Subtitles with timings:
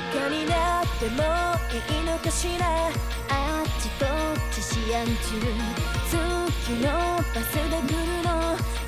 [0.00, 1.22] 裸になっても
[1.96, 2.66] いいのかしら
[3.28, 4.08] あっちこっ
[4.54, 4.60] ち
[4.90, 5.12] 思案中
[6.64, 8.30] 次のバスで来るの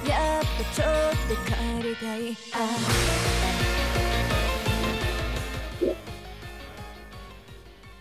[0.09, 0.87] やっぱちょっ
[1.29, 1.35] と
[1.83, 2.59] 帰りたいあ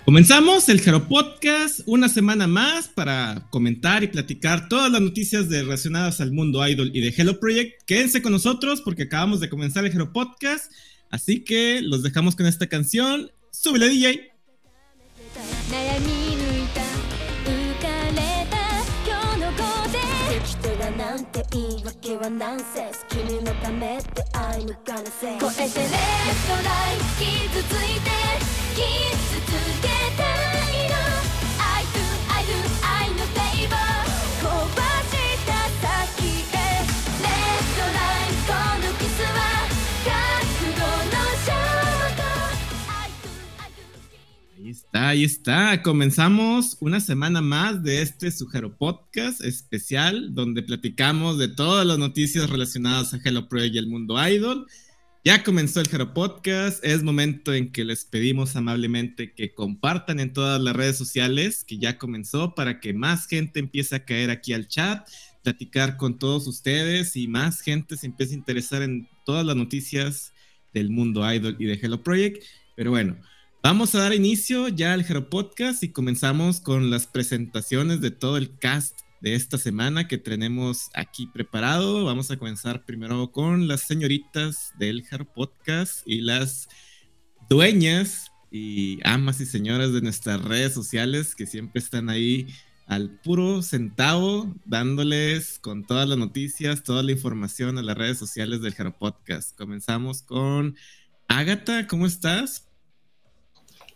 [0.05, 5.63] Comenzamos el Hero Podcast una semana más para comentar y platicar todas las noticias de-
[5.63, 7.83] relacionadas al mundo idol y de Hello Project.
[7.85, 10.71] Quédense con nosotros porque acabamos de comenzar el Hero Podcast,
[11.12, 13.30] así que los dejamos con esta canción.
[13.52, 14.32] ¡Súbele, DJ!
[44.72, 45.82] Está, ahí está.
[45.82, 52.48] Comenzamos una semana más de este Sujero Podcast especial, donde platicamos de todas las noticias
[52.48, 54.66] relacionadas a Hello Project y el mundo idol.
[55.24, 56.84] Ya comenzó el Hero Podcast.
[56.84, 61.78] Es momento en que les pedimos amablemente que compartan en todas las redes sociales, que
[61.78, 65.06] ya comenzó, para que más gente empiece a caer aquí al chat,
[65.44, 70.32] platicar con todos ustedes y más gente se empiece a interesar en todas las noticias
[70.72, 72.42] del mundo idol y de Hello Project.
[72.74, 73.16] Pero bueno,
[73.62, 78.36] Vamos a dar inicio ya al Hero Podcast y comenzamos con las presentaciones de todo
[78.36, 82.04] el cast de esta semana que tenemos aquí preparado.
[82.04, 86.68] Vamos a comenzar primero con las señoritas del Hero Podcast y las
[87.48, 92.48] dueñas y amas y señoras de nuestras redes sociales que siempre están ahí
[92.88, 98.60] al puro centavo dándoles con todas las noticias, toda la información a las redes sociales
[98.60, 99.56] del Hero Podcast.
[99.56, 100.76] Comenzamos con
[101.28, 102.71] Agatha, ¿cómo estás?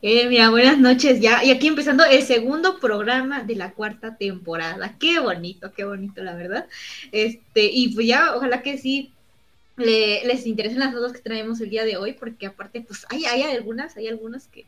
[0.02, 1.42] Eh, mira, buenas noches ya.
[1.44, 4.96] Y aquí empezando el segundo programa de la cuarta temporada.
[4.98, 6.68] Qué bonito, qué bonito, la verdad.
[7.12, 9.12] Este, y pues ya, ojalá que sí
[9.76, 13.24] le- les interesen las notas que traemos el día de hoy, porque aparte, pues hay,
[13.26, 14.66] hay algunas, hay algunas que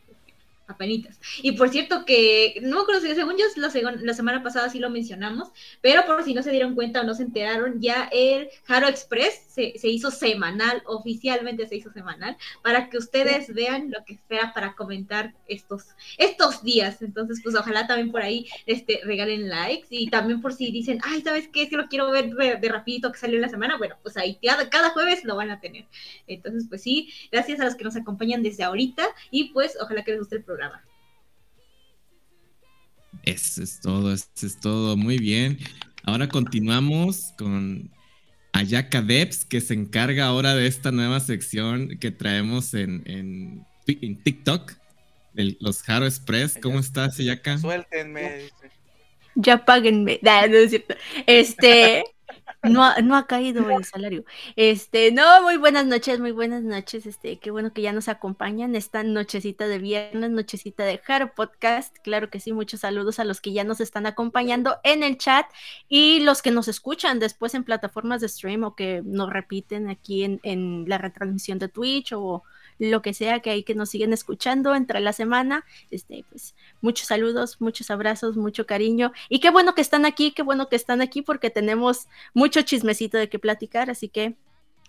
[0.69, 1.19] apenitas.
[1.41, 3.71] Y por cierto que, no me acuerdo si según yo la,
[4.01, 5.49] la semana pasada sí lo mencionamos,
[5.81, 9.43] pero por si no se dieron cuenta o no se enteraron, ya el Haro Express
[9.47, 14.53] se, se hizo semanal, oficialmente se hizo semanal, para que ustedes vean lo que espera
[14.53, 15.87] para comentar estos,
[16.17, 17.01] estos días.
[17.01, 21.21] Entonces, pues ojalá también por ahí este, regalen likes y también por si dicen, ay,
[21.21, 21.63] ¿sabes qué?
[21.63, 23.77] Es que lo quiero ver de, de rapidito que salió en la semana.
[23.77, 25.85] Bueno, pues ahí cada, cada jueves lo van a tener.
[26.27, 30.11] Entonces, pues sí, gracias a los que nos acompañan desde ahorita y pues ojalá que
[30.11, 30.58] les guste el programa.
[33.23, 34.97] Eso es todo, eso es todo.
[34.97, 35.57] Muy bien.
[36.03, 37.91] Ahora continuamos con
[38.53, 44.23] Ayaka Debs, que se encarga ahora de esta nueva sección que traemos en, en, en
[44.23, 44.73] TikTok,
[45.33, 46.57] de los Haro Express.
[46.61, 47.57] ¿Cómo estás, Ayaka?
[47.57, 48.37] Suéltenme.
[48.37, 48.71] dice.
[49.35, 50.19] Ya páguenme.
[50.21, 50.95] Nah, no es cierto.
[51.27, 52.03] Este.
[52.63, 54.25] No ha, no ha caído el salario.
[54.55, 57.05] Este, no, muy buenas noches, muy buenas noches.
[57.05, 61.95] Este, qué bueno que ya nos acompañan esta nochecita de viernes, nochecita de Haro Podcast.
[62.03, 65.45] Claro que sí, muchos saludos a los que ya nos están acompañando en el chat
[65.87, 70.23] y los que nos escuchan después en plataformas de stream o que nos repiten aquí
[70.23, 72.43] en, en la retransmisión de Twitch o
[72.79, 75.65] lo que sea que hay que nos siguen escuchando entre la semana.
[75.91, 79.11] Este, pues, muchos saludos, muchos abrazos, mucho cariño.
[79.29, 83.17] Y qué bueno que están aquí, qué bueno que están aquí porque tenemos mucho chismecito
[83.17, 84.35] de qué platicar, así que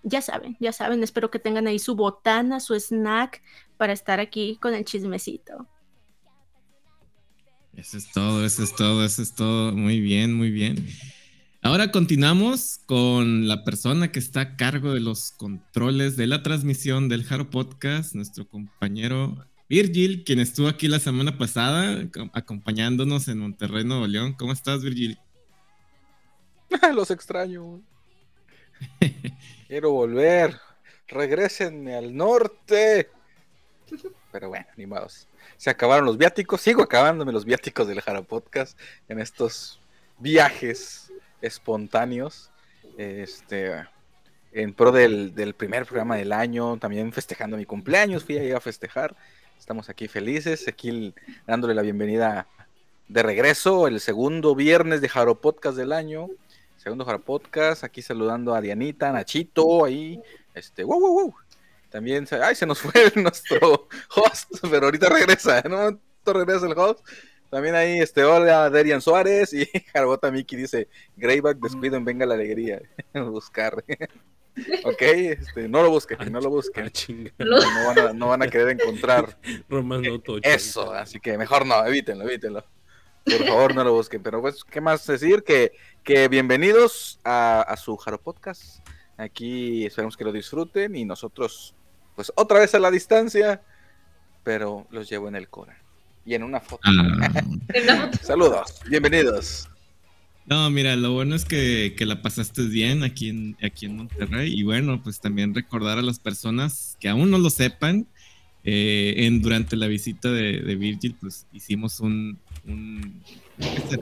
[0.03, 3.43] ya saben, ya saben, espero que tengan ahí su botana, su snack
[3.77, 5.67] para estar aquí con el chismecito.
[7.77, 9.73] Eso es todo, eso es todo, eso es todo.
[9.73, 10.87] Muy bien, muy bien.
[11.63, 17.09] Ahora continuamos con la persona que está a cargo de los controles de la transmisión
[17.09, 23.39] del Haro Podcast, nuestro compañero Virgil, quien estuvo aquí la semana pasada co- acompañándonos en
[23.39, 24.33] Monterrey, Nuevo León.
[24.39, 25.19] ¿Cómo estás, Virgil?
[26.95, 27.83] Los extraño.
[29.69, 30.59] Quiero volver.
[31.09, 33.11] Regrésenme al norte.
[34.33, 35.29] Pero bueno, animados.
[35.59, 36.61] Se acabaron los viáticos.
[36.63, 38.79] Sigo acabándome los viáticos del Jara Podcast
[39.09, 39.79] en estos
[40.19, 41.10] viajes
[41.41, 42.51] espontáneos.
[42.97, 43.87] Este.
[44.53, 46.77] En pro del, del primer programa del año.
[46.79, 48.25] También festejando mi cumpleaños.
[48.25, 49.17] Fui ahí a festejar.
[49.59, 50.67] Estamos aquí felices.
[50.69, 51.15] Aquí
[51.47, 52.47] dándole la bienvenida
[53.09, 53.87] de regreso.
[53.87, 56.29] El segundo viernes de Jaro Podcast del año.
[56.83, 60.19] Segundo Jara Podcast, aquí saludando a Dianita, Nachito, ahí,
[60.55, 61.35] este, wow, wow, wow.
[61.91, 63.87] También, ay, se nos fue nuestro
[64.17, 66.01] host, pero ahorita regresa, ¿no?
[66.25, 67.07] Regresa el host.
[67.51, 72.81] También ahí, este, hola, Derian Suárez y Jarbota Miki dice, Greyback, descuiden, venga la alegría,
[73.15, 73.85] buscar.
[74.85, 76.93] Ok, este, no lo busquen, no lo Ah, busquen.
[77.39, 79.39] Lo- No van, a, no van a querer encontrar
[79.71, 80.41] 8.
[80.43, 82.65] eso, así que mejor no, evítenlo, evítenlo.
[83.25, 84.23] Por favor, no lo busquen.
[84.23, 85.45] Pero pues, ¿qué más decir?
[85.45, 88.85] Que, que bienvenidos a, a su Jaro Podcast.
[89.17, 91.75] Aquí esperemos que lo disfruten y nosotros,
[92.17, 93.63] pues otra vez a la distancia,
[94.43, 95.81] pero los llevo en el Cora.
[96.31, 96.81] Y en una foto.
[96.85, 97.43] Ah,
[97.75, 98.19] En la foto.
[98.23, 99.69] Saludos, bienvenidos.
[100.47, 104.57] no, mira, lo bueno es que, que la pasaste bien aquí en, aquí en Monterrey.
[104.57, 108.07] Y bueno, pues también recordar a las personas que aún no lo sepan,
[108.63, 113.21] eh, en, durante la visita de, de Virgil, pues hicimos un, un,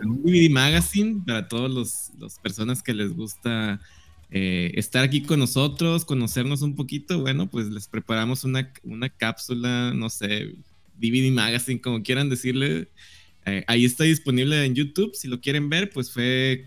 [0.04, 3.80] un DVD magazine para todas los, las personas que les gusta
[4.30, 7.20] eh, estar aquí con nosotros, conocernos un poquito.
[7.20, 10.54] Bueno, pues les preparamos una, una cápsula, no sé,
[10.98, 12.88] DVD magazine, como quieran decirle.
[13.46, 15.14] Eh, ahí está disponible en YouTube.
[15.14, 16.66] Si lo quieren ver, pues fue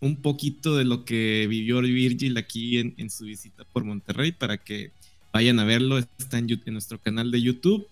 [0.00, 4.58] un poquito de lo que vivió Virgil aquí en, en su visita por Monterrey para
[4.58, 4.90] que
[5.32, 5.98] vayan a verlo.
[5.98, 7.86] Está en, en nuestro canal de YouTube.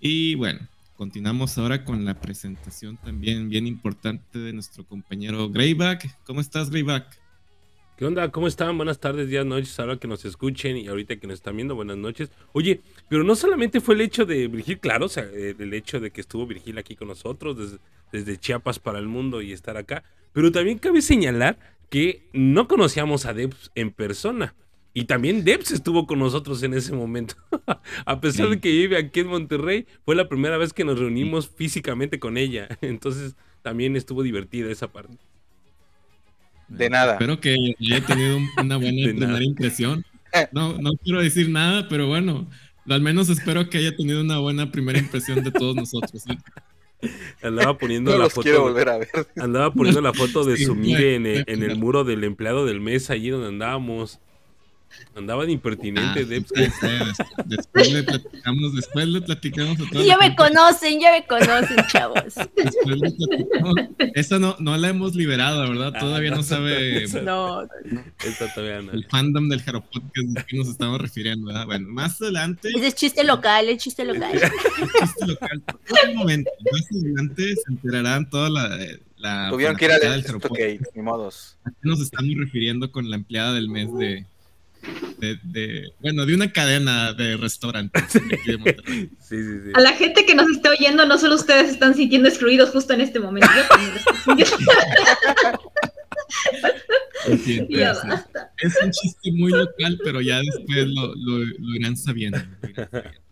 [0.00, 0.60] Y bueno,
[0.96, 6.18] continuamos ahora con la presentación también bien importante de nuestro compañero Greyback.
[6.24, 7.21] ¿Cómo estás, Greyback?
[8.02, 8.32] ¿Qué onda?
[8.32, 8.76] ¿Cómo están?
[8.76, 11.98] Buenas tardes, días, noches, ahora que nos escuchen y ahorita que nos están viendo, buenas
[11.98, 12.32] noches.
[12.50, 16.00] Oye, pero no solamente fue el hecho de Virgil, claro, o sea, eh, el hecho
[16.00, 17.78] de que estuvo Virgil aquí con nosotros desde,
[18.10, 20.02] desde Chiapas para el mundo y estar acá,
[20.32, 21.56] pero también cabe señalar
[21.90, 24.56] que no conocíamos a Debs en persona.
[24.94, 27.36] Y también Debs estuvo con nosotros en ese momento.
[28.04, 31.48] a pesar de que vive aquí en Monterrey, fue la primera vez que nos reunimos
[31.48, 32.66] físicamente con ella.
[32.80, 35.18] Entonces también estuvo divertida esa parte.
[36.76, 37.12] De nada.
[37.12, 39.44] Espero que haya tenido un- una buena primera nada.
[39.44, 40.04] impresión.
[40.52, 42.48] No, no quiero decir nada, pero bueno,
[42.88, 46.22] al menos espero que haya tenido una buena primera impresión de todos nosotros.
[46.26, 46.38] ¿sí?
[47.42, 48.42] Andaba poniendo No la los foto.
[48.44, 49.08] quiero de- volver a ver.
[49.36, 53.10] Andaba poniendo la foto de Sí, Sumire en el, en muro del empleado del mes,
[53.10, 54.20] allí donde andábamos.
[55.14, 60.24] Andaba de impertinente, Ah, sí, después le platicamos, después le platicamos a toda Ya me
[60.28, 62.34] gente, conocen, ya me conocen, chavos.
[62.56, 63.74] después le platicamos.
[64.14, 65.92] Esa no, no la hemos liberado, ¿verdad?
[65.94, 67.62] Ah, Todavía no, no sabe esa- No,
[68.24, 68.92] Esta todavía no.
[68.92, 71.66] el fandom del Jaro Podcast a que nos estamos refiriendo, ¿verdad?
[71.66, 74.32] Bueno, más adelante, ese es chiste local, el chiste local.
[74.32, 74.40] el
[75.00, 78.78] chiste local, por un momento, más adelante se enterarán toda la,
[79.18, 80.80] la Tuvieron que ir al del Jaro Podcast.
[80.94, 81.56] ni modos.
[81.64, 84.26] ¿A qué nos estamos refiriendo con la empleada del mes de,
[85.22, 88.58] de, de- bueno, de una cadena de restaurantes aquí de?
[89.20, 89.70] Sí, sí, sí.
[89.74, 93.00] A la gente que nos está oyendo, no solo ustedes están sintiendo excluidos justo en
[93.02, 93.48] este momento.
[97.26, 98.08] Entiendo, Ya sí.
[98.08, 98.52] basta.
[98.58, 102.38] Es un chiste muy local, pero ya después lo, lo, lo irán sabiendo.
[102.38, 103.22] lo irán sabiendo.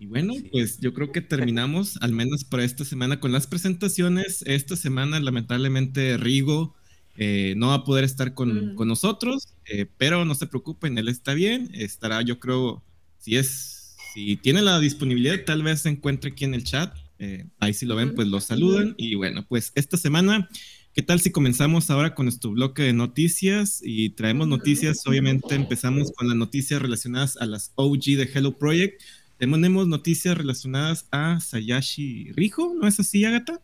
[0.00, 0.48] Y bueno, Sí.
[0.52, 4.42] pues yo creo que terminamos, al menos para esta semana, con las presentaciones.
[4.46, 6.74] Esta semana, lamentablemente, Rigo
[7.16, 8.74] eh, no va a poder estar con, Mm.
[8.74, 11.70] con nosotros, eh, pero no se preocupen, él está bien.
[11.72, 12.82] Estará, yo creo,
[13.18, 16.96] si es, si tiene la disponibilidad, tal vez se encuentre aquí en el chat.
[17.18, 18.94] Eh, ahí si lo ven, pues lo saludan.
[18.98, 20.48] Y bueno, pues esta semana
[20.94, 23.80] ¿Qué tal si comenzamos ahora con nuestro bloque de noticias?
[23.82, 29.02] Y traemos noticias, obviamente empezamos con las noticias relacionadas a las OG de Hello Project.
[29.36, 33.60] Tenemos noticias relacionadas a Sayashi Rijo, ¿no es así, Agatha?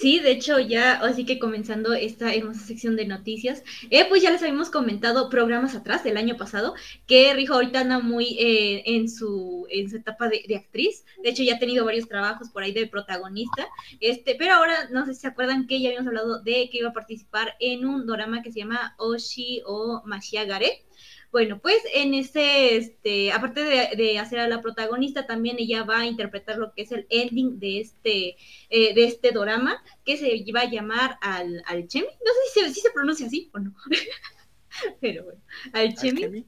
[0.00, 4.30] Sí, de hecho, ya, así que comenzando esta hermosa sección de noticias, eh, pues ya
[4.30, 6.74] les habíamos comentado programas atrás del año pasado
[7.06, 11.04] que Rijo ahorita anda muy eh, en, su, en su etapa de, actriz.
[11.22, 13.68] De hecho, ya ha tenido varios trabajos por ahí de protagonista.
[14.00, 16.88] Este, pero ahora, no sé si se acuerdan que ya habíamos hablado de que iba
[16.88, 20.82] a participar en un drama que se llama Oshi o Mashiagare.
[21.32, 26.00] Bueno, pues en ese, este, aparte de, de, hacer a la protagonista, también ella va
[26.00, 28.36] a interpretar lo que es el ending de este,
[28.68, 32.06] eh, de este drama, que se va a llamar al, al Chemi.
[32.06, 33.74] No sé si se, si se pronuncia así o no.
[35.00, 35.40] Pero bueno,
[35.72, 36.44] al Chemi.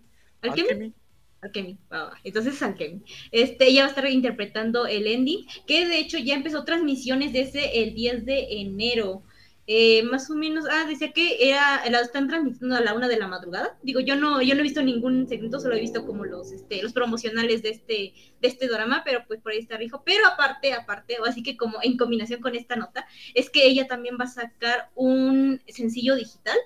[1.43, 2.21] Alchemy, va, va.
[2.23, 3.03] entonces Alchemy.
[3.33, 7.83] Este, ella va a estar interpretando el ending, que de hecho ya empezó transmisiones desde
[7.83, 9.23] el 10 de enero.
[9.69, 13.17] Eh, más o menos, ah, decía que era, la están transmitiendo a la una de
[13.17, 13.79] la madrugada.
[13.83, 16.83] Digo, yo no, yo no he visto ningún segmento, solo he visto como los, este,
[16.83, 20.03] los promocionales de este, de este drama, pero pues por ahí está Rijo.
[20.05, 23.87] Pero aparte, aparte, o así que como en combinación con esta nota, es que ella
[23.87, 26.57] también va a sacar un sencillo digital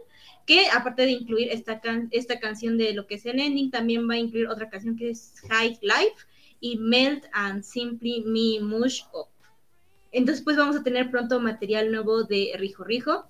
[0.47, 4.09] que aparte de incluir esta, can esta canción de lo que es el ending, también
[4.09, 6.25] va a incluir otra canción que es High Life
[6.61, 9.36] y Melt and Simply Me Mush Up.
[10.17, 13.27] Entonces, pues vamos a tener pronto material nuevo de Rijo Rijo.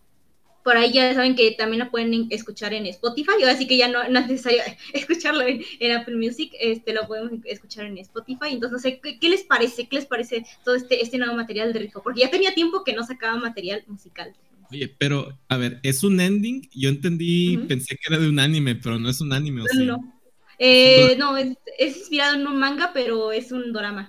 [0.62, 4.08] Por ahí ya saben que también la pueden escuchar en Spotify, así que ya no,
[4.08, 4.62] no es necesario
[4.92, 8.50] escucharlo en, en, Apple Music, este lo podemos escuchar en Spotify.
[8.52, 9.88] Entonces, no sé, ¿qué, ¿qué, les parece?
[9.88, 12.04] ¿Qué les parece todo este, este nuevo material de Rijo?
[12.04, 14.32] Porque ya tenía tiempo que no sacaba material musical.
[14.70, 16.68] Oye, pero, a ver, ¿es un ending?
[16.72, 17.66] Yo entendí, Ujú.
[17.66, 19.84] pensé que era de un anime, pero no es un anime, ¿o No, sí?
[19.86, 20.22] no.
[20.60, 24.08] Eh, no, es, es inspirado en un manga, pero es un drama.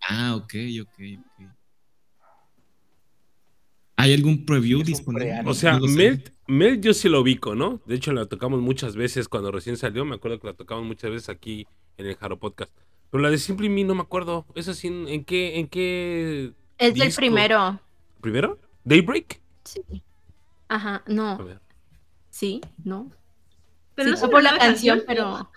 [0.00, 1.57] Ah, ok, ok, ok.
[4.00, 5.40] ¿Hay algún preview disponible?
[5.44, 5.86] O sea, No.
[5.88, 7.80] Melt, Melt yo sí lo ubico, ¿no?
[7.84, 10.04] De hecho, la tocamos muchas veces cuando recién salió.
[10.04, 12.70] Me acuerdo que la tocamos muchas veces aquí en el Jaro Podcast.
[13.10, 14.46] Pero la de Simply Me no me acuerdo.
[14.54, 14.86] ¿Es así?
[14.86, 15.58] ¿En en qué?
[15.58, 16.52] ¿En qué?
[16.78, 17.20] Es del disco?
[17.20, 17.80] primero.
[18.20, 18.58] ¿Primero?
[18.84, 19.40] ¿Daybreak?
[19.64, 19.80] Sí.
[20.68, 21.38] Ajá, A no.
[21.44, 21.60] ver.
[22.30, 23.10] Sí, no.
[23.96, 25.50] Pero sí, no por la canción, canción, pero.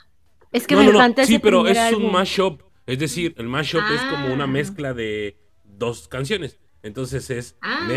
[0.51, 0.97] Es que No, me no, no.
[0.99, 2.61] encanta Sí, ese pero es un mashup.
[2.87, 4.47] Es decir, el mashup es como una Ah.
[4.47, 6.57] mezcla de dos canciones.
[6.83, 7.87] Entonces es Ah,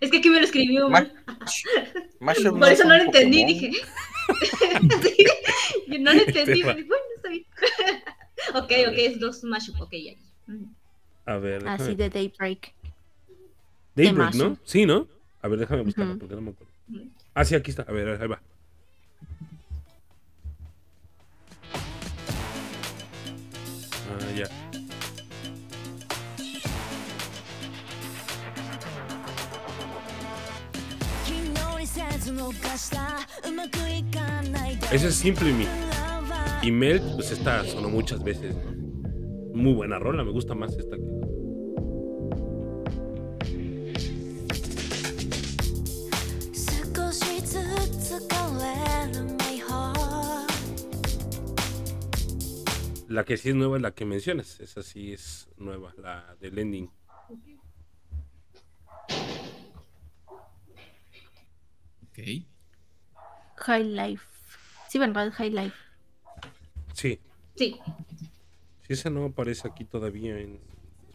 [0.00, 1.12] es que aquí me lo escribió mal.
[2.18, 3.46] Por es eso no lo entendí, Pokémon.
[3.46, 3.70] dije.
[5.02, 5.24] Sí,
[5.88, 7.44] yo no lo entendí, Este dije, bueno, está bien.
[8.54, 10.12] ok, ok, es dos mashup, ok, ya.
[11.26, 11.66] A ver.
[11.68, 12.72] Así de Daybreak.
[13.94, 14.34] Daybreak.
[14.34, 14.56] ¿no?
[14.64, 15.06] Sí, ¿no?
[15.42, 16.72] A ver, déjame buscarlo porque no me acuerdo.
[17.34, 17.82] Ah, sí, aquí está.
[17.82, 18.40] A ver, ahí va.
[34.90, 35.66] Ese es Simple Me.
[36.62, 38.56] Y Mel, pues esta sonó muchas veces.
[39.52, 41.02] Muy buena rola, me gusta más esta que.
[53.08, 54.58] La que sí es nueva es la que mencionas.
[54.60, 56.90] Esa sí es nueva, la del ending.
[62.08, 62.51] Ok.
[63.62, 64.24] High Life.
[64.88, 65.32] Sí, ¿verdad?
[65.32, 65.76] High Life.
[66.94, 67.18] Sí.
[67.56, 67.78] Sí,
[68.86, 70.58] Sí, esa no aparece aquí todavía en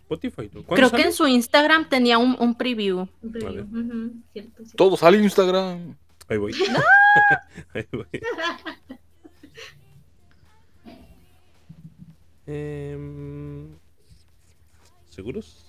[0.04, 0.44] Spotify.
[0.54, 0.64] ¿no?
[0.64, 1.04] ¿Cuándo Creo sale?
[1.04, 3.08] que en su Instagram tenía un, un preview.
[3.22, 3.54] un preview.
[3.54, 3.64] ver.
[3.66, 4.76] Ujú, cierto, cierto.
[4.78, 5.96] Todo sale en Instagram.
[6.30, 6.54] Ahí voy.
[7.74, 8.08] Ahí voy.
[12.46, 13.68] Em,
[15.10, 15.66] ¿Seguros?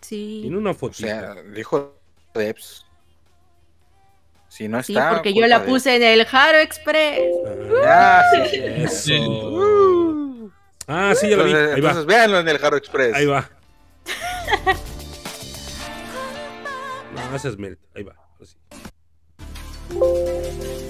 [0.00, 0.40] Sí.
[0.42, 0.94] Tiene una O foto.
[0.94, 1.94] sea, dijo
[2.34, 2.84] Debs.
[4.56, 5.10] Si no Sí, está.
[5.10, 7.20] porque yo la de- puse en el Jaro Express.
[7.86, 10.50] Ah, sí, sí.
[10.88, 11.50] Ah, sí, ya lo vi.
[11.50, 11.88] Entonces, Ahí va.
[11.90, 13.14] entonces véanlo en el Jaro Express.
[13.14, 13.50] Ahí va.
[17.30, 17.78] No, ese es Melt.
[17.94, 18.14] Ahí va.
[19.94, 20.85] ahora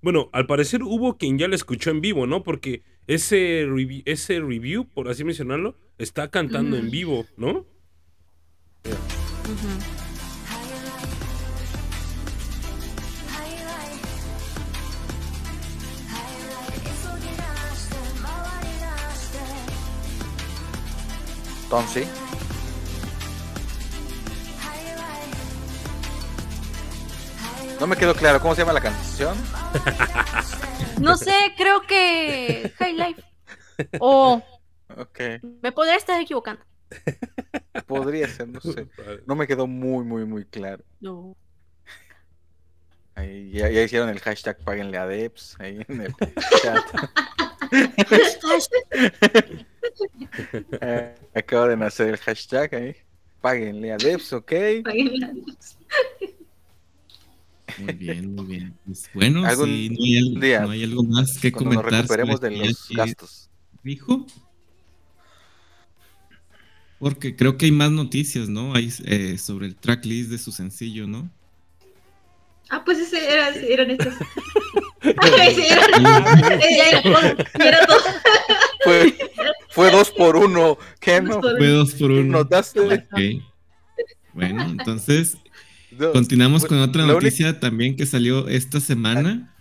[0.00, 2.42] Bueno, al parecer hubo quien ya la escuchó en vivo, ¿no?
[2.44, 7.66] Porque ese, revi- ese review, por así mencionarlo, está cantando en vivo, ¿no?
[21.64, 22.08] Entonces,
[27.80, 29.36] no me quedó claro cómo se llama la canción.
[31.00, 33.22] No sé, creo que High Life.
[34.00, 34.42] O
[34.96, 35.20] Ok,
[35.62, 36.60] me podría estar equivocando.
[37.86, 38.88] podría ser, no sé.
[39.24, 40.82] No me quedó muy, muy, muy claro.
[40.98, 41.36] No.
[43.14, 46.14] Ahí, ya, ya hicieron el hashtag páguenle a Debs ahí en el
[46.62, 46.84] chat.
[50.80, 52.96] Eh, acaba de nacer el hashtag ahí.
[53.40, 54.52] Páguenle a Debs, ok.
[57.80, 58.74] Muy bien, muy bien.
[58.84, 61.84] Pues bueno, Algún si no hay, algo, día, no hay algo más que nos comentar.
[61.84, 63.50] sobre recuperemos de los gastos.
[63.82, 64.26] dijo.
[66.98, 68.74] Porque creo que hay más noticias, ¿no?
[68.74, 71.30] Hay eh, sobre el tracklist de su sencillo, ¿no?
[72.70, 74.14] Ah, pues ese era, eran estos.
[75.00, 77.18] Ese era, era todo.
[77.64, 77.98] Era todo.
[78.82, 79.16] Fue,
[79.70, 80.76] fue dos por uno.
[81.00, 81.40] ¿Qué no?
[81.40, 82.38] Fue dos por uno.
[82.38, 82.80] ¿Notaste?
[82.80, 83.42] Ok.
[84.34, 85.38] Bueno, entonces
[85.98, 89.54] No, continuamos con otra única- noticia también que salió esta semana.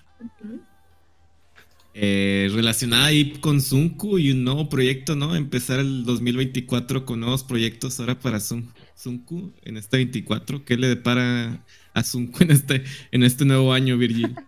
[1.99, 5.35] Eh, relacionada ahí con Sunku y un nuevo proyecto, ¿no?
[5.35, 10.63] Empezar el 2024 con nuevos proyectos ahora para Sun- Sunku en este 24.
[10.63, 11.63] ¿Qué le depara
[11.95, 14.35] a Sunku en este, en este nuevo año, Virgil?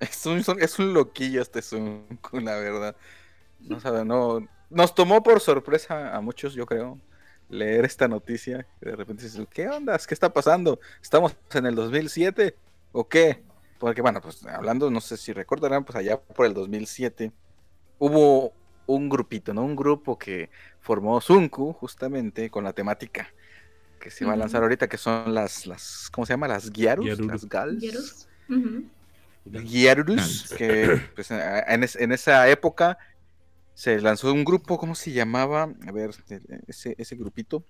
[0.00, 2.94] Es un, es un loquillo este Sunku, la verdad.
[3.58, 4.48] No sabe, no.
[4.70, 7.00] Nos tomó por sorpresa a muchos, yo creo,
[7.48, 8.66] leer esta noticia.
[8.80, 10.06] De repente dices, ¿qué ondas?
[10.06, 10.80] ¿Qué está pasando?
[11.02, 12.54] ¿Estamos en el 2007
[12.92, 13.42] o qué?
[13.78, 17.32] Porque, bueno, pues hablando, no sé si recordarán, pues allá por el 2007
[17.98, 18.52] hubo
[18.86, 19.62] un grupito, ¿no?
[19.62, 20.50] Un grupo que
[20.80, 23.28] formó Sunku justamente con la temática
[24.00, 26.48] que se va a lanzar ahorita, que son las, las ¿cómo se llama?
[26.48, 27.28] Las Gyarus, Gyaruru.
[27.28, 28.28] las Gals.
[29.44, 30.54] Gyarus.
[30.56, 32.98] Que pues, en, es- en esa época
[33.78, 35.72] se lanzó un grupo, ¿cómo se llamaba?
[35.86, 36.10] A ver,
[36.66, 37.62] ese, ese grupito.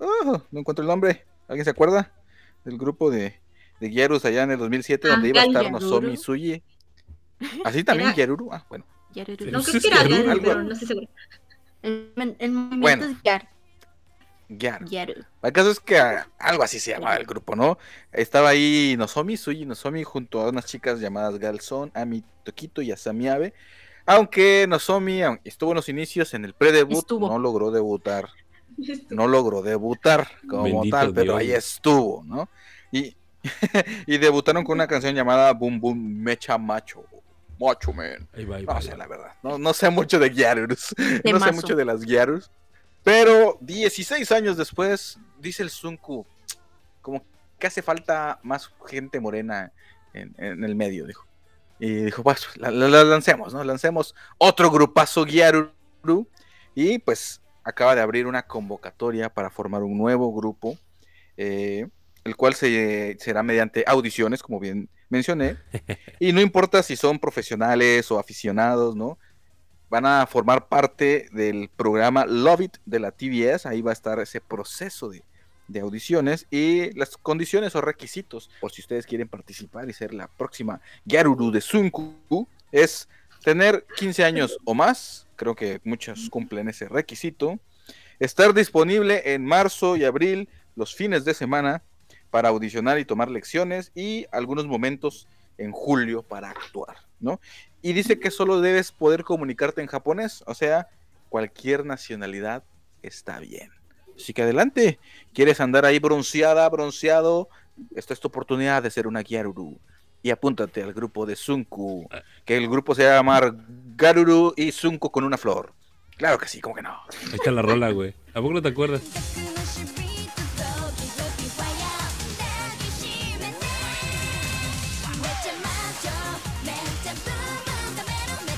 [0.00, 1.26] Ah, no encuentro el nombre.
[1.46, 2.10] ¿Alguien se acuerda?
[2.64, 3.38] Del grupo de,
[3.78, 5.78] de Gyarus allá en el 2007, Ah, donde iba a estar Gyaruru.
[5.84, 6.62] Nozomi Suyi.
[7.66, 8.48] ¿Así también Era- Gyaruru?
[8.50, 8.86] Ah, bueno.
[9.14, 9.50] Yaruru.
[9.50, 10.00] No ¿Ese creo es que era
[10.32, 11.08] Algo- pero no estoy segura.
[11.82, 13.04] El, el movimiento Bueno.
[13.04, 13.48] es Yar.
[14.48, 15.24] Yaru.
[15.42, 17.78] El caso es que ah, algo así se llamaba el grupo, ¿no?
[18.12, 23.28] Estaba ahí Nozomi, Suyi Nozomi, junto a unas chicas llamadas Galson, Ami Tokito y Asami
[23.28, 23.52] Abe.
[24.06, 28.28] Aunque Nozomi estuvo en los inicios en el pre-debut, no logró debutar.
[29.08, 32.46] No logró debutar como Bendito tal, pero ahí estuvo, ¿no?
[32.92, 33.16] Y,
[34.06, 37.02] y debutaron con una canción llamada Boom Boom Mecha Macho.
[37.58, 38.28] Macho Man.
[38.34, 38.74] Ahí va, ahí va.
[38.74, 38.98] No ahí sé, va.
[38.98, 39.32] la verdad.
[39.42, 40.94] No, no sé mucho de Gyarus.
[41.24, 42.50] No sé mucho de las Gyarus.
[43.02, 46.26] Pero 16 años después, dice el Sunku,
[47.00, 47.24] como
[47.58, 49.72] que hace falta más gente morena
[50.12, 51.26] en, en el medio, dijo.
[51.78, 53.62] Y dijo, pues, la, la- la lancemos, ¿no?
[53.64, 56.28] Lancemos otro grupazo Gyaruru.
[56.74, 60.78] Y pues acaba de abrir una convocatoria para formar un nuevo grupo,
[61.36, 61.88] eh,
[62.24, 65.56] el cual se, será mediante audiciones, como bien mencioné.
[66.20, 69.18] Y no importa si son profesionales o aficionados, ¿no?
[69.88, 73.66] Van a formar parte del programa Love It de la TBS.
[73.66, 75.24] Ahí va a estar ese proceso de,
[75.68, 80.28] de audiciones y las condiciones o requisitos, por si ustedes quieren participar y ser la
[80.28, 83.08] próxima Gyaruru de Sunku, es
[83.42, 85.26] tener 15 años o más.
[85.36, 87.58] Creo que muchos cumplen ese requisito.
[88.18, 91.82] Estar disponible en marzo y abril, los fines de semana,
[92.30, 95.26] para audicionar y tomar lecciones y algunos momentos
[95.58, 97.40] en julio para actuar, ¿no?
[97.82, 100.88] Y dice que solo debes poder comunicarte en japonés, o sea,
[101.28, 102.62] cualquier nacionalidad
[103.02, 103.75] está bien.
[104.16, 104.98] Así que adelante,
[105.32, 107.48] quieres andar ahí bronceada, bronceado,
[107.94, 109.78] esta es tu oportunidad de ser una Gyaruru.
[110.22, 112.08] Y apúntate al grupo de Sunku,
[112.44, 113.54] que el grupo se va a llamar
[113.96, 115.72] Garuru y Sunku con una flor.
[116.16, 116.98] Claro que sí, ¿cómo que no?
[117.32, 118.14] Ahí la rola, güey.
[118.32, 119.02] ¿A poco no te acuerdas?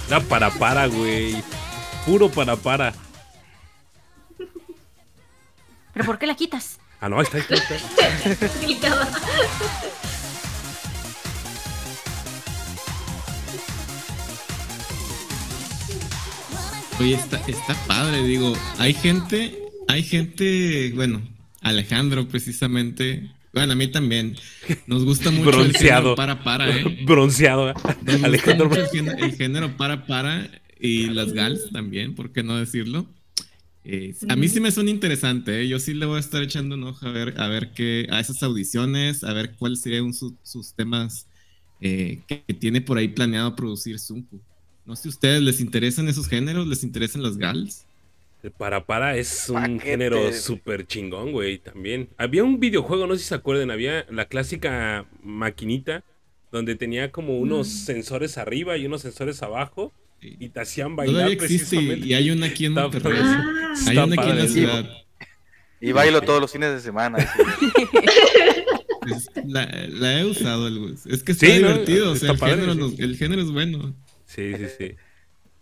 [0.09, 1.43] La para para, güey.
[2.07, 2.95] Puro para para.
[5.99, 6.79] ¿Pero por qué la quitas?
[7.01, 7.75] Ah, no, está, ahí está.
[7.75, 8.49] ahí está.
[8.63, 9.09] Gritaba.
[17.01, 19.59] Oye, está, está padre, digo, hay gente,
[19.89, 21.21] hay gente, bueno,
[21.63, 24.37] Alejandro precisamente, bueno, a mí también,
[24.87, 26.01] nos gusta mucho el Bronceado.
[26.01, 26.99] género para para, ¿eh?
[27.05, 27.71] Bronceado.
[27.71, 27.75] ¿eh?
[28.03, 32.31] Nos gusta Alejandro mucho el género, el género para para y las gals también, ¿por
[32.31, 33.07] qué no decirlo?
[33.91, 35.69] Eh, a mí sí me suena interesante, ¿eh?
[35.69, 38.21] yo sí le voy a estar echando un ojo a ver, a ver qué, a
[38.21, 41.27] esas audiciones, a ver cuáles serían su- sus temas
[41.81, 44.45] eh, que, que tiene por ahí planeado producir Zunku.
[44.85, 47.89] No sé si a ustedes les interesan esos géneros, les interesan las gals.
[48.43, 49.81] El para para es un Paquete.
[49.81, 52.09] género súper chingón, güey, también.
[52.17, 56.05] Había un videojuego, no sé si se acuerdan, había la clásica maquinita
[56.53, 61.35] donde tenía como unos sensores arriba y unos sensores abajo y te hacían bailar Todavía
[61.35, 63.19] existe y, hay una aquí en Monterrey.
[63.23, 64.91] Ah, Hay una aquí en la ciudad.
[65.81, 67.19] Y bailo todos los fines de semana.
[69.01, 70.67] Pues, la, la he usado.
[70.67, 70.89] algo.
[71.07, 71.69] Es que está Sí, ¿no?
[71.69, 72.13] divertido.
[72.13, 72.79] o sea, Está el, padre, género, sí.
[72.81, 73.95] nos- el género es bueno.
[74.27, 74.95] Sí, sí, sí.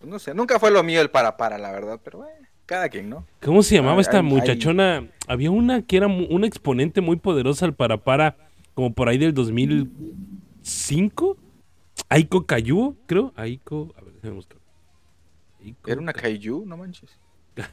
[0.04, 3.08] No sé, nunca fue lo mío el para para, la verdad, pero bueno, cada quien,
[3.10, 3.26] ¿no?
[3.42, 5.08] ¿Cómo se llamaba esta muchachona?
[5.26, 8.36] Había una que era una exponente muy poderosa al para para,
[8.74, 11.36] como por ahí del 2005.
[12.10, 13.32] Aiko Kayu, creo.
[13.36, 14.58] Aiko, a déjame buscar.
[15.62, 17.18] Aiko Era una Ka- kaiju, no manches.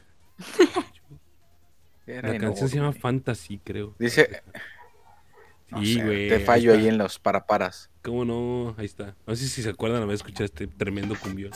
[2.06, 2.92] Era La canción se llama.
[2.92, 3.94] Fantasy, creo.
[3.98, 4.42] Dice,
[5.70, 6.28] no Sí, sé, güey.
[6.28, 7.90] te fallo ahí en los paraparas.
[8.02, 8.74] ¿Cómo no?
[8.78, 9.16] Ahí está.
[9.26, 11.52] No sé si se acuerdan haber escuchado este tremendo cumbión.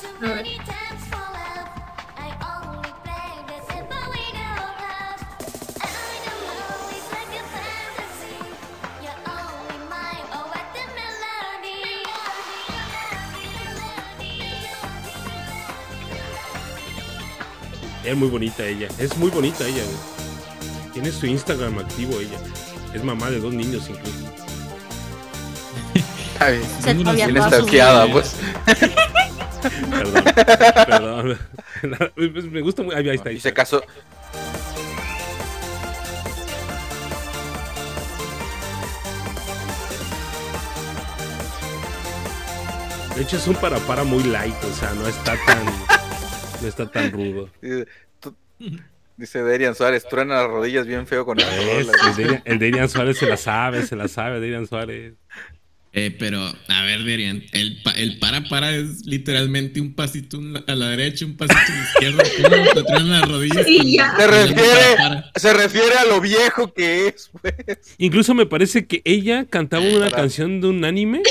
[18.08, 18.88] Es muy bonita ella.
[18.98, 20.92] Es muy bonita ella, güey.
[20.94, 22.38] Tiene su Instagram activo ella.
[22.94, 24.18] Es mamá de dos niños incluso.
[26.32, 26.62] Está bien.
[26.80, 28.12] Stalkeada, vida.
[28.14, 28.34] pues.
[29.90, 30.24] Perdón.
[31.82, 32.12] Perdón.
[32.14, 32.94] Pues me gusta muy.
[32.94, 33.28] Ahí está.
[33.28, 33.62] Ahí Y se está.
[33.62, 33.82] casó.
[43.14, 44.54] De hecho, es un para para muy light.
[44.64, 46.07] O sea, no está tan.
[46.62, 47.50] No está tan rudo.
[49.16, 51.88] Dice Derian Suárez, truena las rodillas bien feo con el Es,
[52.44, 55.14] el, Darian Suárez se la sabe, se la sabe, Darian Suárez.
[55.92, 60.74] Eh, pero, a ver, Derian, el, pa- el para para es literalmente un pasito a
[60.74, 62.22] la derecha, un pasito a la izquierda.
[62.74, 63.66] ¿Cómo te las rodillas?
[63.66, 64.14] Sí, con- ya.
[64.16, 65.30] Se refiere, para, para?
[65.34, 67.54] se refiere a lo viejo que es, pues.
[67.96, 70.16] Incluso me parece que ella cantaba una Para.
[70.16, 71.22] canción de un anime.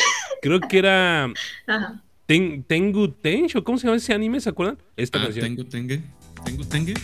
[0.41, 1.25] Creo que era
[1.67, 2.01] Ajá.
[2.27, 3.63] Ten- Tengu Tencho.
[3.63, 4.39] ¿Cómo se llama ese anime?
[4.41, 4.77] ¿Se acuerdan?
[4.95, 5.45] Esta Ah, canción.
[5.55, 6.01] tengo, tengue.
[6.45, 6.93] Tengo, tengue.
[6.95, 7.01] ¿Sí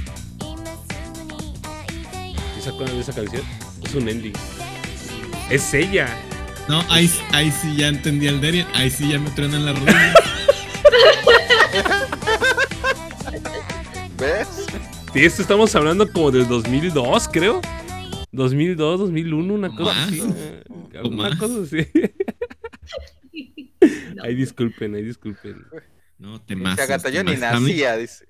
[2.62, 3.42] ¿Se acuerdan de esa canción?
[3.84, 4.34] Es un ending.
[5.50, 6.08] Es ella.
[6.70, 8.68] No, ahí, ahí sí ya entendí al Derian.
[8.74, 10.14] Ahí sí ya me truenan las rodillas.
[14.20, 14.48] ¿Ves?
[15.14, 17.62] Sí, esto estamos hablando como del 2002, creo.
[18.32, 20.08] 2002, 2001, una cosa Más.
[20.08, 20.22] así.
[21.04, 21.36] Una más.
[21.38, 21.88] cosa así.
[24.16, 24.24] No.
[24.24, 25.66] Ay, disculpen, ay, disculpen.
[26.18, 27.12] No, te Dice más.
[27.12, 28.26] Yo ni nacía, dice.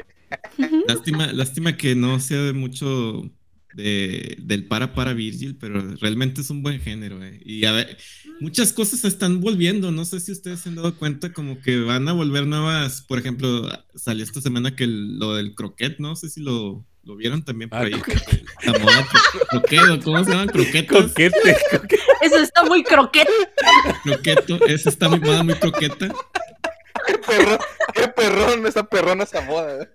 [0.88, 3.30] Lástima, lástima que no sea de mucho
[3.76, 7.24] de, del para para Virgil, pero realmente es un buen género.
[7.24, 7.40] eh.
[7.46, 7.98] Y a ver,
[8.40, 9.92] muchas cosas se están volviendo.
[9.92, 13.02] No sé si ustedes se han dado cuenta, como que van a volver nuevas.
[13.02, 17.16] Por ejemplo, salió esta semana que el- lo del croquet, no sé si lo, lo
[17.16, 17.92] vieron también por Ah, ahí.
[17.92, 18.44] coquete.
[18.64, 19.08] La moda
[19.50, 20.48] croquedo, ¿cómo se llaman?
[20.50, 21.08] Croquetos.
[21.12, 22.02] Coquete, coquete.
[22.22, 23.32] Eso está muy croquete.
[24.04, 26.08] Croqueto, esa está muy moda, muy croqueta.
[27.06, 27.58] Qué perrón,
[27.94, 29.90] qué perrón, esa perrona esa moda.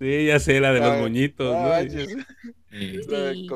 [0.00, 1.72] Sí, ya sé, la de los Ay, moñitos, ¿no?
[1.72, 2.06] ay, Sí.
[2.70, 3.48] Sí,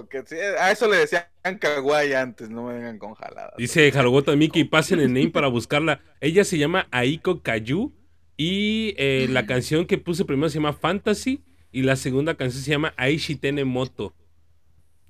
[0.59, 1.25] A eso le decían
[1.61, 3.55] kawaii antes, no me vengan con jaladas.
[3.59, 6.01] Dice Jarogota Miki, pasen el name para buscarla.
[6.21, 7.93] Ella se llama Aiko Kayu
[8.37, 12.71] y eh, la canción que puse primero se llama Fantasy y la segunda canción se
[12.71, 14.15] llama Aishi Tene Moto.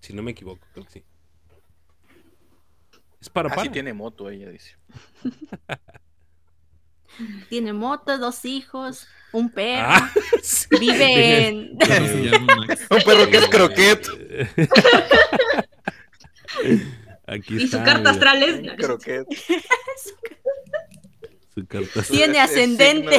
[0.00, 1.04] Si no me equivoco, creo que sí.
[3.20, 3.70] Es para Así para.
[3.70, 4.76] Ah, tiene moto ella, dice.
[7.48, 9.88] Tiene moto, dos hijos, un perro.
[9.88, 10.66] Ah, sí.
[10.78, 11.56] Vive en.
[12.90, 14.06] Un perro que es croquet.
[17.26, 18.76] Aquí Y su carta mira, astral es.
[18.76, 19.26] Croquet.
[21.54, 22.02] su carta.
[22.02, 23.16] Tiene ascendente.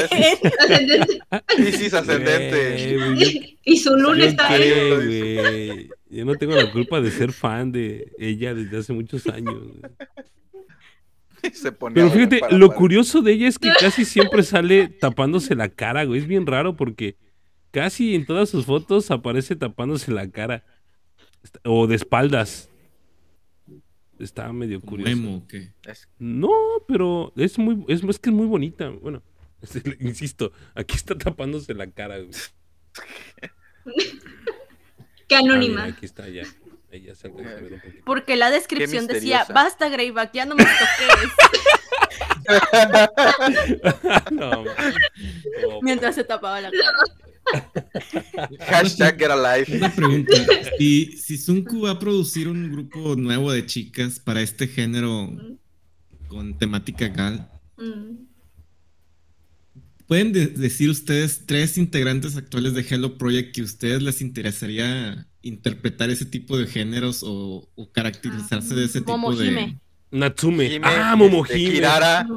[0.60, 1.20] ascendente.
[1.58, 3.58] Piscis ascendente.
[3.64, 5.90] Y su luna yo está ahí.
[6.10, 9.56] Yo no tengo la culpa de ser fan de ella desde hace muchos años.
[11.54, 14.88] Se Pero a fíjate, para- lo para- curioso de ella es que casi siempre sale
[14.88, 16.20] tapándose la cara, güey.
[16.22, 17.18] Es bien raro porque
[17.72, 20.64] casi en todas sus fotos aparece tapándose la cara.
[21.66, 22.70] O de espaldas.
[24.20, 25.12] Está medio curioso.
[25.12, 25.74] emo, ¿o qué?
[26.20, 26.52] No,
[26.88, 28.90] pero es muy, es, es que es muy bonita.
[28.90, 29.22] Bueno,
[30.00, 32.30] insisto, aquí está tapándose la cara, güey.
[35.28, 35.84] Qué Ah, mira, anónima.
[35.86, 36.44] aquí está ya.
[36.94, 38.04] Ella se alcanza a ver un poquito.
[38.06, 41.32] Porque la descripción decía, basta Greyback, ya no me toques.
[44.32, 44.72] no, ma.
[45.62, 46.98] No, Mientras se tapaba la cara.
[48.68, 49.76] Hashtag get alive.
[49.78, 50.34] Una pregunta.
[50.78, 55.30] Si, si Sunku va a producir un grupo nuevo de chicas para este género
[56.28, 58.28] con temática gal, Mm.
[60.06, 65.26] ¿pueden de- decir ustedes tres integrantes actuales de Hello Project que a ustedes les interesaría
[65.44, 69.78] interpretar ese tipo de géneros o, o caracterizarse de ese tipo de...
[70.10, 70.66] Natsume.
[70.76, 71.72] Hime, ah, este, Momohime.
[71.72, 72.28] Kirara.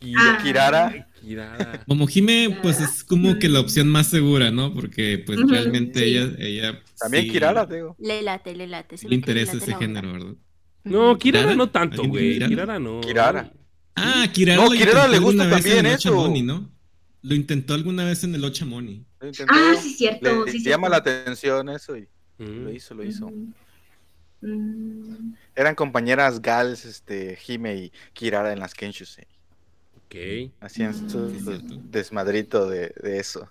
[0.00, 0.38] Kira- Ah.
[0.42, 1.08] Kirara.
[1.20, 1.84] Kirara.
[1.86, 4.74] Momohime, pues es como que la opción más segura, ¿no?
[4.74, 6.04] Porque pues Ujú, realmente sí.
[6.04, 7.96] ella, ella También sí Kirara, digo.
[7.98, 8.96] Le late, le late.
[9.08, 10.34] le interesa ese género, ¿verdad?
[10.84, 11.54] No, Kirara ¿Kirara?
[11.56, 12.32] no tanto, ¿Alguien de güey.
[12.34, 12.48] Kirara?
[12.50, 13.00] Kirara no.
[13.00, 13.52] Kirara.
[13.96, 16.10] Ah, Kirara No, Kirara le gusta también eso.
[16.10, 16.70] Ochamoni, ¿no?
[17.22, 19.06] Lo intentó alguna vez en el Ochamoni.
[19.20, 19.54] Lo intentó.
[19.56, 20.44] Ah, sí, cierto.
[20.44, 20.70] Le, sí, le cierto.
[20.70, 22.64] llama la atención eso y Mm.
[22.64, 23.30] lo hizo, lo hizo.
[23.30, 23.52] Mm.
[24.40, 25.34] Mm.
[25.54, 29.26] Eran compañeras Gals, este, Hime y Kirara en las Kenshusei.
[29.96, 30.50] Ok.
[30.60, 31.08] Hacían Mm.
[31.10, 33.48] su desmadrito de, de eso.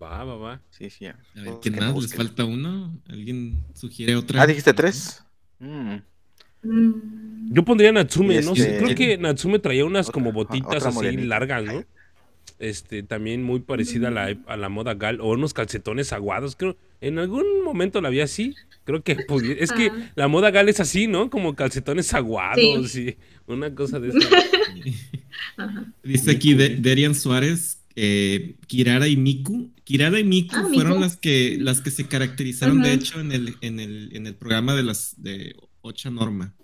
[0.00, 0.60] Va, va, va.
[0.70, 1.06] Sí, sí.
[1.06, 1.94] A ver, ¿quién más?
[2.02, 2.96] ¿Les falta uno?
[3.08, 4.42] ¿Alguien sugiere otra?
[4.42, 5.24] Ah, dijiste tres.
[5.58, 5.96] Mm.
[6.62, 7.52] Mm.
[7.52, 10.94] Yo pondría Natsume, no sé, este- creo que Natsume traía unas Otra- como botitas así
[10.94, 11.26] morenita.
[11.28, 11.84] largas, ¿no?
[12.60, 16.76] Este, también muy parecida a la, a la moda gal, o unos calcetones aguados, creo.
[17.00, 19.16] En algún momento la vi así, creo que
[19.58, 21.30] es que la moda gal es así, ¿no?
[21.30, 24.18] Como calcetones aguados y una cosa de esa.
[26.02, 29.70] Dice aquí de, Derian Suárez, eh, Kirara y Miku.
[29.84, 31.02] Kirara y Miku Ah, fueron Miku.
[31.02, 34.74] las que las que se caracterizaron, de hecho, en el, en el, en el programa
[34.74, 36.54] de las de Ocha Norma.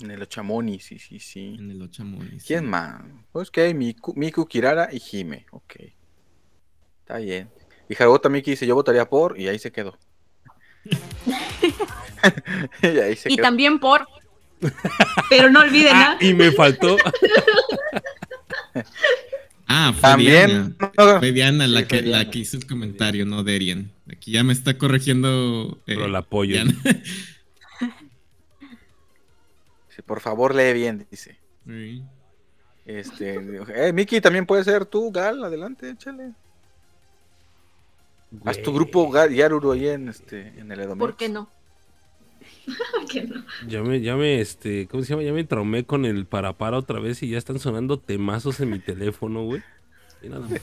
[0.00, 1.56] En el Ochamoni, sí, sí, sí.
[1.58, 2.46] En el Ocha Moni, sí.
[2.48, 3.02] ¿Quién más?
[3.32, 5.46] Pues que Miku, Miku, Kirara y Hime.
[5.50, 5.74] Ok.
[7.00, 7.50] Está bien.
[7.88, 9.98] Y Hargota Miki dice, yo votaría por, y ahí se quedó.
[12.82, 13.44] y ahí se Y quedó.
[13.44, 14.06] también por.
[15.30, 16.24] Pero no olviden, Ah, ¿ah?
[16.24, 16.96] y me faltó.
[19.70, 20.46] Ah, fue También.
[20.78, 20.92] Diana.
[20.96, 22.18] no, Fue Diana la, Sí, que, fue Diana.
[22.24, 23.92] la que hizo el comentario, no Derian.
[24.10, 25.82] Aquí ya me está corrigiendo.
[25.86, 26.54] eh, Pero la apoyo.
[26.54, 26.74] Diana.
[30.02, 31.38] Por favor, lee bien, dice.
[31.66, 32.02] Sí.
[32.84, 33.34] Este,
[33.74, 36.32] eh, Miki, también puede ser tú, Gal, adelante, échale.
[38.44, 40.98] Haz tu Güey, grupo Gal, Yaruru ahí en, este, en el Edomex.
[40.98, 41.48] ¿Por qué no?
[43.28, 43.44] No.
[43.66, 45.22] Ya me, ya me, este, ¿cómo se llama?
[45.22, 48.70] Ya me traumé con el para para otra vez y ya están sonando temazos en
[48.70, 49.62] mi teléfono, güey.
[50.22, 50.60] Y nada más.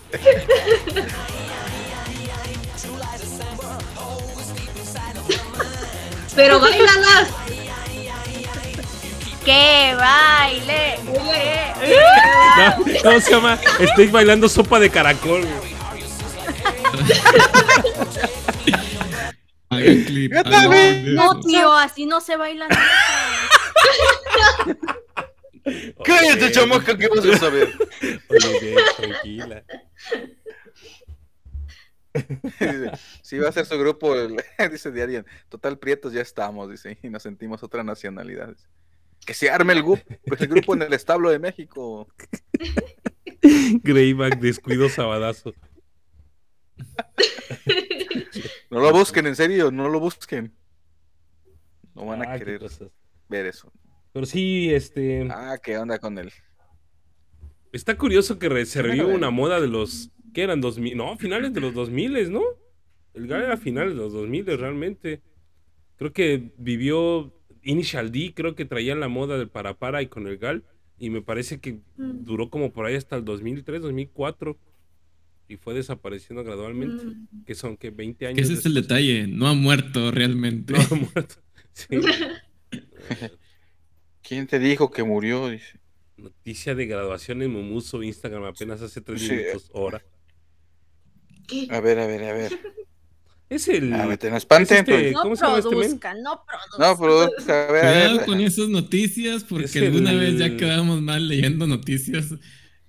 [6.36, 7.45] Pero bailalas.
[9.46, 11.00] ¡Que baile!
[12.58, 13.60] No, ¿Cómo se llama?
[13.80, 15.46] Estoy bailando sopa de caracol,
[20.06, 20.34] clip.
[21.14, 22.90] No, tío, así no se baila nada.
[26.04, 27.74] ¡Cállate, Oye, chamaca, que vas a saber!
[28.30, 29.64] Oye, tranquila.
[32.14, 32.92] Dice,
[33.24, 34.38] Si va a ser su grupo, el-
[34.72, 38.68] dice Diarian, total prietos ya estamos, dice, y nos sentimos otras nacionalidades.
[39.26, 42.08] Que se arme el grupo, pues el grupo en el establo de México.
[43.84, 45.54] Greyback, descuido sabadazo.
[48.70, 50.54] No lo busquen, en serio, no lo busquen.
[51.94, 52.62] No van a Ah, querer
[53.30, 53.72] ver eso.
[54.12, 55.28] Pero sí, este.
[55.32, 56.32] Ah, ¿qué onda con él?
[57.72, 60.12] Está curioso que se revivió una moda de los.
[60.34, 60.60] ¿Qué eran?
[60.60, 62.42] 2000, no, finales de los 2000, ¿no?
[63.14, 65.22] El GAL era finales de los 2000 realmente.
[65.96, 67.35] Creo que vivió
[67.66, 70.64] Initial D, creo que traía la moda del para para y con el GAL.
[70.98, 72.24] Y me parece que Mm.
[72.24, 74.58] duró como por ahí hasta el 2003, 2004.
[75.48, 77.04] Y fue desapareciendo gradualmente.
[77.06, 77.44] Mm.
[77.46, 78.36] Que son que 20 años.
[78.38, 79.28] Que ese es el detalle.
[79.28, 80.74] No ha muerto realmente.
[80.74, 81.36] No ha muerto.
[81.74, 81.88] Sí.
[84.22, 85.50] ¿Quién te dijo que murió?
[85.50, 85.80] Dice.
[86.18, 89.34] Noticia de graduación en Mumuso Instagram apenas hace tres Sí.
[89.34, 90.02] minutos hora.
[91.48, 91.68] ¿Qué?
[91.70, 92.52] A ver, a ver, a ver.
[93.50, 93.92] Es el.
[94.18, 94.28] Te.
[94.36, 95.14] Es este- pues.
[95.14, 96.78] ¿Cómo No se llama este produzca, no produzca.
[96.80, 101.28] No, a ver, Cuidado con esas noticias, porque Es el- alguna vez ya quedamos mal
[101.28, 102.34] leyendo noticias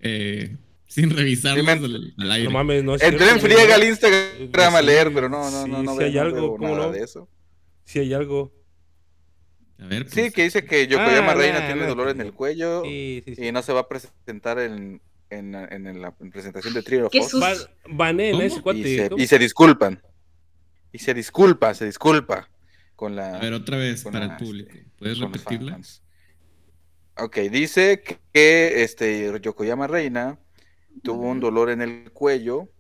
[0.01, 2.45] eh, sin revisarlas Sí, me- al, al aire.
[2.45, 5.79] No mames, no es Entré en friega al Instagram a leer, pero no, no, no,
[5.81, 6.93] sí, no, sí veo, hay algo, ¿cómo nada no?
[6.93, 7.29] de eso.
[7.85, 8.53] Si hay algo.
[9.79, 12.83] A ver, Sí, pues, que dice que Yokoyama Ah, Reina tiene dolor en el cuello
[12.85, 13.45] Sí, sí, sí.
[13.47, 17.53] y no se va a presentar en, en, en la presentación de Trio of Ba-
[17.91, 18.79] Banen, ese cuate.
[18.79, 19.23] y, se, ¿cómo?
[19.23, 20.01] y se disculpan.
[20.97, 22.49] Y se disculpa, se disculpa
[22.95, 24.71] con la a ver, otra vez para la, el público.
[24.71, 25.73] este, ¿Puedes repetirla?
[25.73, 26.03] fans.
[27.19, 30.39] Ok, dice que, este Yokoyama Reina
[31.03, 32.71] tuvo un dolor en el cuello,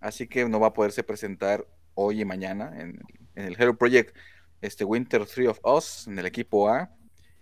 [0.00, 3.00] así que no va a poderse presentar hoy y mañana en,
[3.34, 4.14] en el Hero Project
[4.60, 6.90] este Winter 3 of Us en el equipo A,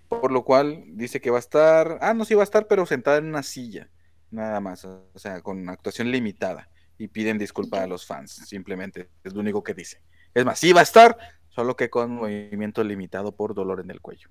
[0.08, 2.86] por lo cual dice que va a estar, ah, no, sí va a estar, pero
[2.86, 3.90] sentada en una silla,
[4.30, 9.34] nada más, o sea, con actuación limitada, y piden disculpa a los fans, simplemente, es
[9.34, 10.00] lo único que dice.
[10.32, 11.16] Es más, sí va a estar,
[11.48, 14.28] solo que con movimiento limitado por dolor en el cuello.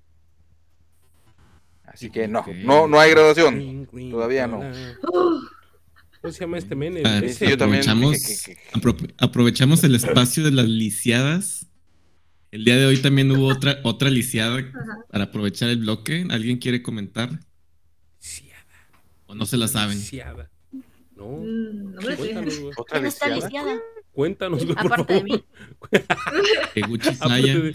[1.84, 3.86] Así que no, no, no hay graduación.
[4.10, 4.60] Todavía no.
[6.20, 7.06] ¿Cómo se llama este men?
[7.06, 11.66] Ah, sí, yo también aprovechamos, dije que- que- apro- aprovechamos el espacio de las lisiadas.
[12.50, 15.04] El día de hoy también hubo otra, otra lisiada Ajá.
[15.10, 16.26] para aprovechar el bloque.
[16.30, 17.40] ¿Alguien quiere comentar?
[18.18, 18.64] Lisiada,
[19.26, 19.98] ¿O no se la saben?
[19.98, 20.50] lisiada.
[21.24, 21.38] No.
[21.38, 22.16] mm, no me.
[22.16, 22.72] Cuéntanos, güey.
[22.76, 23.46] ¿Otra ¿Quién está lisiada?
[23.72, 23.80] lisiada?
[24.12, 25.44] Cuéntanos, güey, por Aparte de mí.
[26.76, 27.58] Eguchi Aparte Saya.
[27.58, 27.74] de,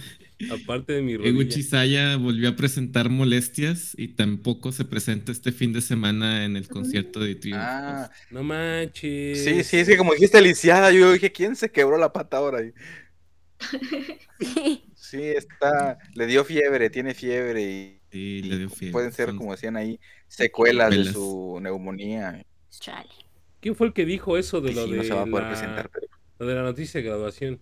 [0.64, 1.30] aparte de mi rodilla.
[1.32, 6.56] Eguchi Saya volvió a presentar molestias y tampoco se presenta este fin de semana en
[6.56, 7.56] el concierto de Trio.
[7.60, 9.44] Ah, No manches.
[9.44, 12.60] sí, sí, sí, como dijiste lisiada, yo dije, ¿quién se quebró la pata ahora?
[12.60, 12.72] ahí?
[14.96, 18.92] Sí, está, le dio fiebre, tiene fiebre y, Sí, y le dio fiebre.
[18.94, 21.14] pueden ser, Son- como decían ahí, secuelas de Secuelas.
[21.16, 22.46] su neumonía.
[22.70, 23.10] Chale.
[23.62, 25.44] ¿Quién fue el que dijo eso de lo sí, de, no se va a poder
[25.44, 25.90] la, presentar.
[25.90, 26.08] pero-
[26.40, 27.62] lo de la noticia de graduación?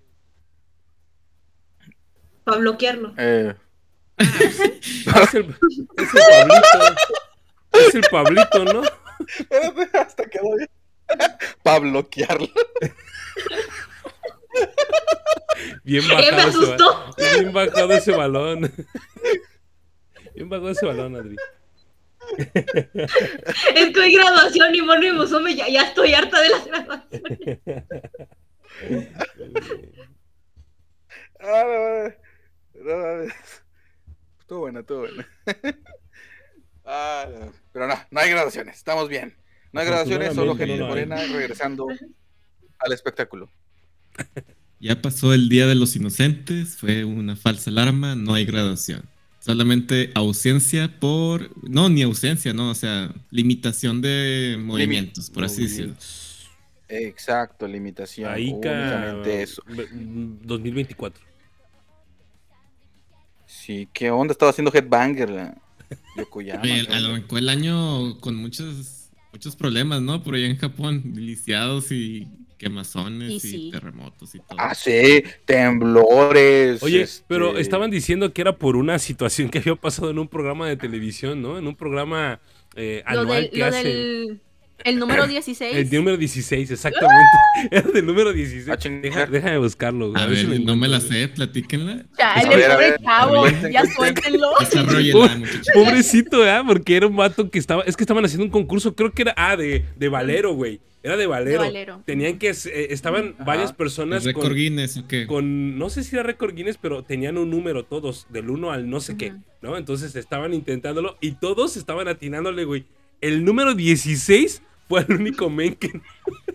[2.44, 3.14] Para bloquearlo.
[3.18, 3.56] Eh,
[4.20, 6.96] Ah, es, el, es el Pablito.
[7.72, 8.82] Es el Pablito, ¿no?
[9.28, 10.70] espérate, hasta quedó bien.
[11.64, 12.48] Para bloquearlo.
[15.84, 16.50] Bien me bajado,
[17.18, 18.72] ese, bien bajado ese balón.
[20.36, 21.36] Bien bajado ese balón, Adri.
[23.76, 27.50] Es que hoy graduación y mono y Musume, ya, ya estoy harta de las graduaciones.
[31.40, 32.10] Ah,
[32.76, 33.34] no, no, no, no.
[34.40, 35.28] Estuvo buena, estuvo buena.
[36.90, 37.52] Ah, no.
[37.74, 39.36] pero no, no hay graduaciones, estamos bien.
[39.74, 40.90] No hay graduaciones, solo Afortunadamente, gente no hay.
[40.90, 41.88] morena regresando
[42.80, 43.52] al espectáculo.
[44.80, 49.04] Ya pasó el Día de los Inocentes, fue una falsa alarma, no hay graduación.
[49.48, 51.50] Solamente ausencia por.
[51.70, 52.70] No, ni ausencia, ¿no?
[52.70, 55.96] O sea, limitación de movimientos, por así decirlo.
[56.90, 58.30] Exacto, limitación.
[58.30, 59.64] Aika únicamente eso.
[59.70, 61.24] ve- 2024.
[63.46, 64.34] Sí, ¿qué onda?
[64.34, 65.30] Estaba haciendo Headbanger.
[65.30, 65.58] la
[66.18, 66.62] Yokoyama.
[66.64, 67.22] Oye, ¿qué a lo onda?
[67.22, 70.24] mejor el año con muchos, muchos problemas, ¿no?
[70.24, 73.70] Por allá en Japón, lisiados y quemazones Y y, sí.
[73.72, 74.58] terremotos y todo.
[74.58, 76.82] Ah, sí, temblores.
[76.84, 80.28] Oye, este, pero estaban diciendo que era por una situación que había pasado en un
[80.28, 81.58] programa de televisión, ¿no?
[81.58, 82.39] En un programa
[82.76, 83.84] eh, Lo anual del, que lo hacen.
[83.84, 84.41] del
[84.84, 85.76] el número 16.
[85.76, 87.32] El número 16, exactamente.
[87.72, 88.70] Era del número 16.
[88.70, 88.78] Ah.
[89.02, 90.12] Deja- déjame buscarlo.
[90.12, 92.06] güey, a ver si no me la sé, platíquenla.
[92.15, 94.50] Chale, a pobre chavo, ya suéltenlo.
[95.74, 96.62] Pobrecito, ¿eh?
[96.65, 97.84] Porque era un vato que estaba.
[97.84, 99.34] Es que estaban haciendo un concurso, creo que era.
[99.36, 100.80] Ah, de, de Valero, güey.
[101.08, 101.62] Era de Valero.
[101.62, 102.02] De Valero.
[102.06, 102.50] Tenían que.
[102.50, 103.43] eh, estaban Ajá.
[103.46, 105.26] varias ¿El personas récord con, Guinness o qué?
[105.26, 108.89] con- No sé si era récord Guinness, pero tenían un número todos, del 1 al
[108.89, 109.34] no sé qué.
[109.62, 109.78] ¿no?
[109.78, 112.86] Entonces estaban intentándolo y todos estaban atinándole, güey.
[113.22, 115.89] El número 16 fue el único men que,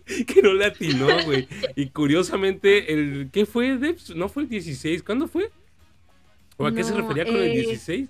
[0.26, 1.48] que no le atinó, güey.
[1.74, 3.30] Y curiosamente, el.
[3.32, 4.14] ¿Qué fue, Debs?
[4.14, 5.02] ¿No fue el 16?
[5.02, 5.50] ¿Cuándo fue?
[6.58, 8.08] ¿O a qué se refería con el eh, 16?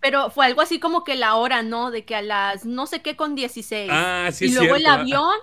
[0.00, 1.90] Pero fue algo así como que la hora, ¿no?
[1.90, 3.88] De que a las no sé qué con 16.
[3.90, 5.00] Ah, sí, y luego el cierto.
[5.00, 5.34] avión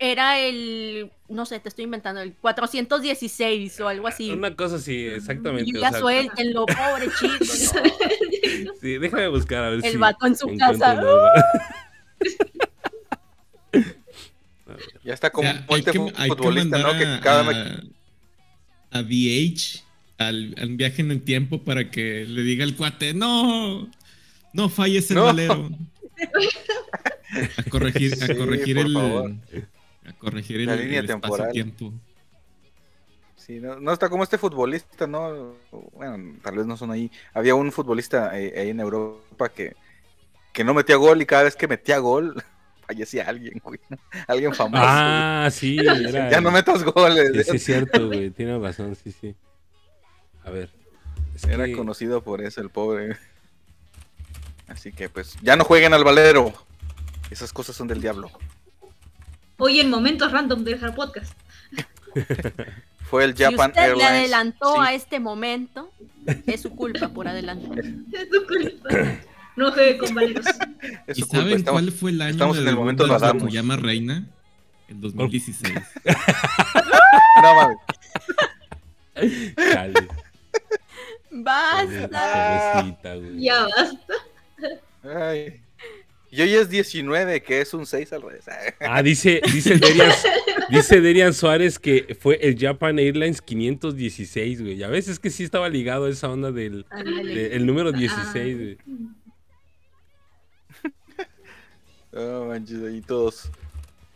[0.00, 4.30] era el, no sé, te estoy inventando, el 416 o algo así.
[4.30, 5.70] Una cosa así, exactamente.
[5.70, 7.44] y o ya sea, suéltenlo, pobre chico.
[8.64, 8.72] no.
[8.80, 9.96] Sí, déjame buscar a ver El si.
[9.98, 10.92] vato en su casa.
[13.72, 13.84] el-
[15.04, 16.96] Ya está como O sea, hay este que- fu- hay que futbolista, ¿no?
[16.98, 17.80] Que a- cada a,
[18.98, 19.82] a VH
[20.18, 23.90] al, al viaje en el tiempo para que le diga al cuate, no,
[24.52, 25.24] no falles el No.
[25.24, 25.70] valero.
[27.56, 29.32] A corregir, a corregir el favor.
[30.08, 31.50] A corregir La el, línea el temporal.
[33.36, 35.54] Sí, no, no está como este futbolista, ¿no?
[35.94, 37.10] Bueno, tal vez no son ahí.
[37.32, 39.74] Había un futbolista eh, ahí en Europa que,
[40.52, 42.42] que no metía gol y cada vez que metía gol
[42.86, 43.80] fallecía alguien, güey.
[44.26, 44.82] Alguien famoso.
[44.84, 46.30] Ah, sí, era.
[46.30, 47.30] Ya no metas goles.
[47.34, 48.30] Sí, sí, es cierto, güey.
[48.30, 49.34] Tiene razón, sí, sí.
[50.44, 50.70] A ver.
[51.34, 53.16] es Era que- conocido por eso, el pobre.
[54.66, 56.52] Así que pues, ya no jueguen al valero.
[57.30, 58.30] Esas cosas son del diablo.
[59.58, 61.32] Hoy en momentos random del Hard Podcast.
[63.10, 64.10] Fue el Si Japan usted le Airlines.
[64.10, 64.80] adelantó Sí.
[64.82, 65.90] a este momento,
[66.46, 67.78] es su culpa por adelantar.
[68.12, 68.88] Es tu culpa.
[69.56, 70.46] No juegue con valeros.
[71.08, 73.18] ¿Y su culpa, saben estamos- cuál fue el año estamos de en el momento de.
[73.18, 74.24] Fukuyama Reina?
[74.88, 75.74] El 2016.
[77.42, 77.78] No mames.
[79.72, 80.08] Chale,
[81.30, 82.72] Basta.
[82.72, 83.40] pobrecita, güey.
[83.42, 84.14] Ya basta.
[85.28, 85.60] Ay.
[86.30, 88.44] Y hoy es 19, que es un 6 al revés.
[88.80, 90.12] Ah, dice, dice Derian,
[90.70, 94.76] dice Derian Suárez que fue el Japan Airlines 516, güey.
[94.76, 96.84] Ya ves, es que sí estaba ligado a esa onda del
[97.24, 98.78] de- el número 16, güey.
[102.12, 103.50] No manches, ahí todos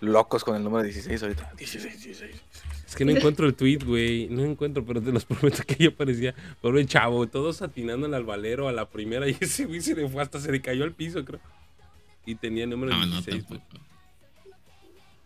[0.00, 1.52] locos con el número 16 ahorita.
[1.56, 2.30] 16, 16.
[2.88, 4.28] Es que no encuentro el tweet, güey.
[4.28, 6.34] No encuentro, pero te los prometo que ya parecía.
[6.60, 10.22] Pobre chavo, todos atinándole al valero a la primera y ese güey se le fue
[10.22, 11.40] hasta se le cayó al piso, creo.
[12.26, 13.60] Y tenía el número No, no, 16, güey.
[13.60, 13.84] tampoco.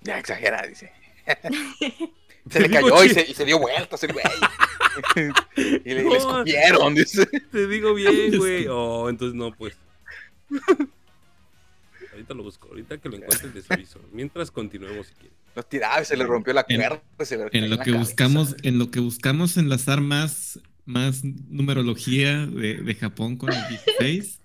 [0.02, 0.92] Ya exagera, dice.
[2.50, 4.24] Se le cayó y se, y se dio vueltas el güey.
[5.84, 6.10] y le, No.
[6.10, 7.26] le escupieron, dice.
[7.26, 8.66] Te digo bien, güey.
[8.68, 9.76] Oh, entonces no, pues.
[12.12, 14.00] Ahorita lo busco, ahorita que lo encuentres de aviso.
[14.12, 15.36] Mientras continuemos si quieres.
[15.56, 17.02] Lo tiraba y se le rompió la En- cuerda.
[17.24, 17.98] se le En lo la que cabeza.
[18.10, 24.40] buscamos, en lo que buscamos enlazar más, más numerología de, de Japón con el 16.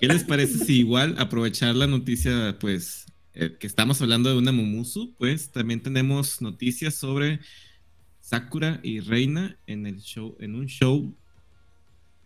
[0.00, 4.52] ¿Qué les parece si igual aprovechar la noticia, pues, eh, que estamos hablando de una
[4.52, 7.40] Mumusu, pues también tenemos noticias sobre
[8.20, 11.14] Sakura y Reina en el show, en un show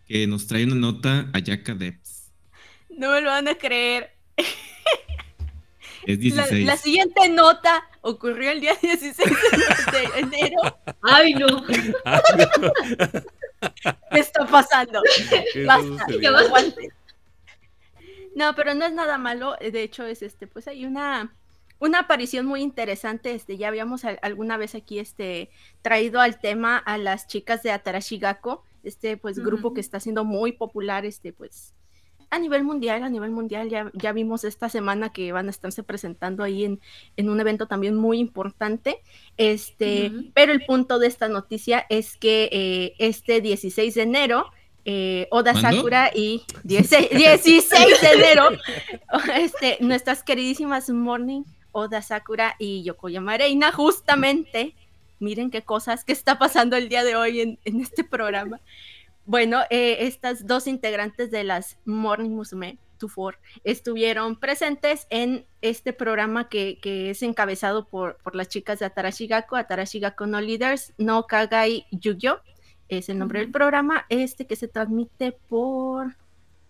[0.07, 2.31] que nos trae una nota Ayaka Depps.
[2.89, 4.11] No me lo van a creer.
[6.07, 6.65] Es La, 16.
[6.65, 9.29] la siguiente nota ocurrió el día 16
[9.91, 10.57] de enero.
[11.03, 11.63] Ay, no.
[11.65, 11.93] ¿Qué
[14.19, 15.01] está pasando?
[15.53, 16.05] ¿qué Basta,
[16.39, 16.91] aguante.
[18.35, 19.55] No, pero no es nada malo.
[19.59, 21.35] eh, De hecho, es este, pues hay una,
[21.79, 23.33] una aparición muy interesante.
[23.33, 25.49] Este, ya habíamos al- alguna vez aquí este,
[25.81, 30.53] traído al tema a las chicas de Atarashigako, este pues grupo que está siendo muy
[30.53, 31.73] popular, este, pues,
[32.33, 35.83] a nivel mundial, a nivel mundial, ya, ya vimos esta semana que van a estarse
[35.83, 36.79] presentando ahí en,
[37.17, 39.01] en un evento también muy importante.
[39.35, 44.45] Este, pero el punto de esta noticia es que eh, este 16 de enero,
[44.85, 45.53] eh, Oda.
[45.53, 47.71] Sakura y 16, 16
[48.01, 48.49] de enero,
[49.35, 54.75] este, nuestras queridísimas Morning, Oda Sakura y Yokoyama Reina, justamente,
[55.19, 58.59] miren qué cosas que está pasando el día de hoy en, en este programa,
[59.25, 62.77] bueno, eh, estas dos integrantes de las Morning Musume
[63.63, 69.55] estuvieron presentes en este programa que, que es encabezado por, por, las chicas de Atarashigako,
[69.55, 72.41] Atarashigako No Leaders, No Kagai Yugyo,
[72.97, 76.15] es el nombre del programa, este que se transmite por,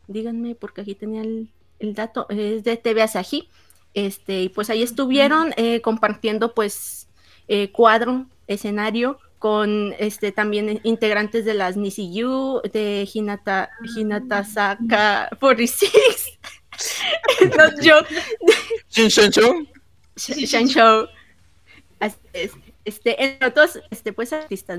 [0.07, 1.49] díganme, porque aquí tenía el,
[1.79, 3.49] el dato, es de TV Asahi,
[3.93, 7.07] este, y pues ahí estuvieron eh, compartiendo pues
[7.47, 16.39] eh, cuadro, escenario, con este también integrantes de las Nisiyu, de Hinata, Hinata Saka 46.
[17.57, 17.95] no, yo.
[18.89, 19.09] Shin
[20.67, 21.07] Show.
[22.91, 24.77] Este, entre otros, este, pues artistas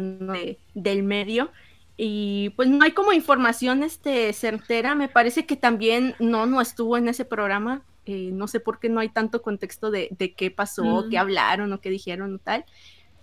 [0.74, 1.50] del medio.
[1.96, 4.94] Y pues no hay como información este, certera.
[4.94, 7.82] Me parece que también no, no estuvo en ese programa.
[8.04, 11.72] Eh, no sé por qué no hay tanto contexto de, de qué pasó, qué hablaron
[11.72, 12.66] o qué dijeron o tal.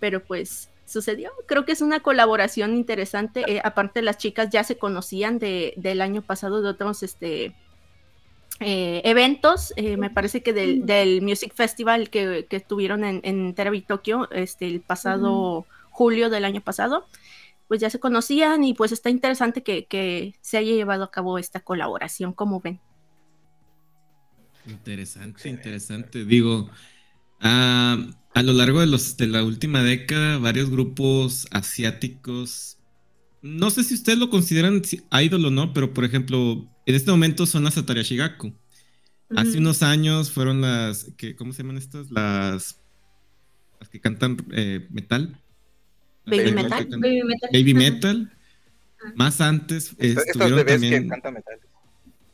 [0.00, 1.30] Pero pues sucedió.
[1.46, 3.44] Creo que es una colaboración interesante.
[3.46, 7.54] Eh, aparte, las chicas ya se conocían de, del año pasado de otros este,
[8.60, 9.72] eh, eventos.
[9.76, 13.54] Eh, me parece que del, Music Festival que, que tuvieron en, en
[13.86, 17.06] Tokio este, el pasado julio del año pasado.
[17.68, 21.38] Pues ya se conocían y pues está interesante que, que se haya llevado a cabo
[21.38, 22.80] esta colaboración, como ven.
[24.66, 26.24] Interesante, interesante.
[26.24, 26.68] Digo,
[27.40, 27.98] ah,
[28.34, 32.78] a lo largo de, los, de la última década, varios grupos asiáticos,
[33.42, 34.82] no sé si ustedes lo consideran
[35.22, 38.52] idol o no, pero por ejemplo, en este momento son las Atarashigaku.
[39.36, 42.10] Hace unos años fueron las, que, ¿cómo se llaman estas?
[42.10, 42.80] Las,
[43.78, 45.40] las que cantan eh, metal.
[46.26, 46.88] Baby metal.
[47.52, 48.32] Baby metal.
[49.14, 51.04] Más antes estuvieron también...
[51.04, 51.60] Que cantan metal.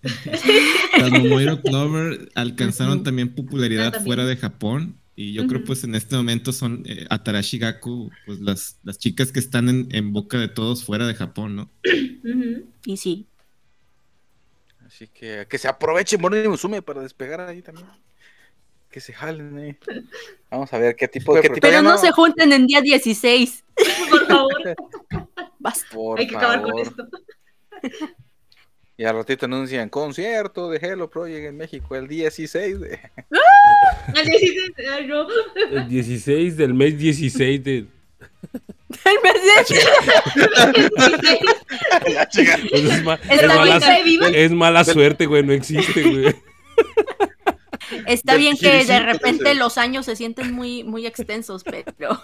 [0.99, 6.15] las Momoiro Clover alcanzaron también popularidad fuera de Japón y yo creo pues en este
[6.15, 10.49] momento son eh, Atarashi Gaku, pues las, las chicas que están en, en, boca de
[10.49, 11.71] todos fuera de Japón, ¿no?
[12.85, 13.27] Y sí.
[14.87, 17.87] Así que que se aprovechen Morning Musume para despegar ahí también.
[18.91, 19.77] Que se jalen ahí.
[20.51, 21.51] Vamos a ver qué tipo de...
[21.61, 23.65] Pero no, se junten en día 16.
[24.11, 24.77] Por favor.
[25.59, 25.87] Basta.
[25.93, 26.49] Por Hay que favor.
[26.49, 27.09] acabar con esto.
[28.97, 33.01] Y al ratito anuncian concierto de Hello Project en México el 16 de...
[34.15, 35.27] El 16, ay, no.
[35.71, 37.87] El 16 del mes 16 de...
[38.89, 39.35] El mes
[39.69, 39.87] 16.
[42.71, 43.81] Pues es, ma es, mala,
[44.29, 46.35] es, mala, suerte, güey, no existe, güey.
[48.07, 52.21] Está bien que de repente los años se sienten muy, muy extensos, pero...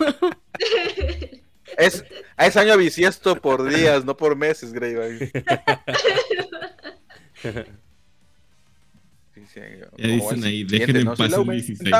[1.79, 2.05] Es,
[2.39, 4.95] es año bisiesto por días, no por meses, Grey.
[9.55, 11.95] ya dicen ahí, dejen en paz el 16.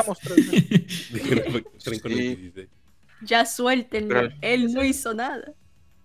[3.25, 5.53] Ya suéltenlo, él no hizo nada.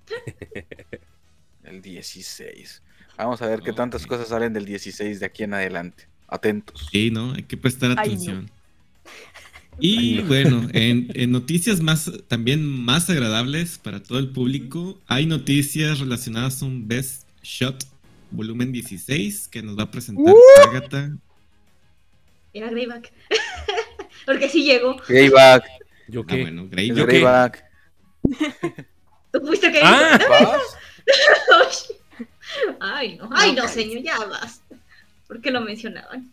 [1.63, 2.82] El 16.
[3.18, 6.07] Vamos a ver qué tantas cosas salen del 16 de aquí en adelante.
[6.28, 6.88] Atentos.
[6.91, 7.34] Sí, ¿no?
[7.34, 8.49] Hay que prestar atención.
[9.80, 15.99] Y bueno, en, en, noticias más también más agradables para todo el público, hay noticias
[15.99, 17.86] relacionadas a un Best Shot
[18.32, 20.70] volumen 16 que nos va a presentar ¡Uh!
[20.70, 21.15] Agatha.
[22.53, 23.13] Era Greyback.
[24.26, 24.97] Porque sí llegó.
[25.07, 25.63] Greyback.
[26.08, 26.36] ¿Yo qué?
[26.36, 27.66] Ah, bueno, Grey ¿Yo Greyback.
[29.32, 30.20] ¿Tú fuiste que ah,
[32.80, 33.30] Ay, no.
[33.32, 34.76] Ay, no, señor, ya basta.
[35.28, 36.32] ¿Por qué lo mencionaban?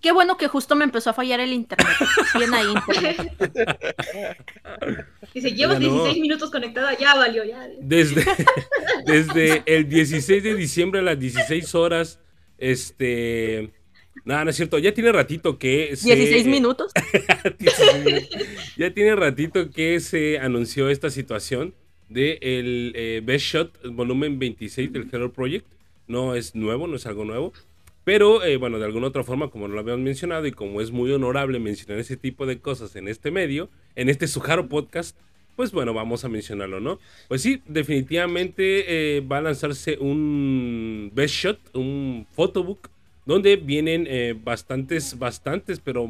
[0.00, 1.96] Qué bueno que justo me empezó a fallar el internet.
[2.36, 4.36] Bien ahí, internet.
[5.34, 7.66] Dice, llevas 16 minutos conectada, ya valió, ya.
[7.80, 8.24] Desde,
[9.04, 12.20] desde el 16 de diciembre a las 16 horas,
[12.58, 13.72] este...
[14.26, 16.16] Nada, no es cierto, ya tiene ratito que se...
[16.16, 16.90] 16 minutos.
[18.76, 21.74] ya tiene ratito que se anunció esta situación
[22.08, 25.64] de el eh, Best Shot volumen 26 del Hero Project.
[26.08, 27.52] No es nuevo, no es algo nuevo.
[28.02, 31.12] Pero, eh, bueno, de alguna otra forma, como lo habíamos mencionado y como es muy
[31.12, 35.16] honorable mencionar ese tipo de cosas en este medio, en este Sujaro Podcast,
[35.54, 36.98] pues bueno, vamos a mencionarlo, ¿no?
[37.28, 42.90] Pues sí, definitivamente eh, va a lanzarse un Best Shot, un photobook,
[43.26, 46.08] donde vienen eh, bastantes, bastantes, pero,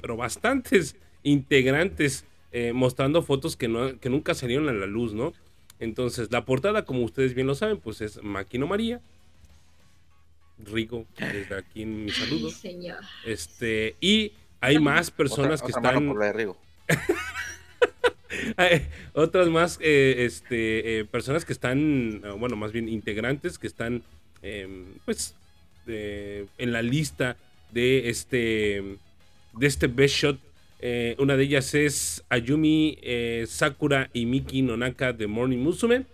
[0.00, 2.24] pero bastantes integrantes
[2.72, 5.34] mostrando fotos que, no, que nunca salieron a la luz, ¿no?
[5.78, 9.02] Entonces, la portada, como ustedes bien lo saben, pues es Maquino María,
[10.58, 12.50] Rico, desde aquí en mi saludo.
[13.26, 16.14] Este, y hay más personas que están.
[19.12, 24.02] otras más eh, este, eh, personas que están, bueno, más bien integrantes que están,
[24.42, 24.86] em,
[25.86, 27.36] en la lista
[27.72, 28.96] de este,
[29.54, 30.38] de este Best Shot.
[30.80, 32.98] Eh, una de ellas es Ayumi
[33.46, 36.04] Sakura y Miki Nonaka de Morning Musume.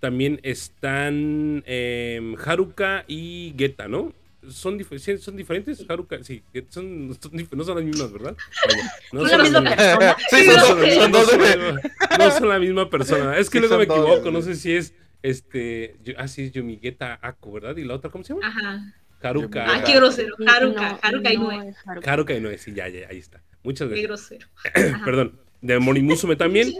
[0.00, 4.14] También están em, Haruka y Geta, ¿no?
[4.48, 7.08] Son, dif- son diferentes, Haruka, sí, Geta son,
[7.52, 8.34] no son las mismas, ¿verdad?
[8.66, 9.76] Vaya, no ¿Son la misma mismas.
[9.76, 10.16] persona?
[10.30, 13.36] Sí, Sí, son, no, son- dos la, no son la misma persona.
[13.36, 13.98] Es que Sí, luego me dos.
[13.98, 15.96] equivoco, no sé si es este.
[16.02, 17.76] Yu- Ah, sí, es Yumigeta Ako, ¿verdad?
[17.76, 18.48] ¿Y la otra cómo se llama?
[18.48, 18.94] Ajá.
[19.22, 19.64] Haruka.
[19.68, 20.34] Ah, qué grosero.
[20.38, 22.12] No, Haruka, Haruka y no Haruka.
[22.12, 23.42] Haruka y no sí, ya, ya, ahí está.
[23.62, 24.40] Muchas Qué gracias.
[24.72, 24.94] grosero.
[24.96, 25.04] Ajá.
[25.04, 25.38] Perdón.
[25.60, 26.72] De Morimusume también.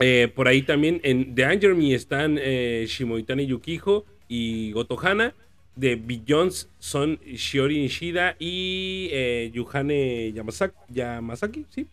[0.00, 5.34] Eh, por ahí también en The Anger Me están eh, Shimoitani Yukiho y Gotohana.
[5.76, 11.86] De Beyonds son Shiori Nishida y eh, Yuhane Yamasaki, Yamasaki, ¿sí?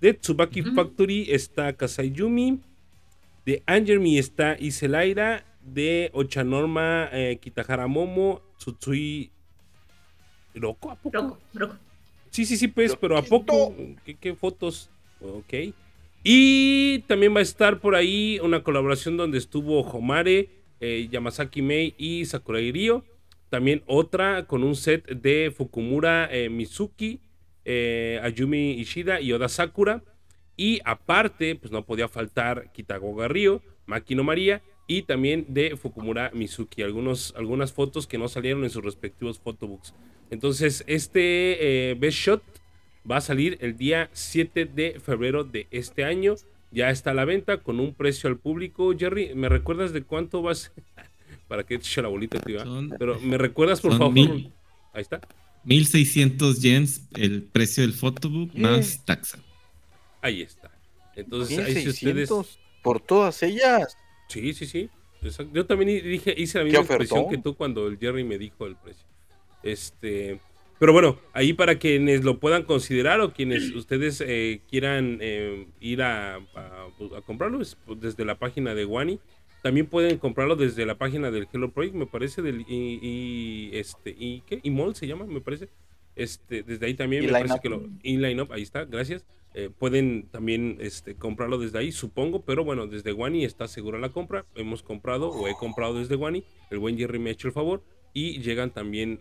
[0.00, 0.74] De Tsubaki Ujú.
[0.74, 2.60] Factory está Kasai Yumi.
[3.44, 5.44] De Anger Me está Iselaira.
[5.62, 8.40] De Ochanorma eh, Kitahara Momo.
[8.58, 9.30] Tsutsui.
[10.54, 10.90] ¿Loco?
[10.90, 11.16] ¿A poco?
[11.16, 11.76] Roco, roco.
[12.30, 13.74] Sí, sí, sí, pues, pero ¿a poco?
[14.04, 14.90] ¿Qué, qué fotos?
[15.20, 15.54] Ok.
[16.24, 20.50] Y también va a estar por ahí una colaboración donde estuvo Homare,
[20.80, 23.04] eh, Yamasaki Mei y Sakurai Ryo.
[23.48, 27.20] También otra con un set de Fukumura eh, Mizuki,
[27.64, 30.02] eh, Ayumi Ishida y Oda Sakura.
[30.56, 36.82] Y aparte, pues no podía faltar Kitagoga Ryo, Makino María y también de Fukumura Mizuki.
[36.82, 39.94] Algunos, algunas fotos que no salieron en sus respectivos photobooks.
[40.30, 42.42] Entonces, este eh, Best Shot
[43.08, 46.34] va a salir el día 7 de febrero de este año.
[46.70, 48.92] Ya está a la venta con un precio al público.
[48.98, 50.72] Jerry, ¿me recuerdas de cuánto vas?
[51.48, 52.60] Para que eche la bolita, tío.
[52.60, 52.64] ¿ah?
[52.64, 54.14] Son, Pero me recuerdas, por son favor.
[54.14, 54.52] mil-
[54.92, 55.20] Ahí está.
[55.64, 59.38] 1600 yens el precio del photobook más taxa.
[60.22, 60.70] Ahí está.
[61.14, 62.30] Entonces, ahí si ustedes.
[62.30, 63.96] 1600 por todas ellas.
[64.28, 64.88] Sí, sí, sí.
[65.22, 65.52] Exacto.
[65.54, 68.66] Yo también dije, hice la ¿Qué misma expresión que tú cuando el Jerry me dijo
[68.66, 69.04] el precio.
[69.62, 70.38] Este,
[70.78, 76.02] pero bueno, ahí para quienes lo puedan considerar o quienes ustedes eh, quieran eh, ir
[76.02, 79.18] a, a- a comprarlo es, pues, desde la página de Wani.
[79.62, 84.14] También pueden comprarlo desde la página del Hello Project, me parece, del y, y, este
[84.16, 85.68] y qué, Imol se llama, me parece.
[86.14, 87.60] Este, desde ahí también Y me parece Up.
[87.62, 89.24] que lo y Line Up, ahí está, gracias.
[89.54, 94.10] Eh, pueden también este, comprarlo desde ahí, supongo, pero bueno, desde Wani está segura la
[94.10, 94.44] compra.
[94.54, 96.44] Hemos comprado o he comprado desde Wani.
[96.70, 97.82] El buen Jerry me ha hecho el favor
[98.12, 99.20] y llegan también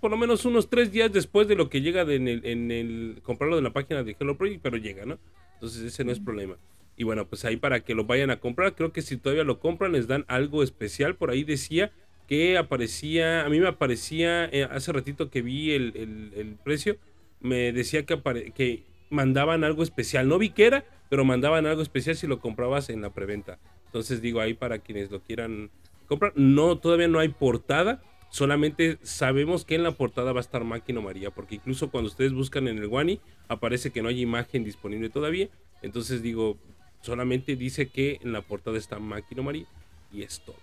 [0.00, 2.70] por lo menos unos tres días después de lo que llega de en, el, en
[2.70, 5.18] el comprarlo de la página de Hello Project, pero llega, ¿no?
[5.54, 6.56] Entonces ese no es problema.
[6.96, 9.58] Y bueno, pues ahí para que lo vayan a comprar, creo que si todavía lo
[9.58, 11.16] compran les dan algo especial.
[11.16, 11.90] Por ahí decía
[12.28, 16.98] que aparecía, a mí me aparecía eh, hace ratito que vi el, el- el precio,
[17.40, 20.28] me decía que, apare- que mandaban algo especial.
[20.28, 23.58] No vi qué era, pero mandaban algo especial si lo comprabas en la preventa.
[23.86, 25.70] Entonces digo ahí para quienes lo quieran
[26.06, 26.32] comprar.
[26.36, 28.02] No, todavía no hay portada.
[28.30, 32.32] Solamente sabemos que en la portada va a estar Máquina María, porque incluso cuando ustedes
[32.32, 35.48] buscan en el Wani, aparece que no hay imagen disponible todavía.
[35.82, 36.56] Entonces digo,
[37.00, 39.66] solamente dice que en la portada está Máquina María
[40.12, 40.56] y es todo.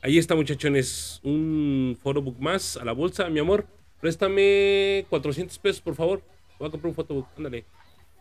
[0.00, 3.28] Ahí está, muchachones, un photobook más a la bolsa.
[3.30, 3.66] Mi amor,
[4.00, 6.22] préstame 400 pesos, por favor.
[6.58, 7.64] Voy a comprar un photobook, ándale.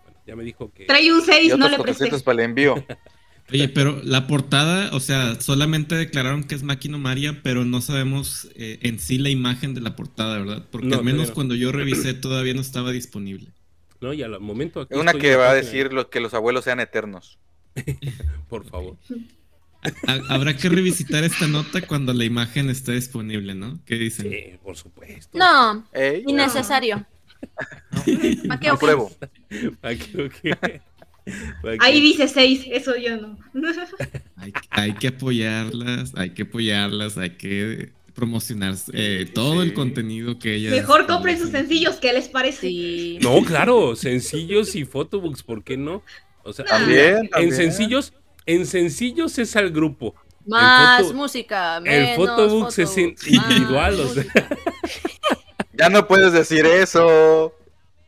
[0.03, 0.85] Bueno, ya me dijo que...
[0.85, 2.25] Trae un Y 6, no le 400 presté.
[2.25, 2.85] para el envío.
[3.51, 8.49] Oye, pero la portada, o sea, solamente declararon que es Máquina María, pero no sabemos
[8.55, 10.65] eh, en sí la imagen de la portada, ¿verdad?
[10.69, 11.33] Porque No, al menos no.
[11.33, 13.47] cuando yo revisé todavía no estaba disponible.
[14.01, 16.65] No, y al momento aquí Es una que va a decir lo, que los abuelos
[16.65, 17.39] sean eternos.
[18.49, 18.97] Por favor.
[20.07, 23.79] Ha- Habrá que revisitar esta nota cuando la imagen esté disponible, ¿no?
[23.85, 24.29] ¿Qué dicen?
[24.29, 25.37] Sí, por supuesto.
[25.37, 27.05] No, Ey, innecesario.
[28.47, 28.69] ¿Para qué?
[28.69, 29.11] apruebo.
[31.79, 33.37] Ahí dice 6, eso yo no.
[34.37, 40.55] Hay, hay que apoyarlas, hay que apoyarlas, hay que promocionar eh, todo el contenido que
[40.55, 40.71] ellas.
[40.73, 42.61] Mejor compren sus sencillos, ¿qué les parece?
[42.61, 43.19] Sí.
[43.21, 46.01] No, claro, sencillos y photobooks, ¿por qué no?
[46.43, 47.53] O sea, También, en también.
[47.53, 48.13] sencillos,
[48.45, 50.15] en sencillos es al grupo.
[50.45, 54.25] Más foto- música, el menos photobooks es in- photobooks, más individual, o sea.
[55.77, 57.53] Ya no puedes decir eso.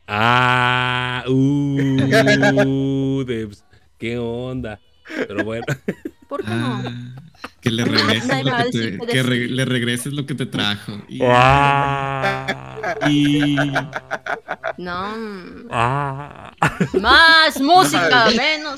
[0.06, 3.64] Ah, uh, Debs,
[3.98, 4.80] qué onda.
[5.26, 5.64] Pero bueno,
[6.28, 6.82] ¿Por qué no?
[6.84, 6.92] Ah,
[7.60, 11.00] que le regreses, lo que, te, que re- le regreses lo que te trajo.
[11.08, 13.56] Y, Ah, y-
[14.78, 15.14] No.
[15.70, 16.52] ah.
[17.00, 18.76] Más música, menos.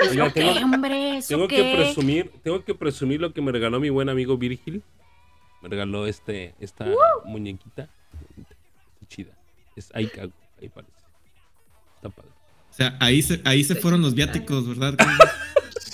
[0.00, 1.18] Oiga, ¿Eso qué, tengo- hombre?
[1.18, 4.82] ¿Eso Tengo que presumir, tengo que presumir lo que me regaló mi buen amigo Virgil.
[5.62, 6.86] Me regaló este, esta
[7.24, 7.88] muñequita.
[9.08, 9.32] Chida.
[9.76, 10.92] Es Aikago, ahí parece.
[11.96, 12.30] Está padre.
[12.70, 14.94] o sea, ahí se, ahí se fueron los viáticos, ¿verdad?
[15.08, 15.16] Ahí.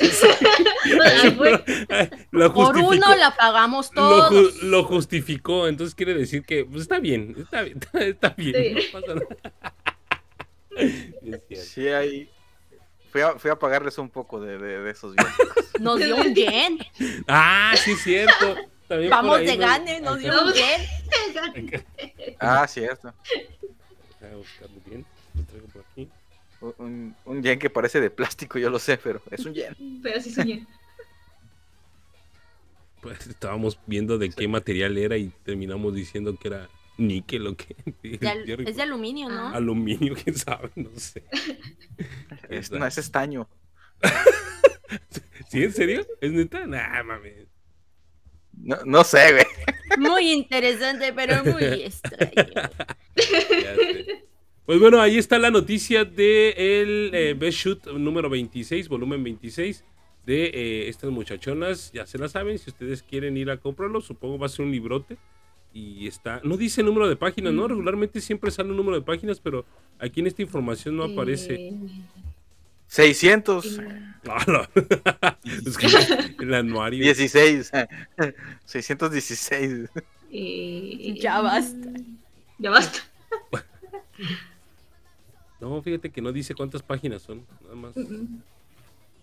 [2.32, 4.32] Lo Por uno la pagamos lo, todos.
[4.32, 8.74] ju- lo justificó, entonces quiere decir que pues, está bien, está bien, está bien, Sí.
[8.92, 9.74] no pasa nada.
[10.76, 11.56] Es cierto.
[11.64, 12.30] Sí hay
[13.12, 15.46] Fui a, fui a pagarles un poco de, de, de esos viáticos.
[15.78, 16.78] Nos dio un yen.
[17.28, 18.56] Ah, sí, es cierto.
[18.88, 20.80] También Vamos ahí de gane, nos dio un yen.
[22.38, 23.14] Ah, cierto.
[24.20, 25.04] Voy a bien.
[25.34, 26.08] Lo traigo por aquí.
[26.60, 29.74] Un- Un, un yen que parece de plástico, yo lo sé, pero es un yen.
[30.02, 30.66] Pero sí soñé.
[33.00, 37.76] Pues estábamos viendo de qué material era y terminamos diciendo que era níquel o qué.
[38.18, 39.48] De al- es de aluminio, ¿no?
[39.48, 41.24] aluminio, quién sabe, no sé.
[42.48, 43.46] Es, no, es estaño.
[45.48, 46.06] ¿Sí, en serio?
[46.20, 46.66] ¿Es neta?
[46.66, 47.46] Nah, mames.
[48.64, 49.44] No, no sé, güey.
[49.98, 52.70] Muy interesante, pero muy extraño.
[54.64, 59.84] Pues bueno, ahí está la noticia de el eh, Best Shoot número 26, volumen 26
[60.24, 61.92] de eh, estas muchachonas.
[61.92, 64.72] Ya se la saben, si ustedes quieren ir a comprarlo, supongo va a ser un
[64.72, 65.18] librote.
[65.74, 67.68] Y está, no dice número de páginas, ¿no?
[67.68, 69.66] Regularmente siempre sale un número de páginas, pero
[69.98, 71.72] aquí en esta información no aparece.
[72.96, 73.80] Eh, 600.
[74.28, 74.62] Ah, no.
[75.66, 75.86] Es que
[76.42, 77.02] el anuario.
[77.02, 77.70] 16.
[78.64, 79.90] 616.
[80.30, 81.88] eh, Ya basta.
[82.58, 82.98] Ya basta.
[85.60, 87.46] No, fíjate que no dice cuántas páginas son.
[87.62, 87.94] Nada más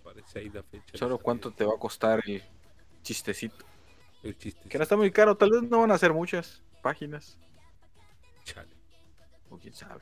[0.01, 0.97] aparece ahí la fecha.
[0.97, 2.41] Solo cuánto te va a costar el
[3.03, 3.63] chistecito.
[4.23, 4.67] El chiste.
[4.67, 7.37] Que no está muy caro, tal vez no van a ser muchas páginas.
[8.43, 8.73] Chale.
[9.51, 10.01] O quién sabe.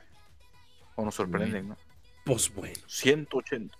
[0.96, 1.76] O nos sorprenden, ¿no?
[2.30, 2.76] Pues bueno.
[2.86, 3.76] 180.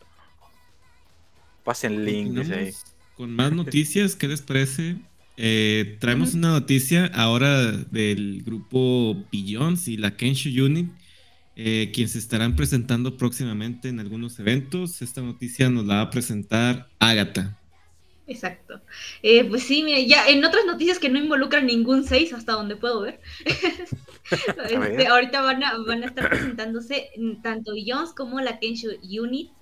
[1.62, 2.72] Pasen link, dice ahí.
[2.72, 4.96] Continuamos Con más noticias, ¿qué les parece?
[5.36, 10.90] Eh, traemos una noticia ahora del grupo Billions y la Kensho Unit,
[11.54, 15.00] eh, quienes se estarán presentando próximamente en algunos eventos.
[15.00, 17.56] Esta noticia nos la va a presentar Agatha.
[18.30, 18.80] Exacto.
[19.22, 22.76] Eh, pues sí, mire, ya en otras noticias que no involucran ningún 6, hasta donde
[22.76, 23.20] puedo ver.
[24.68, 27.10] Este, ahorita van a, van a estar presentándose
[27.42, 29.52] tanto Jones como la Kensho Unit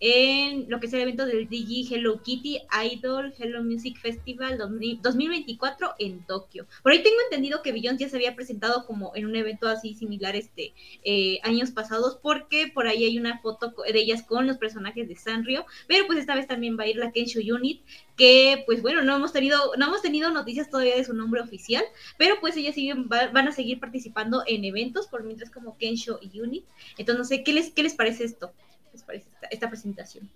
[0.00, 2.58] en lo que es el evento del DG Hello Kitty
[2.92, 6.66] Idol Hello Music Festival 2000 2024 en Tokio.
[6.82, 9.94] Por ahí tengo entendido que Beyoncé ya se había presentado como en un evento así
[9.94, 14.58] similar este eh, años pasados porque por ahí hay una foto de ellas con los
[14.58, 17.82] personajes de Sanrio, pero pues esta vez también va a ir la Kensho Unit
[18.16, 21.84] que pues bueno, no hemos tenido no hemos tenido noticias todavía de su nombre oficial,
[22.18, 26.18] pero pues ellas siguen va- van a seguir participando en eventos por mientras como Kensho
[26.34, 26.64] Unit.
[26.96, 28.52] Entonces no sé, ¿qué les qué les parece esto?
[28.96, 30.28] ¿Qué les parece esta, esta presentación?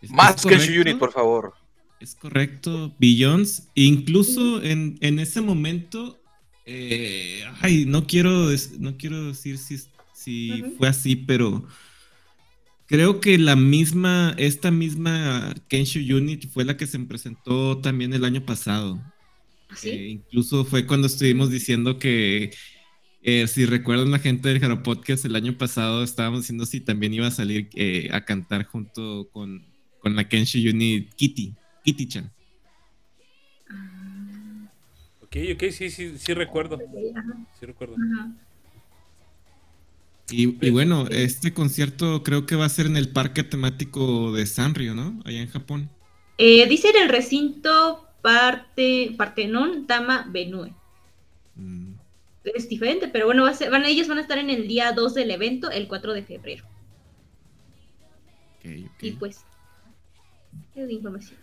[0.00, 0.80] ¿Es- Más es que?
[0.80, 1.54] Unit, por favor.
[2.00, 3.68] Es correcto, Billions.
[3.74, 6.18] Incluso en, en ese momento,
[6.66, 9.78] eh, ay, no quiero, no quiero decir si,
[10.14, 11.66] si fue así, pero
[12.86, 18.24] creo que la misma, esta misma Kensho Unit fue la que se presentó también el
[18.24, 19.02] año pasado.
[19.68, 19.90] ¿Así?
[19.90, 22.52] Eh, incluso fue cuando estuvimos diciendo que,
[23.26, 27.12] eh, si recuerdan la gente del Jaro Podcast, el año pasado estábamos diciendo si también
[27.12, 29.66] iba a salir eh, a cantar junto con,
[29.98, 31.52] con la Kensho Unit Kitty,
[31.84, 32.30] Kitty-chan.
[33.68, 34.70] Ah,
[35.22, 36.78] Ok, ok, sí, sí, sí recuerdo.
[37.58, 37.96] Sí recuerdo.
[37.96, 38.32] ajá.
[40.30, 44.46] Y, y bueno, este concierto creo que va a ser en el parque temático de
[44.46, 45.20] Sanrio, ¿no?
[45.24, 45.90] Allá en Japón.
[46.38, 50.74] Eh, dice en el recinto parte, Partenón Tama Benue.
[51.56, 51.95] Mm,
[52.54, 54.92] Es diferente, pero bueno, va a ser- van, ellos van a estar en el día
[54.92, 56.64] 2 del evento, el 4 de febrero.
[58.58, 59.02] ok, ok.
[59.02, 59.44] Y pues,
[60.74, 61.38] es de información.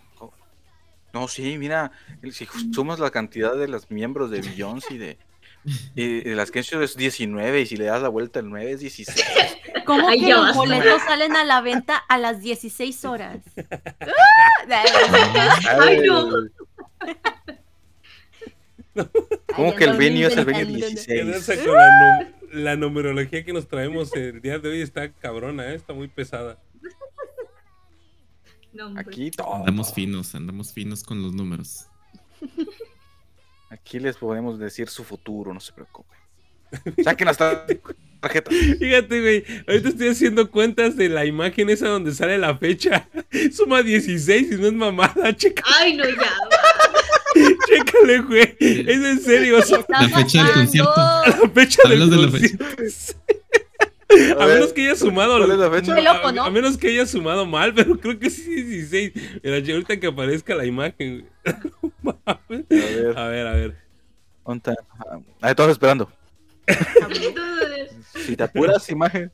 [1.14, 1.92] No, sí, mira,
[2.32, 5.18] si sumas la cantidad de los miembros de Beyoncé y de,
[5.96, 8.80] y de las Kensho es 19 y si le das la vuelta el 9 es
[8.80, 9.24] 16.
[9.86, 13.38] ¿Cómo Ay, que los boletos salen a la venta a las 16 horas?
[14.70, 14.84] ¡Ah!
[15.82, 16.32] Ay, no.
[19.56, 21.26] ¿Cómo Ay, que el venue es el ¿Qué 16?
[21.34, 22.34] pasa con la, nu-
[22.64, 25.76] la numerología que nos traemos el día de hoy está cabrona, ¿eh?
[25.76, 26.60] está muy pesada.
[28.96, 29.56] Aquí todo.
[29.56, 31.88] Andamos finos, andamos finos con los números.
[33.70, 36.18] Aquí les podemos decir su futuro, no se preocupen.
[37.04, 37.66] Saquen hasta
[38.20, 38.50] tarjeta.
[38.80, 43.08] Fíjate, güey, ahorita estoy haciendo cuentas de la imagen esa donde sale la fecha.
[43.56, 46.32] Suma 16 y no es mamada, checa, Ay, no, ya.
[47.68, 48.56] chécale, güey.
[48.60, 50.94] Es en serio, o sea, Está La fecha del concierto.
[50.96, 52.66] la fecha del Hablas de la concierto.
[54.40, 55.38] A A ver, menos que haya sumado.
[55.40, 55.96] ¿cuál es la fecha?
[55.96, 56.44] Qué loco, a, ¿no?
[56.44, 59.12] a menos que haya sumado mal, pero creo que sí es 16.
[59.44, 61.28] Mira, ahorita que aparezca la imagen.
[62.04, 62.16] güey.
[62.26, 63.76] A ver, a ver, a ver.
[64.46, 64.84] ¿dónde está?
[65.00, 66.12] Ah, Ahí estamos esperando.
[68.26, 69.32] Si te apuras, imagen.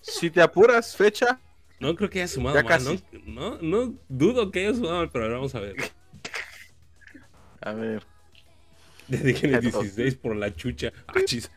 [0.00, 1.40] Si te apuras, fecha.
[1.80, 3.02] No creo que haya sumado Ya mal, casi.
[3.26, 3.58] ¿no?
[3.58, 5.74] No, no dudo que haya sumado mal, pero a ver, vamos a ver.
[7.62, 8.02] A ver.
[9.10, 9.82] En el Ya todos.
[9.84, 10.92] 16 por la chucha.
[11.06, 11.50] Ah, chis.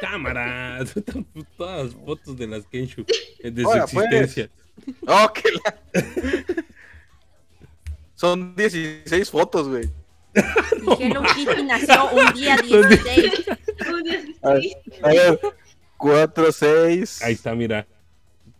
[0.00, 0.84] Cámara.
[1.56, 3.04] Todas las fotos de las Kenshu.
[3.42, 3.82] De su pues.
[3.84, 4.50] existencia.
[5.06, 6.44] Oh, que la-
[8.14, 9.90] Son 16 fotos, güey.
[10.98, 13.32] Y Hello Kitty nació un día 16.
[13.92, 14.76] Un día A ver, sí.
[15.02, 15.40] a ver,
[15.98, 17.86] 4, 6, Ahí está, mira.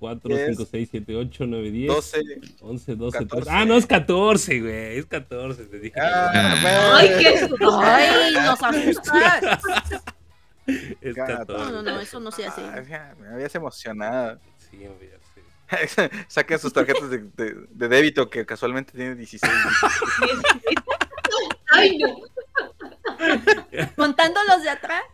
[0.03, 2.21] 4, Diez, 5, 6, 7, 8, 9, 10, 12.
[2.61, 3.29] 11, 12, 13.
[3.31, 3.51] 14.
[3.53, 4.99] Ah, no, es 14, güey.
[4.99, 6.01] Es 14, te dije.
[6.01, 7.81] Ah, Ay, qué susto.
[7.81, 9.61] Ay, nos asustas.
[11.01, 11.55] es gato.
[11.55, 11.57] 14.
[11.57, 12.63] No, no, no, eso no se hace.
[12.63, 14.41] Ah, me habías emocionado.
[14.59, 15.19] Sí, hombre, ya
[15.95, 16.11] sé.
[16.29, 19.53] Saquen sus tarjetas de, de- de débito que casualmente tiene 16.
[21.71, 22.17] Ay, no.
[23.97, 25.05] Contando los de atrás.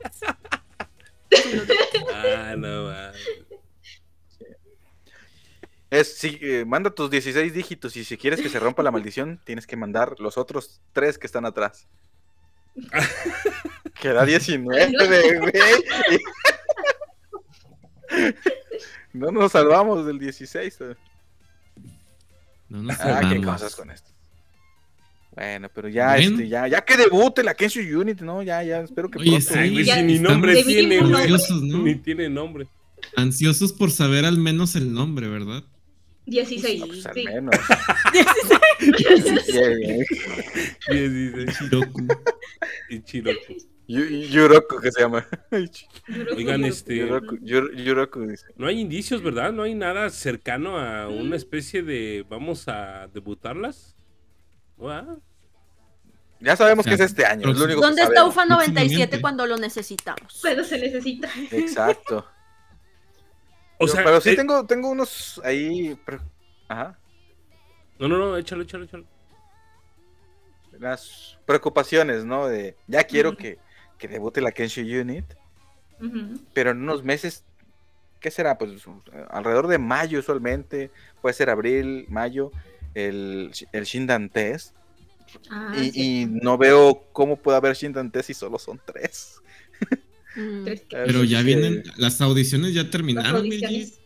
[2.15, 3.13] Ah, no, man.
[5.91, 9.41] Es, sí, eh, manda tus 16 dígitos y si quieres que se rompa la maldición,
[9.45, 11.87] tienes que mandar los otros tres que están atrás.
[14.01, 15.53] Queda 19, güey.
[19.13, 20.77] No nos salvamos del 16.
[20.81, 20.95] eh.
[22.69, 23.47] No nos Ah, qué salvamos.
[23.47, 24.11] cosas con esto.
[25.35, 28.43] Bueno, pero ya, este, ya, ya que debute la Kenshu Unit, ¿no?
[28.43, 29.47] Ya, ya, espero que Oye, pronto.
[29.53, 29.59] sí.
[29.59, 31.01] Ay, güey, Ya si ni nombre tiene.
[31.03, 32.67] Ni tiene nombre.
[33.17, 35.63] Ansiosos por saber al menos el nombre, ¿verdad?
[36.29, 36.83] 16.
[36.83, 37.25] Ah, pues, al sí.
[37.25, 37.55] menos.
[39.51, 40.05] Bien, bien.
[41.47, 41.59] 16.
[41.59, 42.07] Chiroku.
[42.91, 43.55] Y Chiroku.
[43.89, 45.27] Yu- Yuroku, que se llama.
[46.37, 46.97] Oigan, este.
[46.97, 48.47] Yuroku, Yur- Yuroku, dice.
[48.57, 49.53] No hay indicios, ¿verdad?
[49.53, 52.25] No hay nada cercano a una especie de.
[52.29, 53.97] Vamos a debutarlas.
[54.81, 55.17] ¿Va?
[56.41, 57.51] Ya sabemos O sea, que es este año.
[57.51, 58.35] Es lo único que ¿Dónde está sabemos.
[58.37, 59.21] UFA 97 Próximamente.
[59.21, 60.39] cuando lo necesitamos?
[60.43, 61.29] Pero se necesita.
[61.51, 62.27] Exacto.
[63.81, 65.99] O Pero- sea, pero sí eh, tengo, tengo unos ahí.
[66.69, 66.99] Ajá.
[67.99, 69.05] No, no, no, échalo, échalo, échalo.
[70.79, 72.47] Las preocupaciones, ¿no?
[72.47, 73.59] De ya quiero que,
[73.99, 75.25] que debute la Kenshu Unit,
[76.55, 77.45] pero en unos meses,
[78.21, 78.57] ¿qué será?
[78.59, 78.85] Pues
[79.31, 82.53] alrededor de mayo usualmente, puede ser abril, mayo,
[82.95, 84.75] el, el Shindan Test.
[85.51, 86.23] Ah, y, sí.
[86.23, 89.41] y no veo cómo puede haber Shindan Test si solo son tres.
[90.39, 90.65] Mm.
[90.91, 94.01] Pero ya vienen, las audiciones ya terminaron, audiciones.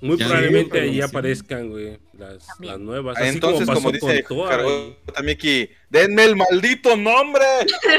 [0.00, 2.44] Muy Ya probablemente ahí aparezcan, güey, las,
[2.80, 3.16] nuevas.
[3.16, 6.96] Ah, Así Entonces, como, como, pasó dice con Toa Jargota y- Miki, denme el maldito
[6.96, 7.44] nombre.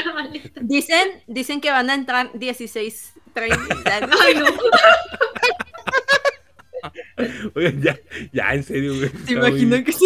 [0.62, 3.60] Dicen, dicen que van a entrar 16 trainees.
[4.22, 4.46] Ay, no.
[7.56, 7.98] Oigan, ya,
[8.34, 9.10] ya, en serio, güey.
[9.10, 10.06] ¿Te está imaginas muy- que sí?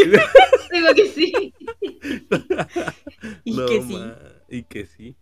[0.71, 1.53] Digo que sí.
[3.43, 3.93] Y No, que sí.
[3.93, 4.15] ma,
[4.49, 5.15] Y que sí.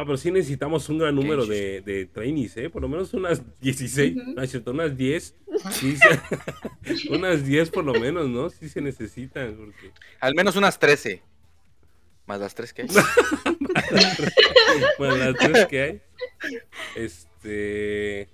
[0.00, 2.70] Ah, pero sí necesitamos un gran número de, de trainees, ¿eh?
[2.70, 4.32] Por lo menos unas 16, Ujú.
[4.36, 5.34] no es cierto, unas 10.
[5.72, 8.48] Sí se- unas 10 por lo menos, ¿no?
[8.48, 9.56] Sí se necesitan.
[9.56, 9.90] Porque...
[10.20, 11.20] Al menos unas 13.
[12.26, 12.88] Más las tres que hay.
[14.98, 16.00] Bueno, las tres que hay.
[16.94, 18.28] Este.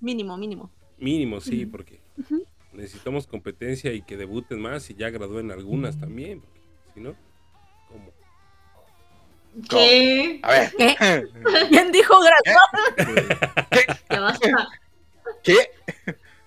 [0.00, 0.70] Mínimo, mínimo.
[0.98, 2.00] Mínimo, sí, porque
[2.72, 6.40] necesitamos competencia y que debuten más y ya gradúen algunas también.
[6.40, 6.60] Porque
[6.94, 7.14] si no.
[9.68, 10.40] ¿Qué?
[10.42, 10.72] A ver.
[10.78, 10.96] ¿Qué?
[11.68, 13.98] ¿Quién dijo graduado?
[14.10, 14.68] Ya basta.
[15.42, 15.56] ¿Qué?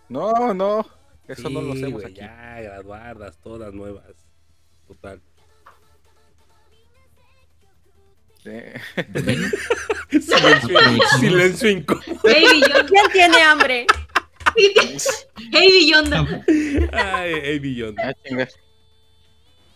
[0.10, 0.86] No, no.
[1.28, 2.16] Eso no lo hacemos güey, aquí.
[2.22, 4.06] Ya, graduadas, todas nuevas.
[4.88, 5.22] Total.
[8.44, 8.52] Sí.
[10.20, 10.80] Silencio,
[11.20, 12.04] silencio incómodo.
[12.24, 12.86] Hey, Billonda.
[12.88, 13.86] ¿Quién tiene hambre?
[15.54, 16.44] Hey, Billonda.
[16.92, 17.98] Ay, ay, Beyond.
[18.00, 18.14] Ah.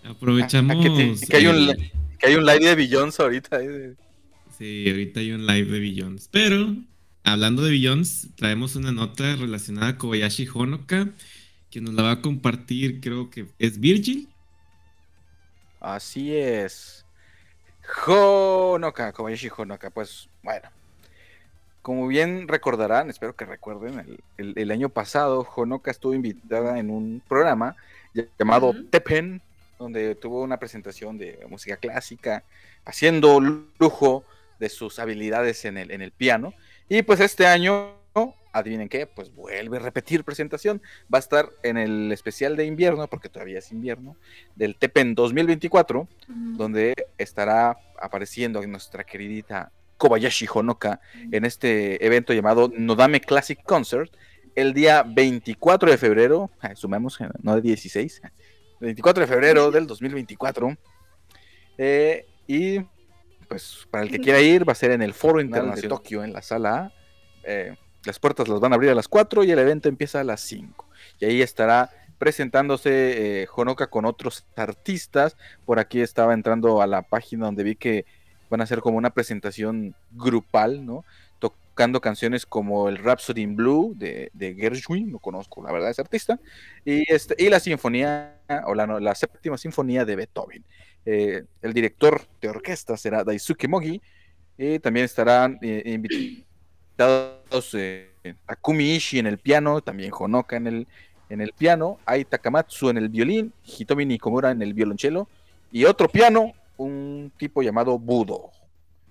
[0.10, 0.76] Aprovechamos.
[0.78, 3.62] Ah, que, te- que hay un, que hay un live de Beyoncé ahorita.
[3.62, 3.96] eh.
[4.58, 6.30] Sí, ahorita hay un live de Billions.
[6.32, 6.76] Pero,
[7.24, 11.10] hablando de Billions, traemos una nota relacionada a Kobayashi Honoka,
[11.70, 14.30] que nos la va a compartir, creo que es Virgil.
[15.80, 17.06] Así es.
[18.08, 19.90] Honoka, Kobayashi Honoka.
[19.90, 20.70] Pues bueno.
[21.82, 26.90] Como bien recordarán, espero que recuerden, el, el- el año pasado Honoka estuvo invitada en
[26.90, 27.76] un programa
[28.40, 28.86] llamado Ujú.
[28.86, 29.40] Tepen,
[29.78, 32.44] donde tuvo una presentación de música clásica,
[32.86, 34.24] haciendo lujo
[34.60, 36.54] de sus habilidades en el, en el piano.
[36.88, 37.96] Y pues este año,
[38.54, 40.82] adivinen qué, pues vuelve a repetir presentación.
[41.14, 44.16] Va a estar en el especial de invierno, porque todavía es invierno,
[44.56, 51.00] del Tepen 2024, donde estará apareciendo nuestra queridita Kobayashi Honoka
[51.32, 54.12] en este evento llamado Nodame Classic Concert
[54.56, 58.22] el día 24 de febrero, sumemos, eh, no de 16,
[58.80, 60.78] 24 de febrero del 2024.
[61.78, 62.80] Eh, y
[63.48, 66.24] pues para el que quiera ir, va a ser en el Foro Internacional de Tokio,
[66.24, 66.94] en la sala A.
[67.44, 70.24] Eh, las puertas las van a abrir a las 4 y el evento empieza a
[70.24, 70.88] las 5.
[71.20, 75.36] Y ahí estará presentándose eh, Honoka con otros artistas.
[75.66, 78.06] Por aquí estaba entrando a la página donde vi que
[78.50, 81.04] van a hacer como una presentación grupal, ¿no?
[81.76, 86.02] Tocando canciones como el Rhapsody in Blue de, de Gershwin, no conozco la verdad ese
[86.02, 86.40] artista,
[86.86, 90.64] y, este, y la sinfonía, o la, séptima sinfonía de Beethoven.
[91.06, 94.02] Eh, el director de orquesta será Daisuke Mogi,
[94.58, 98.14] y también estarán eh, invitados eh,
[98.46, 100.88] Takumi Ishii en el piano, también Honoka en el,
[101.28, 105.28] en el piano, Ai Takamatsu en el violín, Hitomi Nikomura en el violonchelo,
[105.74, 108.55] y otro piano, un tipo llamado Budo.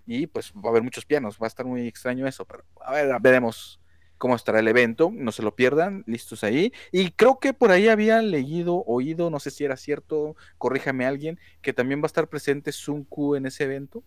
[0.06, 2.92] Y pues va a haber muchos pianos, va a estar muy extraño eso, pero a
[2.92, 3.80] ver, veremos
[4.18, 6.72] cómo estará el evento, no se lo pierdan, listos ahí.
[6.92, 11.38] Y creo que por ahí había leído, oído, no sé si era cierto, corríjame alguien,
[11.62, 14.02] que también va a estar presente Sunku en ese evento.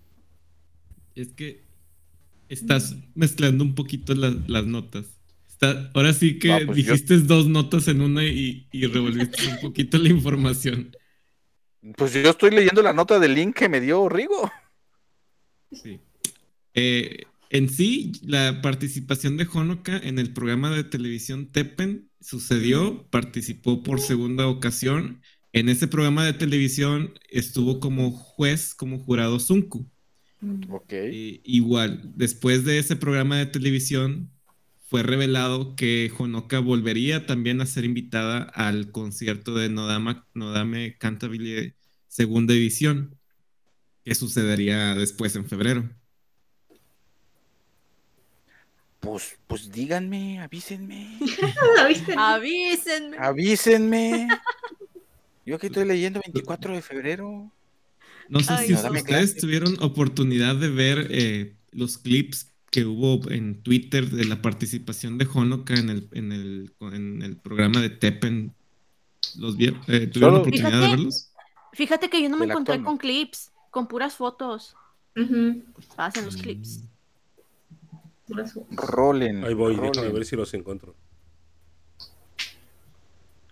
[1.16, 1.64] Es que
[2.50, 5.06] estás mezclando un poquito las, las notas.
[5.50, 9.60] Está, ahora sí que pues yo- dijiste dos notas en una y, y revolviste un
[9.60, 10.92] poquito la información.
[11.98, 14.52] Pues yo estoy leyendo la nota del link que me dio Rigo.
[15.72, 16.00] Sí.
[16.74, 23.84] Eh, en sí, la participación de Honoka en el programa de televisión Teppen sucedió, participó
[23.84, 25.22] por segunda ocasión.
[25.54, 29.90] En ese programa de televisión estuvo como juez, como jurado Sunku.
[30.70, 30.92] Ok.
[30.92, 34.30] Eh, igual, después de ese programa de televisión,
[34.90, 41.76] fue revelado que Honoka volvería también a ser invitada al concierto de Nodama, Nodame Cantabile
[42.08, 43.17] segunda edición,
[44.08, 45.84] que sucedería después en febrero.
[49.02, 51.20] Pues, pues díganme, avísenme.
[52.18, 53.18] Avísenme.
[53.18, 54.28] avísenme.
[55.46, 57.52] Yo aquí estoy leyendo 24 de febrero.
[58.30, 58.80] No sé Ay, si no.
[58.80, 59.34] ustedes clase.
[59.42, 65.28] tuvieron oportunidad de ver eh, los clips que hubo en Twitter de la participación de
[65.34, 68.54] Honoka en el, en el, en el programa de Teppen.
[69.38, 69.82] ¿Los vieron?
[69.88, 71.32] Eh, ¿Tuvieron Solo- oportunidad de verlos?
[71.74, 74.76] Fíjate que yo no me encontré con clips, con puras fotos.
[75.98, 76.84] Hacen los clips.
[78.26, 78.76] Puras fotos.
[78.76, 79.44] Rolen.
[79.44, 80.14] Ahí voy, déjame rolen.
[80.16, 80.96] ver si los encuentro.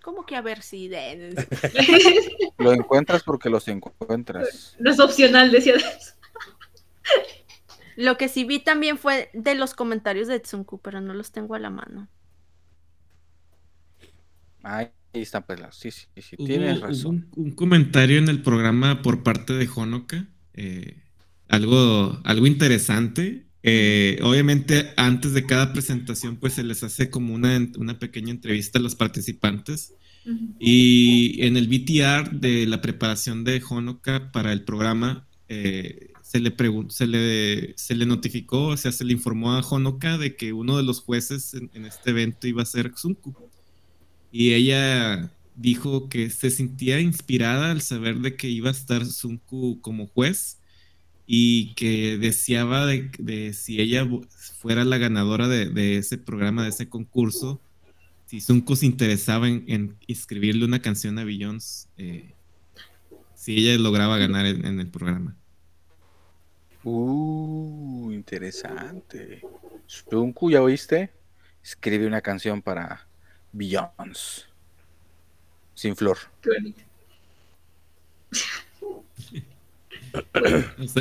[0.02, 1.36] ¿Cómo que a ver si de...
[2.58, 4.76] Lo encuentras porque los encuentras.
[4.80, 5.76] No es opcional, decía.
[7.96, 11.54] Lo que sí vi también fue de los comentarios de Tsunku, pero no los tengo
[11.54, 12.08] a la mano.
[15.16, 17.28] Ahí están pues las- Sí, sí, sí, Hubo- tienes razón.
[17.36, 21.02] un, un comentario en el programa por parte de Honoka, eh,
[21.48, 23.46] algo, algo interesante.
[23.64, 28.78] Eh, obviamente, antes de cada presentación, pues se les hace como una, una pequeña entrevista
[28.78, 29.94] a los participantes.
[30.60, 36.52] Y en el VTR de la preparación de Honoka para el programa, eh, se, le
[36.90, 40.78] se, le, se le notificó, o sea, se le informó a Honoka de que uno
[40.78, 43.36] de los jueces en, en este evento iba a ser Xunku.
[44.38, 49.80] Y ella dijo que se sentía inspirada al saber de que iba a estar Sunku
[49.80, 50.60] como juez
[51.26, 54.06] y que deseaba de, si ella
[54.60, 57.62] fuera la ganadora de, ese programa, de ese concurso,
[58.26, 62.34] si Sunko se interesaba en, escribirle una canción a Beyoncé, eh,
[63.36, 65.38] si ella lograba ganar en, en el programa.
[66.84, 69.40] Uh, interesante.
[69.86, 71.14] Sunku, ¿ya oíste?
[71.64, 73.08] Escribe una canción para
[73.56, 74.44] Beyoncé.
[75.74, 76.82] Sin flor, Qué bonito.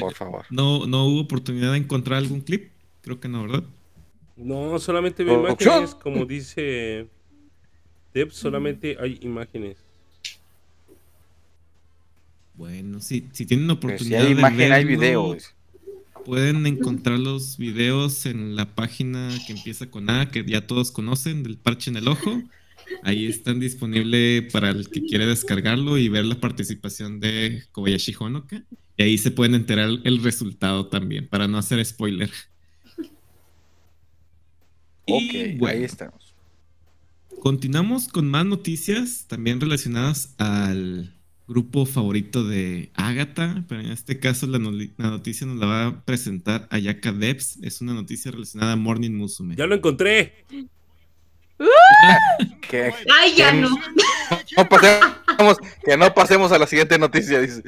[0.01, 0.45] Por favor.
[0.51, 2.71] no, no hubo oportunidad de encontrar algún clip,
[3.03, 3.65] creo que no, ¿verdad?
[4.37, 7.07] No, solamente vi imágenes, como dice
[8.13, 9.77] Deb, solamente hay imágenes.
[12.55, 15.37] Bueno, si, si tienen oportunidad si hay de imagen, hay verlo, video.
[16.25, 21.43] Pueden encontrar los videos en la página que empieza con A, que ya todos conocen,
[21.43, 22.43] del parche en el ojo.
[23.03, 28.65] Ahí están disponibles para el que quiere descargarlo y ver la participación de Kobayashi Honoka.
[28.97, 32.31] Y ahí se pueden enterar el resultado también, para no hacer spoiler.
[35.07, 36.35] Ok, Y bueno, ahí estamos.
[37.41, 41.15] Continuamos con más noticias también relacionadas al
[41.47, 45.87] grupo favorito de Agatha, pero en este caso la, no- la noticia nos la va
[45.87, 47.59] a presentar Ayaka Debs.
[47.63, 49.55] Es una noticia relacionada a Morning Musume.
[49.57, 50.45] Ya lo encontré.
[53.21, 53.69] Ay, ya no.
[54.57, 57.63] no pasemos, que no pasemos a la siguiente noticia, dice.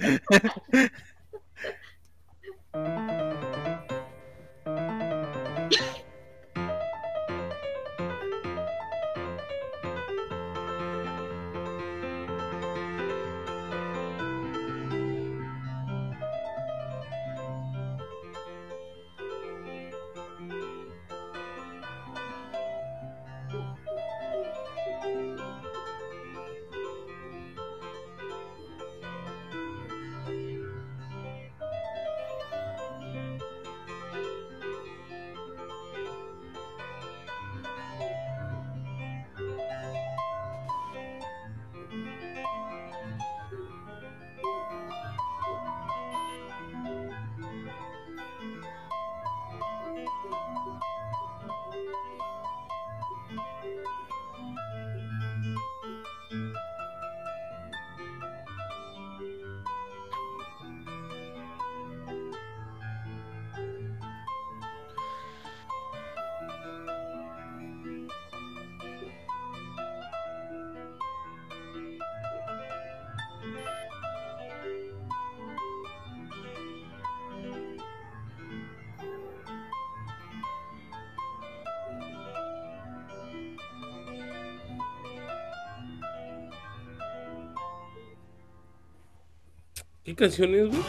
[90.17, 90.83] Canción es, güey?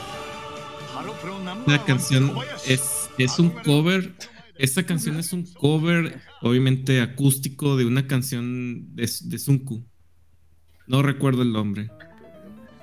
[1.68, 2.34] La canción
[2.66, 4.14] es, es un cover.
[4.56, 9.84] Esta canción es un cover, obviamente acústico, de una canción de, de Sunku.
[10.88, 11.92] No recuerdo el nombre.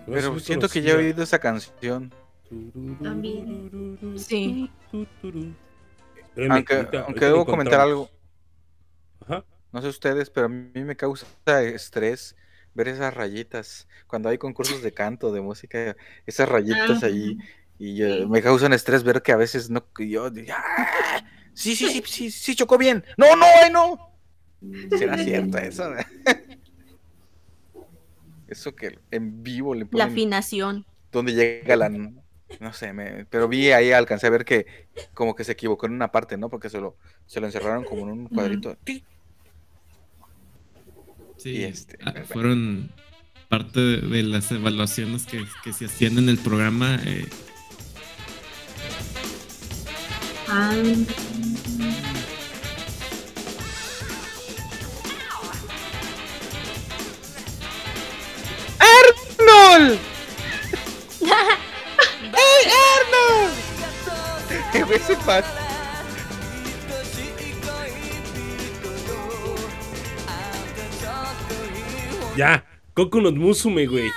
[0.06, 2.12] Pero siento que ya he oído esa canción.
[3.02, 3.98] También.
[4.16, 4.70] Sí.
[6.36, 8.10] Aunque, aunque debo comentar algo.
[9.72, 11.26] No sé ustedes, pero a mí me causa
[11.64, 12.36] estrés
[12.74, 13.88] ver esas rayitas.
[14.06, 15.96] Cuando hay concursos de canto, de música,
[16.26, 17.06] esas rayitas Ah.
[17.06, 17.38] ahí.
[17.78, 19.86] Y eh, me causa un estrés ver que a veces no.
[19.98, 21.22] yo "Ah,
[21.54, 23.04] Sí, sí, sí, sí, sí, chocó bien.
[23.16, 24.10] No, no, ay, no.
[24.98, 25.92] ¿Será cierto eso?
[28.46, 30.86] Eso que en vivo le La ponen afinación.
[31.12, 31.88] donde llega la...
[32.60, 34.66] No sé, me- pero vi ahí, alcancé a ver que
[35.14, 36.50] como que se equivocó en una parte, ¿no?
[36.50, 36.96] Porque se lo,
[37.26, 38.76] se lo encerraron como en un cuadrito.
[41.44, 42.90] Sí, Y este, ah, fueron
[43.50, 46.98] parte de, de las evaluaciones que, que se hacían en el programa.
[47.04, 47.28] eh,
[50.48, 50.72] Ah,
[58.78, 59.98] ¡Arnold!
[62.22, 63.52] ¡Ey, Arnold!
[64.94, 65.44] Ese pat-
[72.36, 72.64] Ya,
[72.94, 74.10] Coconut Musume, güey.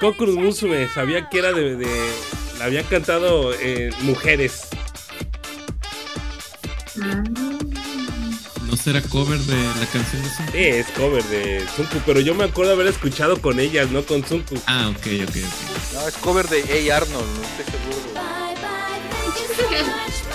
[0.00, 1.76] Coconut Musume, sabía que era de.
[1.76, 2.12] de-
[2.58, 4.68] la había cantado eh, mujeres.
[8.66, 10.52] ¿No será cover de la canción de Sunku?
[10.52, 14.26] Sí, es cover de Sunku, pero yo me acuerdo haber escuchado con ellas, no con
[14.26, 14.56] Sunku.
[14.66, 15.36] Ah, ok, ok, ok.
[15.94, 17.96] No, es cover de Hey Arnold, no estoy seguro.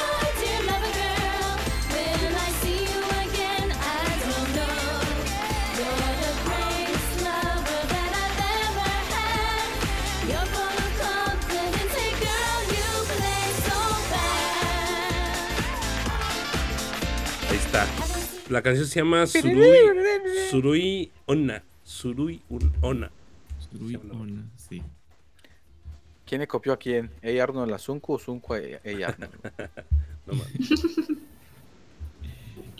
[18.51, 19.71] La canción se llama Surui,
[20.49, 21.63] Surui Onna.
[21.83, 23.09] Surui Un- Onna.
[23.71, 24.81] Surui Onna, sí.
[26.25, 27.09] ¿Quién le copió a quién?
[27.21, 29.31] ¿Hey Arnold a Zunku o Zunku a Hey Arnold?
[30.27, 31.07] No mames.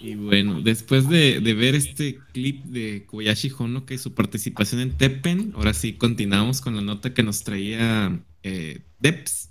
[0.04, 4.98] Y bueno, después de, de ver este clip de Kobayashi Honoka y su participación en
[4.98, 9.51] Teppen, ahora sí continuamos con la nota que nos traía eh, Deps.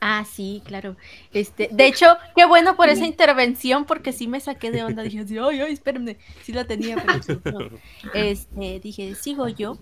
[0.00, 0.96] Ah, sí, claro.
[1.32, 5.02] Este, de hecho, qué bueno por esa intervención, porque sí me saqué de onda.
[5.04, 6.16] Dije, ay, ay, espérenme.
[6.42, 7.68] Sí la tenía, pero no.
[8.14, 9.76] Este, dije, sigo yo.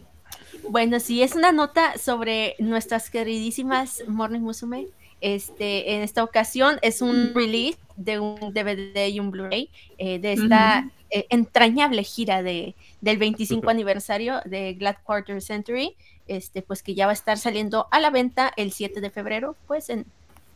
[0.69, 4.89] Bueno, sí, es una nota sobre nuestras queridísimas Morning Musume.
[5.21, 10.33] Este, en esta ocasión es un release de un DVD y un Blu-ray eh, de
[10.33, 15.97] esta eh, entrañable gira de, del 25 aniversario de Glad Quarter Century,
[16.27, 19.57] este, pues que ya va a estar saliendo a la venta el 7 de febrero,
[19.67, 20.05] pues en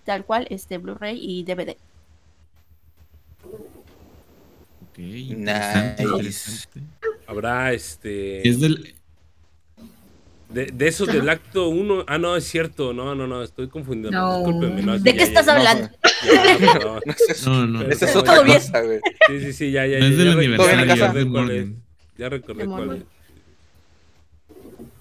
[0.04, 1.76] tal cual, este Blu-ray y DVD.
[4.90, 6.12] Ok, interesante, Nice.
[6.12, 6.80] interesante.
[7.26, 8.46] Habrá este.
[8.46, 8.94] Es del.
[10.50, 12.04] De, de esos del acto 1.
[12.06, 12.92] Ah, no, es cierto.
[12.92, 14.18] No, no, no, estoy confundiendo.
[14.18, 14.36] No.
[14.38, 14.82] Discúlpenme.
[14.82, 15.88] no, ¿De ya, qué ya, estás ya, hablando?
[16.84, 17.82] No, esa es, No, no.
[17.82, 18.58] esa es no, otra todo bien.
[18.58, 19.00] cosa, güey.
[19.28, 19.98] Sí, sí, sí, ya, ya.
[20.00, 21.68] No es del aniversario, es del es.
[22.18, 23.02] Ya recordé cuál es.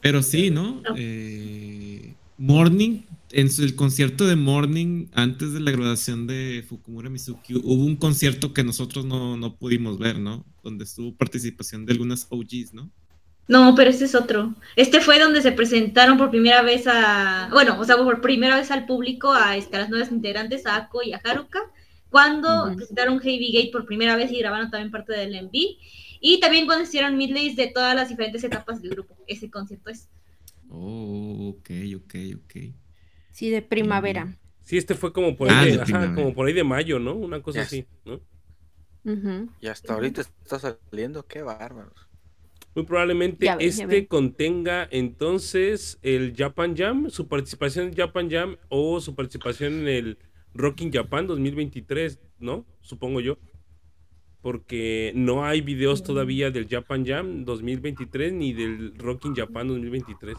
[0.02, 0.82] Pero sí, ¿no?
[0.96, 3.02] Eh, Morning,
[3.32, 7.96] en su- el concierto de Morning, antes de la graduación de Fukumura Mizuki, hubo un
[7.96, 10.44] concierto que nosotros no, no pudimos ver, ¿no?
[10.64, 12.90] Donde estuvo participación de algunas OGs, ¿no?
[13.48, 14.56] No, pero este es otro.
[14.76, 18.72] Este fue donde se presentaron por primera vez a, bueno, o sea, por primera vez
[18.72, 21.60] al público a, este, a las nuevas integrantes, a Ako y a Haruka,
[22.10, 25.78] cuando presentaron Heavy Gate por primera vez y grabaron también parte del MV.
[26.22, 29.18] Y también cuando hicieron midlays de todas las diferentes etapas del grupo.
[29.28, 30.08] Ese concierto es.
[30.70, 32.16] Oh, ok, ok,
[32.46, 32.56] ok.
[33.32, 34.38] Sí, de primavera.
[34.62, 36.16] Sí, este fue como por Ah, ahí de de, ajá, primavera.
[36.16, 37.16] como por ahí de mayo, ¿no?
[37.16, 38.22] Una cosa así, ¿no?
[39.04, 39.50] Ujú.
[39.60, 42.08] Y hasta ahorita está saliendo, qué bárbaros.
[42.76, 48.30] Muy probablemente Ya ves, ya este contenga entonces el Japan Jam, su participación en Japan
[48.30, 50.18] Jam o su participación en el
[50.54, 52.66] Rocking Japan 2023, ¿no?
[52.80, 53.38] Supongo yo.
[54.42, 60.36] Porque no hay videos todavía del Japan Jam 2023 ni del Rocking Japan 2023.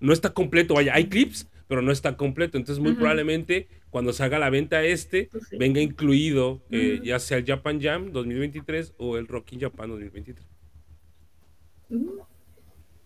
[0.00, 2.58] No está completo, vaya, hay clips, pero no está completo.
[2.58, 5.56] Entonces, muy probablemente cuando se haga la venta este, Pues sí.
[5.56, 10.44] venga incluido eh, ya sea el Japan Jam 2023 o el Rocking Japan 2023.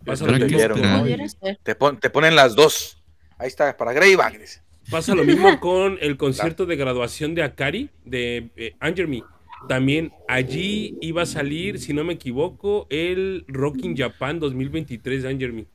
[0.04, 0.96] Pasa lo, Habrá que mismo, entendieron, esperar.
[0.96, 1.02] ¿no?
[1.02, 1.58] Pudiera ser.
[1.62, 3.02] Te, pon- te ponen las dos.
[3.36, 4.40] Ahí está, para Greyback.
[4.90, 9.22] pasa lo mismo con el concierto de graduación de Akari, de eh, Anger Me.
[9.66, 15.52] También allí iba a salir, si no me equivoco, el Rocking Japan 2023 de Anger
[15.52, 15.66] Me.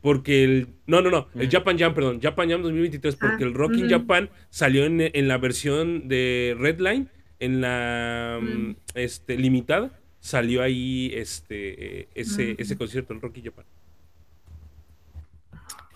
[0.00, 0.68] Porque el.
[0.86, 1.28] No, no, no.
[1.34, 1.50] El Mm.
[1.50, 2.20] Japan Jam, perdón.
[2.20, 3.16] Japan Jam 2023.
[3.16, 3.90] Porque Ah, el Rock in ujú.
[3.94, 7.08] Japan salió en, en la versión de Redline.
[7.40, 8.46] En la Mm.
[8.68, 9.98] mm, este, limitada.
[10.20, 13.64] Salió ahí este, ese, ese concierto, el Rock in Japan.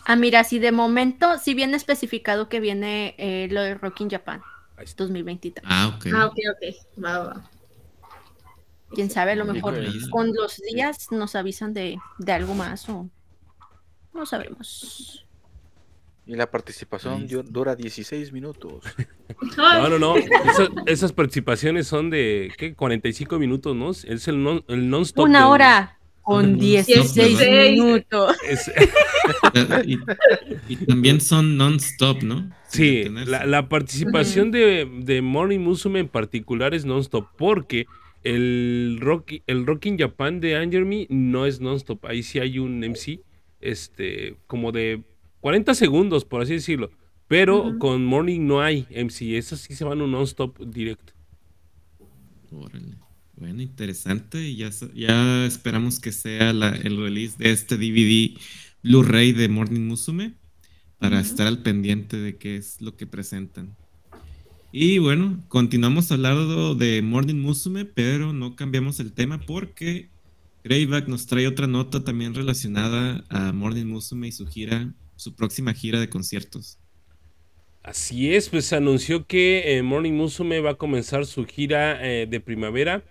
[0.04, 4.10] Ah, mira, si de momento, si viene especificado que viene eh, lo de Rock in
[4.10, 4.40] Japan.
[4.96, 5.64] 2023.
[5.68, 6.06] Ah, ok.
[6.14, 7.04] Ah, ok, ok.
[7.04, 7.50] Va, va.
[8.94, 9.74] Quién sabe, a lo mejor
[10.10, 13.08] con los días nos avisan de, de algo más o
[14.14, 15.24] no sabemos.
[16.26, 18.84] Y la participación dio- dura 16 minutos.
[19.58, 20.16] No, no, no.
[20.16, 22.74] Esa- esas participaciones son de, ¿qué?
[22.74, 23.90] 45 minutos, ¿no?
[23.90, 25.24] Es el non- el non-stop.
[25.26, 25.97] Una hora
[26.28, 26.60] con Ujú.
[26.60, 27.70] 16 16.
[27.72, 28.36] minutos.
[28.46, 28.70] es-
[29.86, 29.98] Y,
[30.68, 32.50] y también son non-stop, ¿no?
[32.68, 37.86] Sin Sí, la, la participación de, de Morning Musume en particular es non-stop porque
[38.24, 42.04] el rock, el rock in Japan de Anger Me no es non-stop.
[42.04, 43.20] Ahí sí hay un MC
[43.62, 45.02] este, como de
[45.40, 46.90] 40 segundos, por así decirlo.
[47.26, 49.36] Pero con Morning no hay MC.
[49.38, 51.14] Esas sí se van un non-stop directo.
[52.50, 52.96] Órale.
[53.38, 54.42] Bueno, interesante.
[54.48, 58.36] Y ya, ya esperamos que sea la- el release de este DVD
[58.82, 60.34] Blu-ray de Morning Musume
[60.98, 63.76] para estar al pendiente de qué es lo que presentan.
[64.72, 70.10] Y bueno, continuamos hablando de Morning Musume, pero no cambiamos el tema porque
[70.64, 75.72] Greyback nos trae otra nota también relacionada a Morning Musume y su gira, su próxima
[75.72, 76.78] gira de conciertos.
[77.84, 82.26] Así es, pues se anunció que eh, Morning Musume va a comenzar su gira eh,
[82.26, 83.04] de primavera.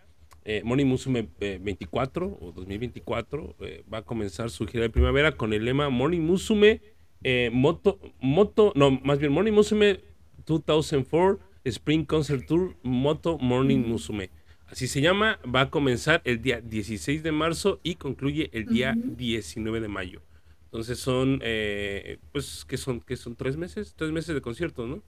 [0.47, 5.33] Eh, Morning Musume eh, 24 o 2024 eh, va a comenzar su gira de primavera
[5.33, 6.81] con el lema Morning Musume
[7.23, 9.99] eh, Moto, Moto, no, más bien Morning Musume
[10.45, 14.29] 2004 Spring Concert Tour Moto Morning Musume.
[14.67, 18.95] Así se llama, va a comenzar el día 16 de marzo y concluye el día
[18.97, 19.15] Ujú.
[19.15, 20.21] 19 de mayo.
[20.65, 23.01] Entonces son, eh, pues, ¿qué son?
[23.01, 23.35] ¿Qué son?
[23.35, 23.95] ¿Tres meses?
[23.97, 25.03] Tres meses de conciertos, ¿no?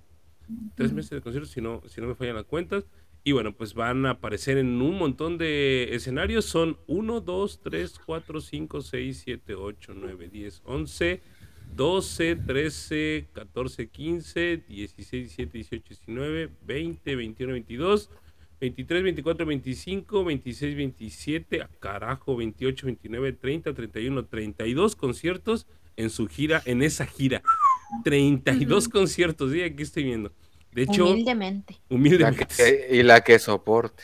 [0.76, 2.86] Tres meses de conciertos, si no, si no me fallan las cuentas.
[3.24, 6.46] Y bueno, pues van a aparecer en un montón de escenarios.
[6.46, 11.22] Son 1, 2, 3, 4, 5, 6, 7, 8, 9, 10, 11,
[11.76, 18.10] 12, 13, 14, 15, 16, 17, 18, 19, 20, 21, 22,
[18.60, 26.28] 23, 24, 25, 26, 27, a carajo, 28, 29, 30, 31, 32 conciertos en su
[26.28, 27.42] gira, en esa gira.
[28.04, 30.32] 32 conciertos, sí, aquí estoy viendo.
[30.72, 31.80] De hecho, Humildemente.
[31.90, 32.48] La humildemente.
[32.56, 34.04] que- y la que soporte.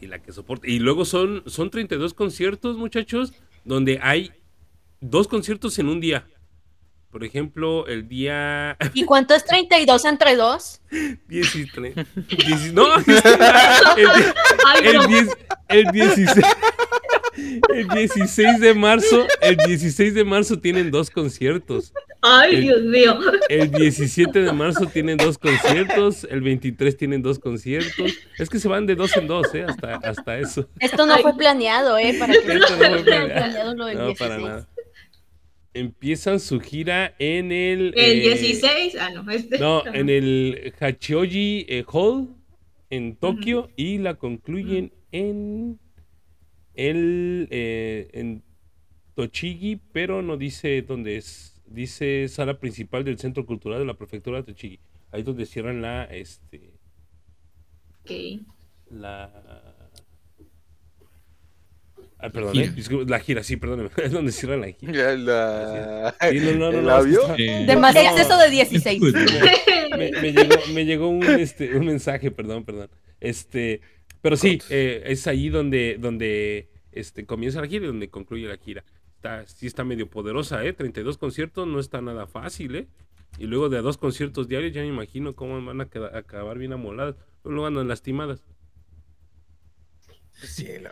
[0.00, 0.66] Y la que soporta.
[0.68, 3.32] Y luego son, son 32 conciertos, muchachos,
[3.64, 4.32] donde hay
[5.00, 6.26] dos conciertos en un día.
[7.10, 10.80] Por ejemplo, el día ¿Y cuánto es 32 entre 2?
[11.28, 12.06] 10 y tre-
[12.46, 15.06] 10 no, el, el no.
[15.06, 15.28] 10
[15.68, 16.30] el 16
[17.36, 21.92] el 16 de marzo, el 16 de marzo tienen dos conciertos.
[22.20, 23.18] Ay, el- Dios mío.
[23.48, 28.12] El 17 de marzo tienen dos conciertos, el 23 tienen dos conciertos.
[28.38, 29.64] Es que se van de dos en dos, ¿eh?
[29.68, 30.68] Hasta, hasta eso.
[30.78, 31.22] Esto no Ay.
[31.22, 32.14] fue planeado, ¿eh?
[32.18, 33.28] Para que Esto no no fue planeado.
[33.28, 34.18] planeado lo del No, 16.
[34.30, 34.68] para nada.
[35.74, 37.94] Empiezan su gira en el...
[37.96, 39.58] El eh, 16, ah, no, este.
[39.58, 42.28] No, en el Hachioji eh, Hall
[42.90, 45.78] en Tokio y la concluyen en
[46.74, 48.42] el eh, en
[49.14, 51.60] Tochigi, pero no dice dónde es.
[51.66, 54.80] Dice sala principal del Centro Cultural de la Prefectura de Tochigi.
[55.10, 56.74] Ahí es donde cierran la este
[58.02, 58.10] Ok.
[58.90, 59.78] la
[62.24, 62.72] Ah, perdón, eh,
[63.08, 65.16] la gira, sí, perdón, es donde cierran la gira.
[65.16, 67.34] La- Sí, no, no, no, ¿El avión?
[67.36, 68.12] Eh, Demasiado No.
[68.16, 69.00] exceso de 16.
[69.00, 69.12] pues,
[69.98, 72.90] me, me llegó, me llegó un, este, un mensaje, perdón, perdón.
[73.18, 73.80] Este,
[74.22, 78.56] pero sí, eh, es ahí donde, donde este, comienza la gira y donde concluye la
[78.56, 78.84] gira.
[79.16, 80.72] Está, sí está medio poderosa, ¿eh?
[80.72, 82.88] 32 conciertos no está nada fácil, ¿eh?
[83.38, 86.58] Y luego de a dos conciertos diarios, ya me imagino cómo van a queda- acabar
[86.58, 87.16] bien amoladas.
[87.44, 88.44] Luego andan lastimadas.
[90.32, 90.90] Cielo.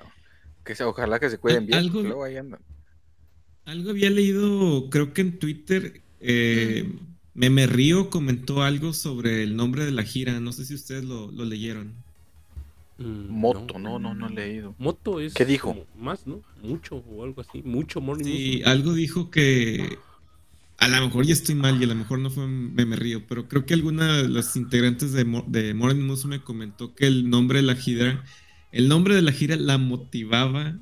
[0.64, 1.78] Que se- ojalá que se cuiden bien.
[1.78, 2.60] Algo- Luego ahí andan.
[3.64, 6.90] Algo había leído, creo que en Twitter, eh,
[7.34, 10.40] Meme Río comentó algo sobre el nombre de la gira.
[10.40, 11.94] No sé si ustedes lo, lo leyeron.
[13.00, 13.98] Mm, Moto, no.
[13.98, 14.74] no, no, no he leído.
[14.78, 15.74] Moto es ¿Qué dijo?
[15.98, 16.42] más, ¿no?
[16.62, 17.62] Mucho o algo así.
[17.62, 19.98] Mucho morning Sí, algo dijo que
[20.78, 23.48] a lo mejor ya estoy mal y a lo mejor no fue Meme Río, pero
[23.48, 27.66] creo que alguna de los integrantes de, de Morning Musume comentó que el nombre de
[27.66, 28.22] la gira,
[28.72, 30.74] el nombre de la gira la motivaba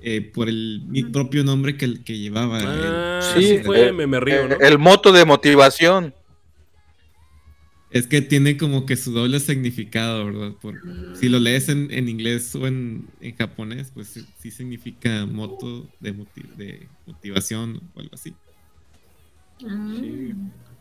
[0.00, 2.60] eh, por el mi propio nombre que, que llevaba.
[2.60, 4.54] el- Ah, Sí, sí, fue eh, Meme Río, ¿no?
[4.54, 6.14] Eh, El moto de motivación.
[7.92, 10.52] Es que tiene como que su doble significado, ¿verdad?
[10.60, 10.80] Por,
[11.14, 15.86] si lo lees en, en inglés o en, en japonés, pues sí, sí significa moto
[16.00, 18.34] de, moti- de motivación o algo así.
[19.58, 20.34] Sí.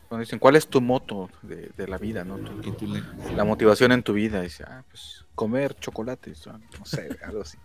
[0.07, 2.37] Cuando dicen, ¿cuál es tu moto de, de la vida, no?
[2.37, 2.87] Tu- tu-
[3.35, 4.41] la motivación en tu vida.
[4.41, 7.57] Dice, ah, pues comer chocolates, no sé, algo así.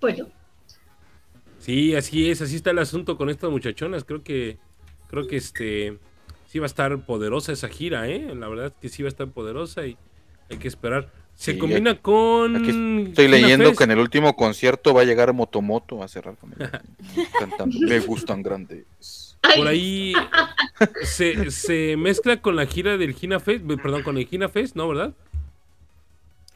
[0.00, 0.28] Pollo.
[1.58, 4.04] Sí, así es, así está el asunto con estas muchachonas.
[4.04, 4.58] Creo que,
[5.08, 5.98] creo que este,
[6.52, 8.34] sí va a estar poderosa esa gira, ¿eh?
[8.34, 9.96] La verdad que sí va a estar poderosa y
[10.50, 11.08] hay que esperar.
[11.34, 12.56] Se Sí, combina con.
[12.56, 12.68] Aquí
[13.08, 13.78] estoy Gina leyendo Fest.
[13.78, 16.68] que en el último concierto va a llegar Motomoto a cerrar con él.
[17.38, 19.38] Cantando, me gustan grandes.
[19.56, 20.12] Por ahí
[21.02, 24.86] se, se mezcla con la gira del Gina Fest, perdón, con el Gina Fest, ¿no,
[24.88, 25.14] verdad?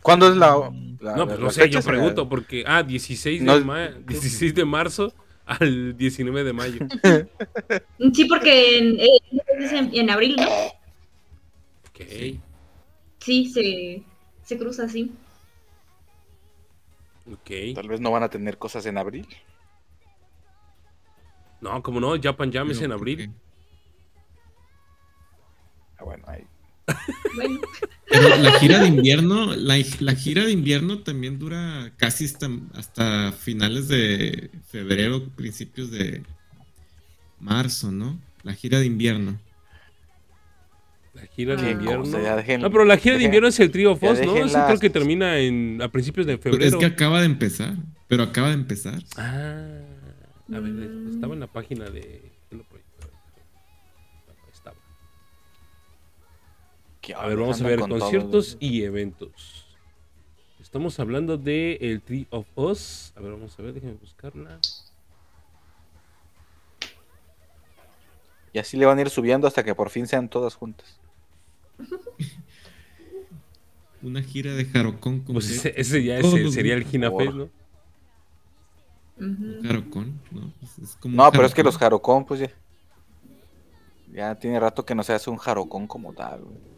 [0.02, 0.70] ¿Cuándo es la,
[1.00, 4.64] la- No, pues no sé, yo pregunto, porque, ah, 16 de, No- ma- 16 de
[4.64, 5.12] marzo
[5.46, 6.80] al 19 de mayo.
[8.12, 9.18] Sí, porque en, eh,
[9.72, 10.48] en, en abril, ¿no?
[11.88, 12.00] Ok,
[13.18, 14.02] Sí, se,
[14.42, 15.10] se cruza así.
[17.30, 17.74] ok.
[17.74, 19.26] Tal vez no van a tener cosas en abril.
[21.60, 23.30] No, como no, Japan Jam es en ¿por abril.
[25.98, 26.44] Ah, bueno, ahí.
[27.34, 27.60] Bueno,
[28.08, 33.32] Pero la gira de invierno, la, la gira de invierno también dura casi hasta, hasta
[33.32, 36.22] finales de febrero, principios de
[37.40, 38.18] marzo, ¿no?
[38.42, 39.38] La gira de invierno.
[41.14, 41.70] La gira de Ah.
[41.72, 42.02] invierno.
[42.02, 44.36] O sea, ya dejen- no, pero la gira de invierno es el trío Foss, ¿no?
[44.36, 46.78] Eso creo las- que termina en, a principios de Pero es febrero.
[46.78, 47.74] que acaba de empezar,
[48.08, 49.02] pero acaba de empezar.
[49.16, 49.66] Ah,
[50.54, 52.22] a ver, estaba en la página de
[57.14, 59.66] A ver, vamos a ver todo, conciertos y eventos.
[60.60, 63.12] Estamos hablando de el Tree of Us.
[63.16, 64.58] A ver, vamos a ver, déjenme buscarla.
[68.52, 70.98] Y así le van a ir subiendo hasta que por fin sean todas juntas.
[74.02, 76.92] Una gira de Jarocón Pues ese, ese ya es sería el grupos.
[76.92, 77.48] Gina Fest, ¿no?
[79.62, 80.52] Jarocón, ¿no?
[80.60, 82.50] Pues es como un No, pero es que los jarocón, pues ya.
[84.12, 86.75] Ya tiene rato que no se hace un jarocón como tal, güey.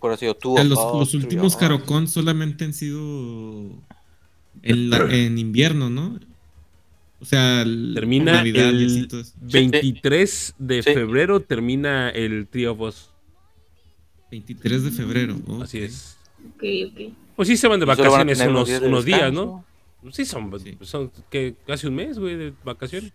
[0.00, 0.54] Por eso yo tú.
[0.54, 3.70] O sea, los, los últimos Jarocón solamente han sido
[4.62, 6.18] en, la- en invierno, ¿no?
[7.20, 9.32] O sea, el- Termina Navidad así, el todo eso.
[9.40, 10.92] 23 de Sí.
[10.92, 13.10] febrero, termina el of Us.
[14.32, 15.36] 23 de febrero.
[15.62, 15.84] Así ok.
[15.84, 16.16] es.
[16.56, 17.12] Ok, ok.
[17.36, 19.32] Pues sí se van de van vacaciones unos, de unos días.
[19.32, 19.64] ¿no?
[20.10, 20.76] Sí, son, Sí.
[20.80, 23.12] son que casi un mes, güey, de vacaciones.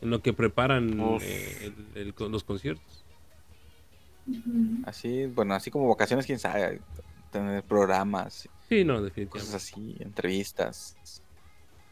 [0.00, 3.04] En lo que preparan eh, el- el- los conciertos.
[4.84, 6.80] Así, bueno, así como vacaciones, quién sabe.
[7.32, 9.56] Tener programas, Sí, no, cosas definitivamente.
[9.56, 10.96] así, entrevistas,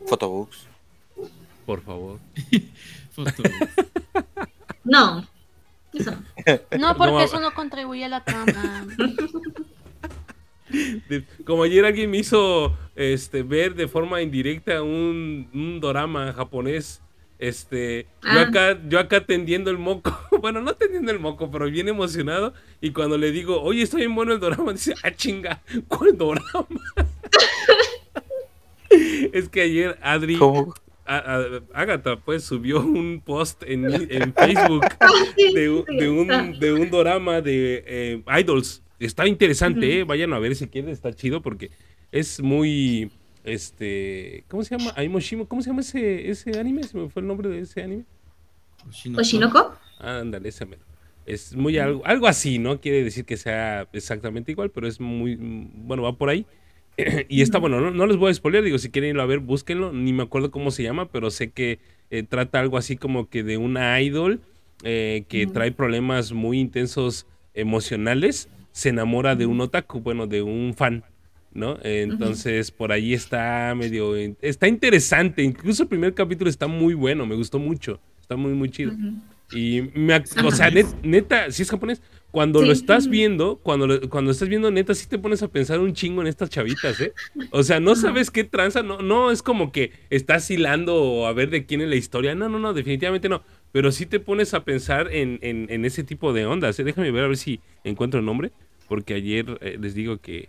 [0.07, 0.67] photobooks.
[1.67, 2.19] Por favor.
[4.85, 5.27] No.
[5.93, 6.13] Eso.
[6.79, 6.97] no.
[6.97, 8.87] Porque No, eso no contribuye a la trama.
[11.45, 17.03] Como ayer alguien me hizo este, ver de forma indirecta un, un dorama japonés.
[17.39, 18.43] Este, yo Ah.
[18.43, 22.55] acá, yo acá tendiendo el moco, bueno, no tendiendo el moco, pero bien emocionado.
[22.81, 26.67] Y cuando le digo, oye, está bien bueno el dorama, dice, ah, chinga, ¿cuál dorama?
[29.33, 30.75] es que ayer Adri, ¿Cómo?
[31.05, 34.85] a- a- Agatha, pues subió un post en, en Facebook
[35.37, 36.59] Sí, de, un- de un, está.
[36.59, 38.83] de un dorama de eh, Idols.
[38.99, 40.05] Está interesante, eh.
[40.05, 41.71] Vayan a ver si quieren, está chido porque
[42.13, 43.11] es muy.
[43.47, 44.45] Este.
[44.49, 44.93] ¿Cómo se llama?
[44.97, 45.47] Aimoshimo.
[45.47, 46.83] ¿Cómo se llama ese, ese anime?
[46.83, 48.05] ¿Se me fue el nombre de ese anime?
[48.89, 49.21] Oshinoko.
[49.21, 49.75] ¿Oshinoko?
[49.99, 50.83] Ándale, ese mero.
[51.25, 52.81] Es muy algo, algo así, ¿no?
[52.81, 55.37] Quiere decir que sea exactamente igual, pero es muy.
[55.39, 56.45] Bueno, va por ahí.
[57.29, 59.39] y está bueno, no, no les voy a spoiler, digo, si quieren irlo a ver,
[59.39, 59.93] búsquenlo.
[59.93, 61.79] Ni me acuerdo cómo se llama, pero sé que
[62.11, 64.41] eh, trata algo así como que de una idol
[64.83, 68.49] eh, que trae problemas muy intensos emocionales.
[68.73, 71.05] Se enamora de un otaku, bueno, de un fan,
[71.57, 71.79] ¿no?
[71.83, 74.15] Entonces, por ahí está medio.
[74.43, 75.43] Está interesante.
[75.43, 77.99] Incluso el primer capítulo está muy bueno, me gustó mucho.
[78.21, 78.93] Está muy, muy chido.
[79.51, 82.03] Y me, o sea, net- neta, si es japonés,
[82.33, 85.79] cuando lo estás viendo, cuando lo- cuando estás viendo neta, sí te pones a pensar
[85.79, 87.13] un chingo en estas chavitas, ¿eh?
[87.51, 91.51] O sea, no sabes qué tranza, no, no es como que estás hilando a ver
[91.51, 94.65] de quién es la historia, no, no, no, definitivamente no, pero sí te pones a
[94.65, 96.85] pensar en, en- en ese tipo de ondas, ¿eh?
[96.85, 98.51] Déjame ver a ver si encuentro el nombre,
[98.89, 100.49] porque ayer eh, les digo que...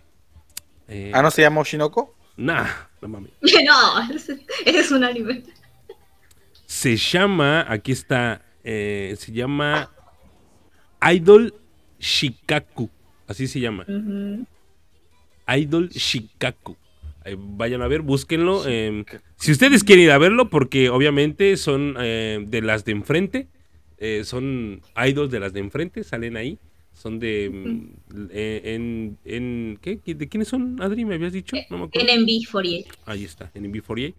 [0.88, 2.14] eh, Ah, ¿no se llama Oshinoko?
[2.36, 2.66] Nah,
[3.02, 3.30] no mames.
[3.66, 5.42] No, ese ese es un anime.
[6.66, 9.90] Se llama, aquí está, eh, se llama
[11.12, 11.54] Idol
[11.98, 12.90] Shikaku.
[13.26, 13.84] Así se llama.
[15.56, 16.76] Idol Shikaku.
[17.24, 18.64] Eh, vayan a ver, búsquenlo.
[18.66, 19.04] eh,
[19.36, 23.48] si ustedes quieren ir a verlo, porque obviamente son eh, de las de enfrente.
[23.98, 26.58] eh, son idols de las de enfrente, salen ahí.
[26.98, 27.48] Son de.
[27.48, 30.00] mm, eh, en, en- ¿qué?
[30.04, 31.04] ¿De quiénes son, Adri?
[31.04, 31.56] ¿Me habías dicho?
[31.70, 32.08] No me acuerdo.
[32.08, 32.86] NMB48.
[33.06, 34.14] Ahí está, en B48.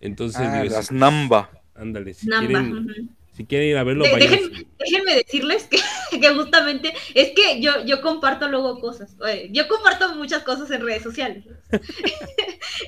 [0.00, 1.50] Entonces, Ah, digo, las Namba.
[1.76, 2.48] ándale, si Namba.
[2.48, 3.08] quieren, ujú.
[3.36, 5.78] Si quieren ir a verlo, De- déjenme, déjenme decirles que,
[6.20, 9.16] que justamente es que yo, yo comparto luego cosas.
[9.26, 11.44] eh, Yo comparto muchas cosas en redes sociales.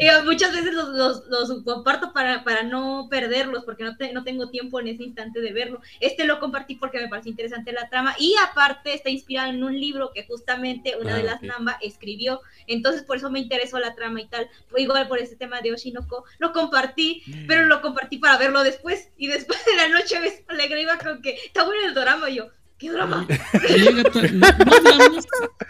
[0.00, 4.24] Y muchas veces los, los- los comparto para, para no perderlos, porque no, te- no
[4.24, 5.80] tengo tiempo en ese instante de verlo.
[6.00, 9.78] Este lo compartí porque me pareció interesante la trama y aparte está inspirado en un
[9.78, 11.42] libro que justamente una Ah, de las ok.
[11.44, 12.40] Namba escribió.
[12.66, 14.48] Entonces por eso me interesó la trama y tal.
[14.76, 19.10] Igual por ese tema de Oshinoko, lo compartí pero lo compartí para verlo después.
[19.16, 22.28] Y después de la noche me alegré, iba con que está bueno el drama.
[22.30, 22.48] Y yo,
[22.78, 23.26] ¿qué drama?
[24.32, 25.26] ¿no, no hablamos,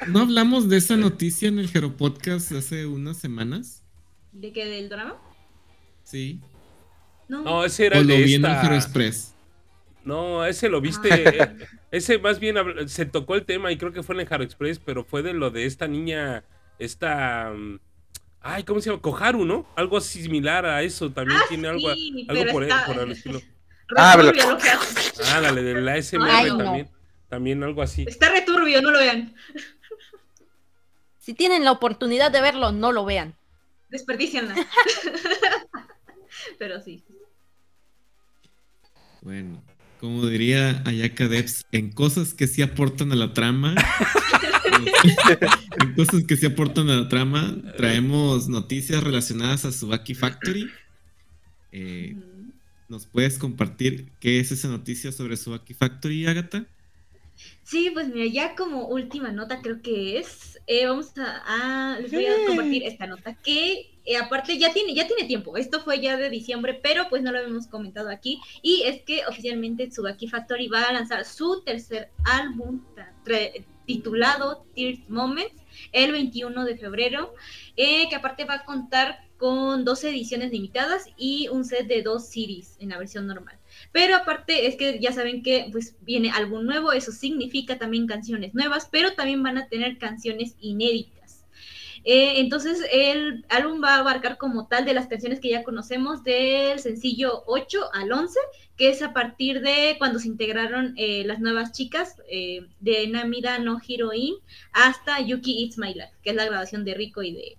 [0.09, 3.83] no hablamos de esa noticia en el Hero Podcast hace unas semanas?
[4.33, 4.65] ¿De qué?
[4.67, 5.17] ¿Del drama?
[6.05, 6.41] Sí.
[7.29, 7.43] No.
[7.43, 9.33] No, ese era O el lo de vi en el esta- Hero Express.
[10.05, 11.11] No, ese lo viste.
[11.13, 11.19] Ah.
[11.61, 12.57] eh, ese más bien
[12.89, 15.33] se tocó el tema y creo que fue en el Haro Express, pero fue de
[15.35, 16.45] lo de esta niña,
[16.79, 17.51] esta.
[17.57, 17.81] mm,
[18.41, 19.03] Ay, ¿cómo se llama?
[19.03, 19.67] Koharu, ¿no?
[19.75, 21.11] Algo similar a eso.
[21.11, 23.41] También tiene algo, sí, algo por, está- por el estilo.
[23.97, 25.13] Ah, pero- Returbio lo que hace.
[25.33, 26.59] Ah, dale, de la SMR Ay, no.
[26.59, 26.91] también.
[27.29, 28.05] También algo así.
[28.07, 29.35] Está returbio, no lo vean.
[31.19, 33.35] Si tienen la oportunidad de verlo, no lo vean.
[33.91, 34.55] Desperdicianla.
[36.59, 37.03] pero sí.
[39.23, 39.63] Bueno,
[39.99, 43.75] como diría Ayaka Debs, en cosas que sí aportan a la trama.
[45.81, 50.71] en cosas que sí aportan a la trama, traemos noticias relacionadas a Subaki Factory.
[51.73, 52.15] Eh.
[52.89, 56.67] ¿Nos puedes compartir qué es esa noticia sobre Subaki Factory, Agatha?
[57.65, 62.13] Sí, pues mira, ya como última nota creo que es, eh, vamos a, a- les
[62.13, 66.01] voy a compartir esta nota que eh, aparte ya tiene, ya tiene tiempo, esto fue
[66.01, 70.29] ya de diciembre, pero pues no lo habíamos comentado aquí, y es que oficialmente Tsubaki
[70.29, 72.81] Factory va a lanzar su tercer álbum
[73.85, 75.55] titulado Tears Moments
[75.93, 77.35] el 21 de febrero,
[77.77, 82.29] eh, que aparte va a contar con 12 ediciones limitadas y un set de dos
[82.29, 83.59] series en la versión normal.
[83.93, 88.55] Pero aparte es que ya saben que pues viene álbum nuevo, eso significa también canciones
[88.55, 91.17] nuevas, pero también van a tener canciones inéditas.
[92.09, 96.23] Eh, entonces el álbum va a abarcar como tal de las canciones que ya conocemos
[96.23, 98.39] del sencillo 8 al 11,
[98.77, 103.59] que es a partir de cuando se integraron eh, las nuevas chicas eh, de Namida
[103.59, 104.37] no Heroine
[104.73, 107.59] hasta Yuki It's My Life, que es la grabación de Rico y de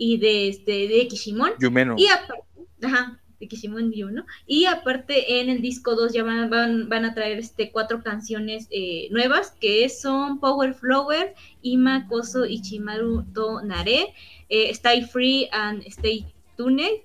[0.00, 1.52] y de este de Kishimon.
[1.60, 1.94] Yumeno.
[1.98, 2.42] Y aparte,
[2.82, 4.24] ajá, de Kishimon Ryu, ¿no?
[4.46, 8.66] Y aparte en el disco 2 ya van, van, van a traer este cuatro canciones
[8.70, 14.14] eh, nuevas que son Power Flower, Ima Koso Ichimaru to Nare,
[14.48, 16.24] eh, Stay Free and Stay
[16.56, 17.02] Tuned.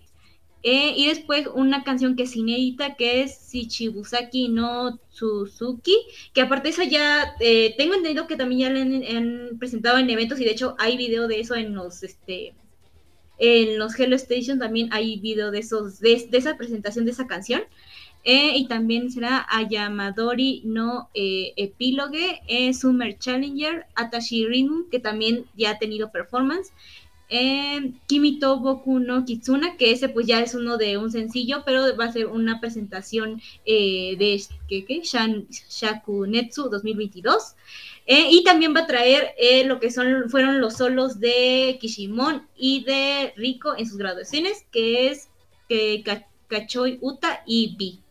[0.64, 5.98] eh, y después una canción que es inédita que es Shichibusaki no Suzuki,
[6.34, 10.10] que aparte esa ya eh, tengo entendido que también ya la han, han presentado en
[10.10, 12.56] eventos y de hecho hay video de eso en los este
[13.38, 17.62] en los Hello Station también hay video de esos, de, esa presentación de esa canción.
[18.28, 25.46] Eh, y también será Ayamadori no eh, Epilogue, eh, Summer Challenger, Atashi Rinun, que también
[25.56, 26.72] ya ha tenido performance.
[27.30, 31.96] Eh, Kimito Boku no Kitsuna, que ese pues ya es uno de un sencillo, pero
[31.98, 35.02] va a ser una presentación eh, de ¿qué, qué?
[35.70, 37.56] Shakunetsu 2022.
[38.08, 42.48] Eh, y también va a traer eh, lo que son, fueron los solos de Kishimon
[42.56, 45.30] y de Rico en sus graduaciones, que es
[45.68, 48.05] que Ka- Kachoi Uta y B.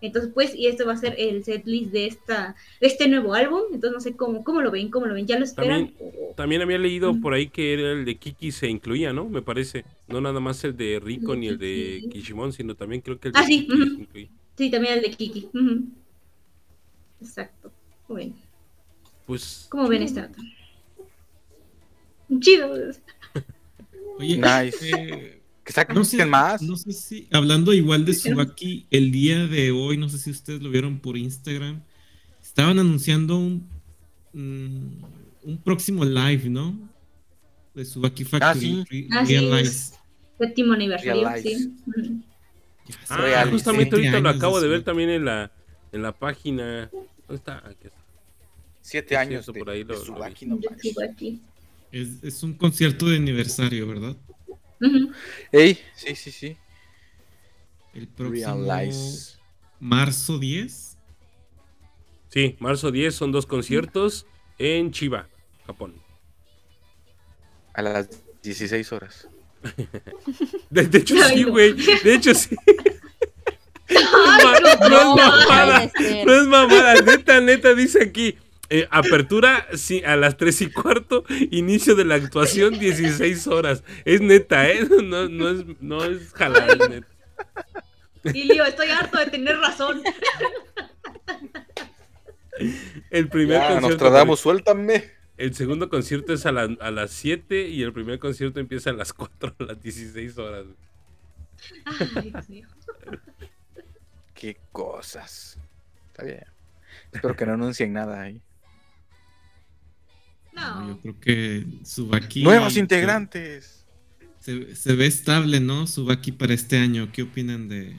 [0.00, 3.62] Entonces, pues, y esto va a ser el setlist de esta, de este nuevo álbum.
[3.72, 5.92] Entonces no sé cómo, cómo lo ven, cómo lo ven, ¿ya lo esperan?
[6.00, 9.24] O- También había leído por ahí que era el de Kiki se incluía, ¿no?
[9.24, 9.84] Me parece.
[10.08, 12.08] No nada más el de Rico ni el de.
[12.10, 13.94] Kishimon, sino también creo que el de Ah, sí, Kiki ujú.
[13.96, 14.28] se incluía.
[14.56, 15.48] Sí, también el de Kiki.
[15.54, 15.82] Ujú.
[17.20, 17.70] Exacto.
[18.08, 18.34] Bueno,
[19.26, 20.38] Pues ¿cómo ven esta nota?
[22.40, 22.68] Chido.
[24.18, 24.78] Oye, Nice.
[24.82, 25.37] eh,
[25.68, 26.62] Que saquen no sé, más.
[26.62, 30.62] no sé si, hablando igual de Subaki, el día de hoy, no sé si ustedes
[30.62, 31.82] lo vieron por Instagram,
[32.42, 33.68] estaban anunciando un,
[34.32, 35.04] mm,
[35.44, 36.74] un próximo live, ¿no?
[37.74, 38.60] De Subaki Factory.
[38.88, 39.08] sí.
[39.08, 39.92] Re- Ah, sí.
[40.38, 41.58] Séptimo aniversario, Realize.
[41.58, 41.74] sí.
[43.10, 44.86] Ah, Real, justamente ahorita lo acabo de ver Subaki.
[44.86, 45.52] también en la
[45.92, 46.88] en la página.
[46.90, 47.58] ¿Dónde está?
[47.58, 47.98] Aquí está.
[48.80, 50.60] Siete años de, por ahí de lo- lo Tsubaki, Yo no
[51.92, 54.16] es un concierto de aniversario, ¿verdad?
[54.80, 55.12] Ujú.
[55.52, 56.56] Ey, sí, sí, sí.
[57.94, 59.36] El próximo Realize.
[59.80, 60.96] marzo 10.
[62.28, 64.26] Sí, marzo 10 son dos conciertos
[64.58, 65.28] en Chiba,
[65.66, 65.94] Japón.
[67.74, 68.08] A las
[68.42, 69.28] 16 horas.
[70.70, 71.50] De, de hecho, Ay, sí, no.
[71.52, 71.72] güey.
[71.72, 72.54] De hecho, sí.
[73.88, 73.96] Ay,
[74.60, 75.90] No, no, no, no, mamada.
[76.26, 78.36] No es mamada, neta, neta, dice aquí.
[78.70, 83.82] Eh, apertura sí, a las 3 y cuarto, inicio de la actuación 16 horas.
[84.04, 84.86] Es neta, ¿eh?
[85.04, 87.06] No, no es, no es jalar, es neta.
[88.24, 90.02] Lío, estoy harto de tener razón.
[93.10, 93.88] El primer Ya, concierto.
[93.88, 95.10] Nostradamus, suéltame.
[95.36, 98.92] El segundo concierto es a, la- a las 7 y el primer concierto empieza a
[98.94, 100.64] las 4, a las 16 horas.
[102.16, 102.68] Ay, Dios mío.
[104.34, 105.56] Qué cosas.
[106.08, 106.44] Está bien.
[107.12, 108.40] Espero que no anuncien nada ahí.
[110.58, 110.88] No.
[110.88, 112.42] Yo creo que Subaki.
[112.42, 113.84] Nuevos integrantes.
[114.40, 115.86] Se, se ve estable, ¿no?
[115.86, 117.10] Subaki para este año.
[117.12, 117.94] ¿Qué opinan de.?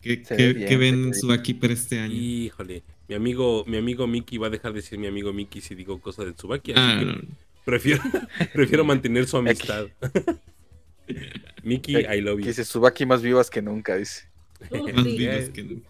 [0.00, 1.14] ¿Qué, qué- bien, ven ve en.
[1.14, 2.14] Subaki para este año?
[2.14, 5.74] Híjole, mi amigo, mi amigo Miki va a dejar de ser mi amigo Miki si
[5.74, 6.72] digo cosas de Tsubaki.
[6.72, 7.14] así Ah, que no.
[7.64, 8.02] prefiero,
[8.54, 9.86] prefiero mantener su amistad.
[11.62, 12.46] Miki, I love you.
[12.46, 14.28] Dice Subaki más vivas que nunca, dice.
[14.70, 15.18] Uh, Más sí.
[15.18, 15.88] vivos que nunca.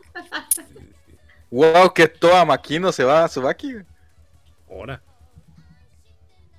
[1.51, 3.75] Wow, que toda Maquino se va a Subaki.
[4.69, 5.03] Ahora.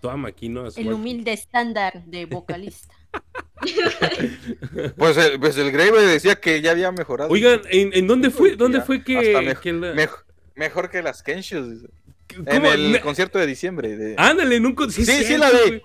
[0.01, 2.93] Toda Maquino a El humilde estándar de vocalista.
[4.97, 7.29] Pues el, pues el Grave decía que ya había mejorado.
[7.29, 10.09] Oigan, ¿en, en dónde fue, dónde Ya, fue que, la-
[10.55, 11.85] mejor que las Kenshus.
[12.45, 13.95] En el concierto de diciembre.
[13.97, 15.81] de- Ándale, en un con- sí, Sí, la güey.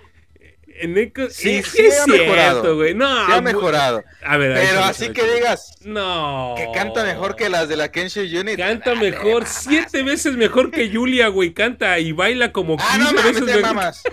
[0.80, 2.76] En con- Sí, sí es ha mejorado.
[2.76, 2.94] güey.
[2.94, 4.02] No, ha mejorado.
[4.24, 6.54] A ver, Pero así que digas No.
[6.56, 8.56] que canta mejor que las de la Kenshu Unit.
[8.56, 11.52] Canta mejor, siete veces mejor que Julia, güey.
[11.54, 13.62] Canta y baila como 15 Ah, no mames, veces te mejor.
[13.62, 14.02] mamas.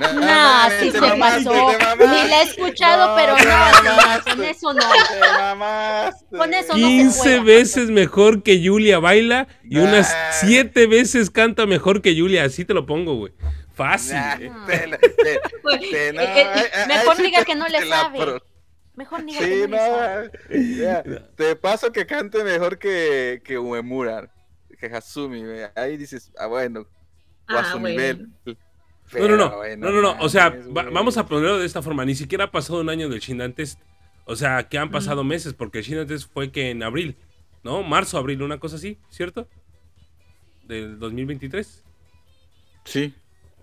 [0.00, 1.96] No, sí te se mamaste, pasó.
[1.98, 4.80] Ni la he escuchado, No, pero no, con eso no.
[4.80, 6.36] Te.
[6.36, 7.42] Con eso no se 15 juega.
[7.42, 12.44] veces mejor que Julia baila y unas 7 veces canta mejor que Julia.
[12.44, 13.32] Así te lo pongo, güey.
[13.84, 14.14] Fácil.
[14.14, 14.52] Nah, eh.
[14.66, 17.66] te la- te- Pues, te- no, Eh, eh, ay, ay, mejor ay, diga que no
[17.68, 18.18] le sabe.
[18.18, 18.42] pro-
[18.94, 20.30] Mejor diga Sí, que no, le sabe.
[20.50, 21.02] no, ya,
[21.36, 24.30] te paso que cante mejor que, que Uemura,
[24.78, 25.42] que Hasumi,
[25.74, 26.80] ahí dices, ah, bueno,
[27.48, 27.88] o a Ah, su bueno.
[27.88, 28.28] nivel.
[29.14, 29.76] No, no, no.
[29.78, 30.16] No, no, no.
[30.20, 32.04] O sea, va- vamos a ponerlo de esta forma.
[32.04, 33.80] Ni siquiera ha pasado un año del Shin Test.
[34.26, 37.16] O sea, que han pasado meses, porque el Shin Test fue que en abril,
[37.64, 37.82] ¿no?
[37.82, 39.48] Marzo, abril, una cosa así, ¿cierto?
[40.64, 41.82] Del 2023.
[42.84, 43.14] Sí,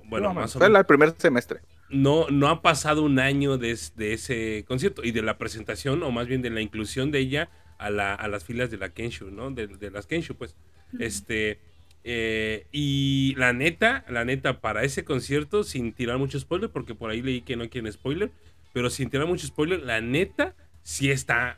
[0.08, 0.80] Bueno, no, más o fue menos.
[0.80, 1.60] el primer semestre.
[1.90, 6.02] no, no ha pasado un año de, es- de ese concierto y de la presentación,
[6.04, 8.90] o más bien de la inclusión de ella a, la- a las filas de la
[8.90, 9.52] Kenshu, ¿no?
[9.52, 10.56] De, de las Kenshu, pues.
[11.00, 11.60] Este.
[12.04, 17.10] eh, y la neta, la neta, para ese concierto, sin tirar mucho spoiler, porque por
[17.12, 18.32] ahí leí que no quieren spoiler,
[18.74, 21.58] pero sin tirar mucho spoiler, la neta, sí está.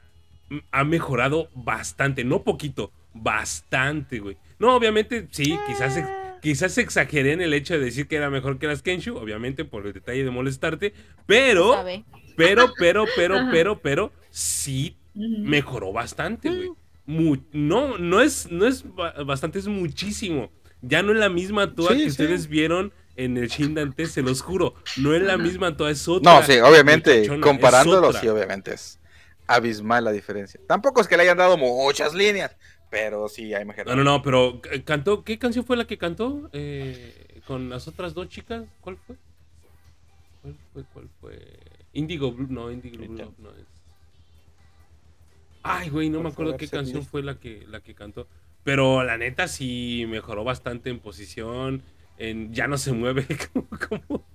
[0.49, 4.37] m- Ha mejorado bastante, no poquito, bastante, güey.
[4.57, 5.97] No, obviamente, sí, quizás.
[6.41, 9.85] Quizás exageré en el hecho de decir que era mejor que las Kenshu, obviamente por
[9.85, 10.93] el detalle de molestarte,
[11.25, 12.05] pero, ¿Sabe?
[12.35, 13.49] pero, pero, pero, Ajá.
[13.51, 16.71] pero, pero, sí mejoró bastante, güey.
[17.05, 20.51] Mu- no, no es, no es ba- bastante, es muchísimo.
[20.81, 22.09] Ya no es la misma toa Sí, que sí.
[22.09, 24.75] ustedes vieron en el Shindante, se los juro.
[24.97, 26.31] No es la misma toa, es otra.
[26.39, 28.99] No, sí, obviamente, comparándolo, sí, obviamente es
[29.47, 30.59] abismal la diferencia.
[30.67, 32.55] Tampoco es que le hayan dado muchas líneas,
[32.89, 33.85] pero sí hay mejor.
[33.87, 36.49] No, no, no, pero eh, cantó, ¿qué canción fue la que cantó?
[36.53, 39.15] Eh, con las otras dos chicas, ¿cuál fue?
[40.41, 40.83] ¿Cuál fue?
[40.93, 41.59] ¿Cuál fue?
[41.93, 43.17] Indigo Blue, no, Indigo Blue.
[43.17, 43.67] Love no es.
[45.61, 48.27] Ay, güey, no ¿Cuál me acuerdo qué canción fue la que, la que cantó.
[48.63, 51.83] Pero la neta sí mejoró bastante en posición.
[52.17, 54.25] En, ya no se mueve como, como-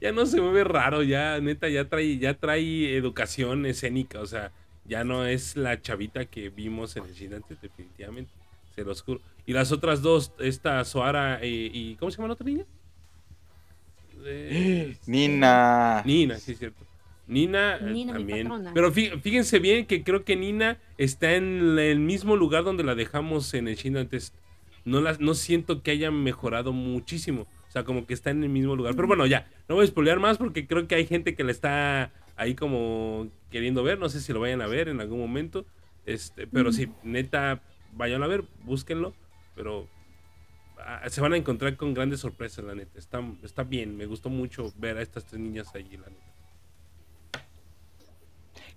[0.00, 4.52] ya no se mueve raro, ya neta ya trae, ya trae educación escénica, o sea,
[4.90, 8.30] ya no es la chavita que vimos en el Gigante, definitivamente,
[8.74, 9.20] se los juro.
[9.46, 12.64] Y las otras dos, esta Soara eh, y ¿cómo se llama la otra niña?
[14.24, 16.02] Eh, Nina.
[16.04, 16.84] Nina, sí es cierto.
[17.26, 18.48] Nina, eh, Nina, también.
[18.74, 22.94] Pero fí- fíjense bien que creo que Nina está en el mismo lugar donde la
[22.94, 24.34] dejamos en el China Test.
[24.84, 27.42] No, la, no siento que haya mejorado muchísimo.
[27.68, 28.96] O sea, como que está en el mismo lugar.
[28.96, 31.52] Pero bueno, ya, no voy a spoilear más porque creo que hay gente que la
[31.52, 33.98] está ahí como queriendo ver.
[33.98, 35.64] No sé si lo vayan a ver en algún momento.
[36.06, 37.60] Este, pero sí, neta,
[37.92, 39.14] vayan a ver, búsquenlo.
[39.54, 39.86] Pero
[40.78, 42.98] ah, se van a encontrar con grandes sorpresas, la neta.
[42.98, 47.44] Está, está bien, me gustó mucho ver a estas tres niñas ahí, la neta.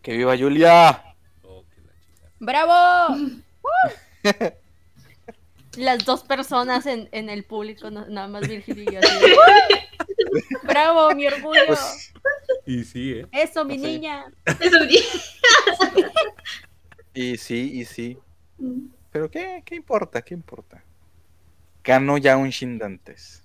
[0.02, 1.02] Que viva Julia.
[1.44, 2.32] Oh, que la chingada.
[2.40, 3.16] ¡Bravo!
[3.64, 4.48] ¡Uh!
[5.78, 9.00] Las dos personas en, en el público, no- nada más Virgilio y yo.
[9.00, 10.68] así de, ¡uh!
[10.68, 11.62] ¡Bravo, mi orgullo!
[11.68, 12.14] Pues,
[12.66, 13.28] Y sí, ¿eh?
[13.32, 13.82] Eso, mi sí.
[13.86, 14.26] niña.
[14.46, 15.04] Eso sí.
[17.14, 18.18] y sí, y sí.
[19.12, 20.22] Pero ¿qué, qué importa?
[20.22, 20.84] ¿Qué importa?
[21.84, 23.44] Ganó ya un Shindantes.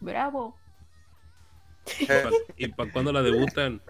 [0.00, 0.56] ¡Bravo!
[2.56, 3.80] ¿Y para cuándo la debutan?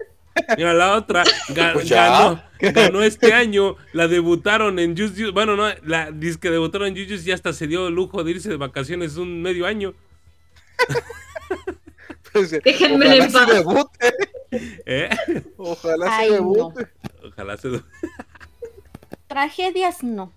[0.55, 3.75] Mira, la otra ga- Pues ganó, ganó este año.
[3.93, 5.33] La debutaron en Jujutsu.
[5.33, 8.49] Bueno, no, la que debutaron en Jujutsu y hasta se dio el lujo de irse
[8.49, 9.93] de vacaciones un medio año.
[12.33, 13.49] Ojalá en paz.
[14.85, 15.09] ¿Eh?
[15.57, 16.35] Ojalá Ay, no.
[16.35, 16.87] debute.
[17.23, 17.69] Ojalá se.
[19.27, 20.31] Tragedias no.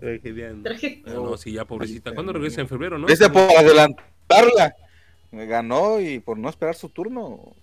[0.00, 0.50] Tragedia.
[0.52, 0.62] no.
[1.06, 2.12] Ah, no, sí, ya pobrecita.
[2.12, 2.60] ¿Cuándo regresa?
[2.60, 3.06] En febrero, ¿no?
[3.06, 4.74] Dice por adelantarla.
[5.30, 7.54] Me ganó y por no esperar su turno.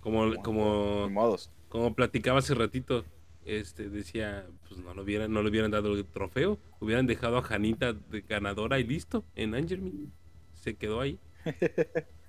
[0.00, 1.50] Como, como, modos.
[1.68, 3.04] como platicaba hace ratito,
[3.44, 7.42] este decía, pues no lo hubieran, no le hubieran dado el trofeo, hubieran dejado a
[7.42, 10.10] Janita de ganadora y listo, en Angermin.
[10.54, 11.18] Se quedó ahí.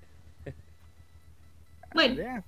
[1.93, 2.43] Bueno,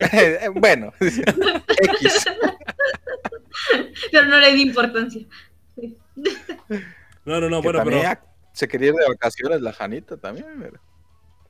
[0.54, 2.24] bueno, X.
[4.10, 5.24] pero no le di importancia.
[7.24, 8.02] No, no, no, Que bueno, pero,
[8.52, 10.46] se quería ir de vacaciones la Janita también.
[10.60, 10.78] pero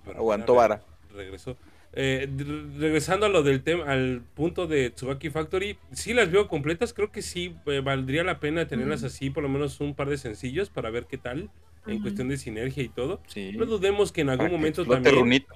[0.05, 0.83] pero aguantó vara.
[1.15, 1.57] Regresó.
[1.97, 6.49] Eh, re- regresando a lo del tema, al punto de Tsubaki Factory, sí las veo
[6.49, 9.07] completas, creo que sí eh, valdría la pena tenerlas Ujú.
[9.07, 11.51] así, por lo menos un par de sencillos para ver qué tal
[11.87, 13.21] en cuestión de sinergia y todo.
[13.29, 13.53] Sí.
[13.57, 15.47] No dudemos que en algún momento también.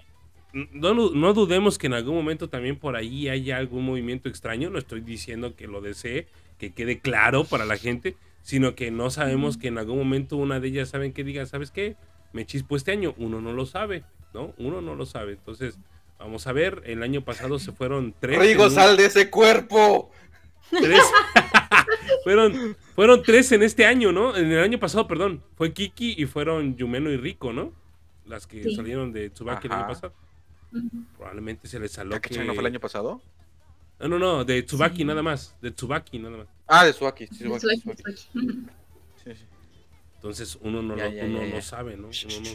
[0.52, 4.70] No, no dudemos que en algún momento también por ahí haya algún movimiento extraño.
[4.70, 6.26] No estoy diciendo que lo desee,
[6.58, 10.58] que quede claro para la gente, sino que no sabemos que en algún momento una
[10.60, 11.96] de ellas saben que diga, ¿sabes qué?
[12.32, 13.14] Me chispo este año.
[13.18, 14.04] Uno no lo sabe,
[14.34, 14.54] ¿no?
[14.58, 15.32] Uno no lo sabe.
[15.32, 15.78] Entonces,
[16.18, 16.82] vamos a ver.
[16.86, 18.38] El año pasado se fueron tres.
[18.38, 20.10] Rigo, un- sal de ese cuerpo.
[20.70, 21.00] tres.
[22.24, 24.36] fueron, fueron tres en este año, ¿no?
[24.36, 25.42] En el año pasado, perdón.
[25.56, 27.72] Fue Kiki y fueron Yumeno y Rico, ¿no?
[28.26, 28.74] Las que Sí.
[28.74, 30.12] salieron de Tsubaki el año pasado.
[31.16, 33.20] Probablemente se les saló ¿Takechan no fue el año pasado?
[34.00, 35.04] No, no, no, de Tsubaki Sí.
[35.04, 35.56] nada más.
[35.60, 36.46] De Tsubaki nada más.
[36.66, 36.92] Ah, de.
[36.92, 37.26] Sí, Tsubaki.
[37.26, 37.44] Sí,
[39.34, 39.46] sí.
[40.16, 41.62] Entonces uno no, Ya, lo, ya, uno ya, no ya.
[41.62, 42.08] sabe, ¿no?
[42.08, 42.50] Uno no-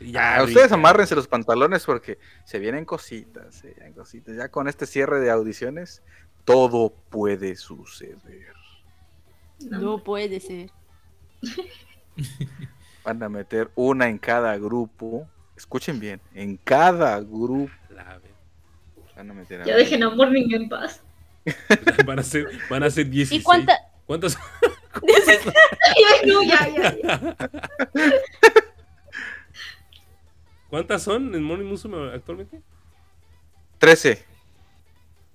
[0.00, 4.36] Y Ah, ya, ustedes amárrense los pantalones porque se vienen cositas, se vienen cositas.
[4.36, 6.02] Ya con este cierre de audiciones,
[6.44, 8.54] todo puede suceder.
[9.60, 9.78] No.
[9.80, 10.70] No puede ser.
[13.04, 15.28] Van a meter una en cada grupo.
[15.56, 18.30] Escuchen bien, en cada grupo La ve-
[19.16, 21.00] van a meter a Ya dejen a Morning en paz.
[22.06, 23.40] Van a ser, van a ser 16.
[23.40, 23.76] ¿Y cuánta?
[24.06, 24.36] ¿Cuántas?
[26.26, 27.36] No, ya, ya, ya.
[30.70, 32.60] ¿Cuántas son en Morning Musume actualmente?
[33.78, 34.24] 13.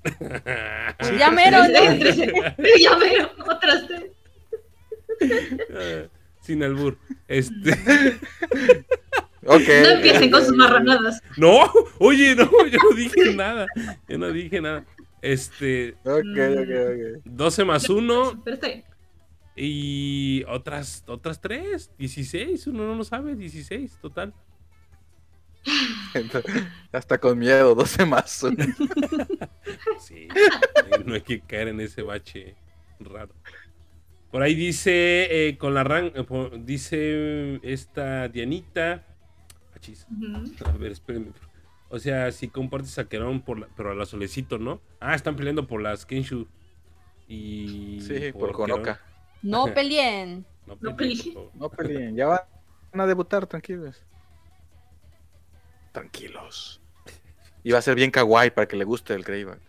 [0.02, 1.68] Pues ya mero, ¿no?
[2.80, 4.12] ya veo, otras tres.
[5.76, 6.08] Ah,
[6.42, 6.98] Sin albur.
[7.28, 7.78] Este.
[9.52, 9.68] Ok.
[9.84, 11.22] No empiecen con sus marranadas.
[11.38, 13.66] No, oye, no, yo no dije nada.
[14.08, 14.86] Yo no dije nada.
[15.22, 16.70] Este, Ok, ok,
[17.18, 17.22] ok.
[17.26, 18.84] 12 más 1 Pero está bien.
[19.56, 24.34] y otras otras 3, 16, uno no lo sabe, 16 total.
[26.14, 28.44] Entonces, Hasta con miedo, 12 más.
[28.44, 28.56] uno.
[30.00, 30.28] Sí,
[31.06, 32.56] no hay que caer en ese bache
[33.00, 33.34] raro.
[34.32, 36.26] Por ahí dice, eh, con la ran, eh,
[36.64, 39.06] dice esta Dianita.
[39.80, 40.66] Achis, Ujú.
[40.66, 41.32] a ver, espérenme.
[41.90, 44.80] O sea, si compartes a Querón por la, pero a la Solecito, ¿no?
[45.00, 46.48] Ah, están peleando por las Kenshu.
[47.28, 48.54] Y Sí, por Querón.
[48.54, 49.02] Konoka.
[49.42, 50.46] No peleen.
[50.68, 51.52] No, No peleen, por.
[51.56, 52.42] No peleen, ya van
[53.02, 54.04] a debutar, tranquilos.
[55.92, 56.82] Tranquilos.
[57.64, 59.60] Y va a ser bien kawaii para que le guste el Greyback.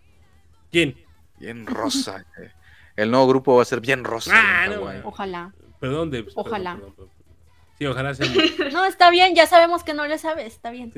[0.71, 0.97] ¿Quién?
[1.39, 2.25] Bien rosa.
[2.39, 2.51] eh.
[2.97, 4.33] El nuevo grupo va a ser bien rosa.
[4.35, 5.09] Ah, bien no.
[5.09, 5.53] Ojalá.
[5.81, 6.75] Perdón, Ojalá.
[6.75, 7.11] perdón, perdón.
[7.81, 8.27] Sí, ojalá sea.
[8.73, 10.93] No, está bien, ya sabemos que no le sabes, está bien.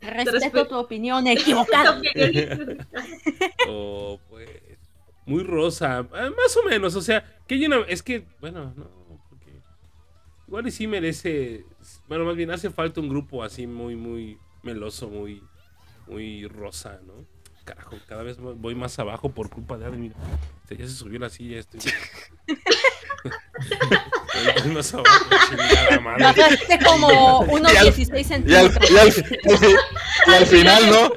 [0.00, 2.00] Respeto tu opinión equivocada.
[3.68, 4.48] o pues.
[5.26, 6.06] Muy rosa.
[6.12, 6.94] ah, Más o menos.
[6.94, 7.80] O sea, que hay una.
[7.88, 8.88] Es que, bueno, no.
[9.28, 9.50] Porque.
[10.46, 11.64] Igual y sí merece.
[12.06, 15.42] Bueno, más bien hace falta un grupo así muy, muy meloso, muy.
[16.06, 17.26] Muy rosa, ¿no?
[17.66, 19.98] Carajo, cada vez voy más abajo por culpa de Adri.
[19.98, 20.14] Mira,
[20.68, 21.58] Se- ya se subió la silla.
[21.58, 21.80] Estoy...
[24.72, 26.24] Más abajo, chingada madre.
[26.24, 28.90] Bajaste como unos Y al- 16 Y al, centímetros.
[28.90, 29.76] y al-
[30.26, 31.12] y al final, ¿no?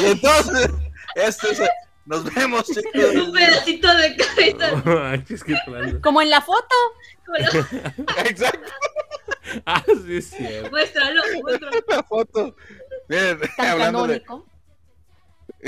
[0.00, 0.70] Y entonces,
[1.14, 1.60] este es-
[2.04, 2.84] nos vemos, chicos.
[3.14, 4.82] Un pedacito de cabeza.
[6.02, 6.74] Como en la foto.
[8.24, 8.70] Exacto,
[9.64, 10.70] Ah, sí, es cierto.
[10.70, 11.76] Muéstralo, muéstralo.
[11.88, 12.56] la foto.
[13.08, 13.48] Miren, de.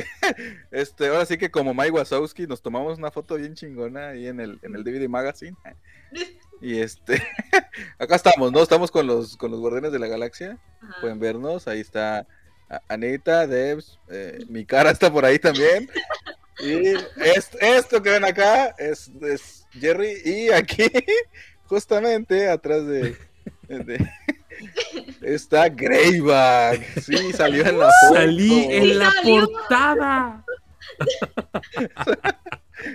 [0.71, 4.41] este, ahora sí que como Mike Wazowski nos tomamos una foto bien chingona ahí en
[4.41, 5.57] el, en el DVD Magazine.
[6.61, 7.23] Y este,
[8.01, 8.61] acá estamos, ¿no?
[8.61, 10.59] Estamos con los, con los Guardianes de la Galaxia.
[10.83, 10.97] Ajá.
[11.01, 12.27] Pueden vernos, ahí está
[12.89, 15.89] Anita, Debs, eh, mi cara está por ahí también.
[16.59, 16.89] Y
[17.23, 20.91] es- esto que ven acá es, es Jerry y aquí,
[21.67, 23.17] justamente atrás de...
[23.69, 24.11] de-
[25.23, 27.01] está Greyback.
[27.01, 28.15] Sí, salió en la foto.
[28.15, 29.41] Salí en la salió.
[29.47, 30.45] portada.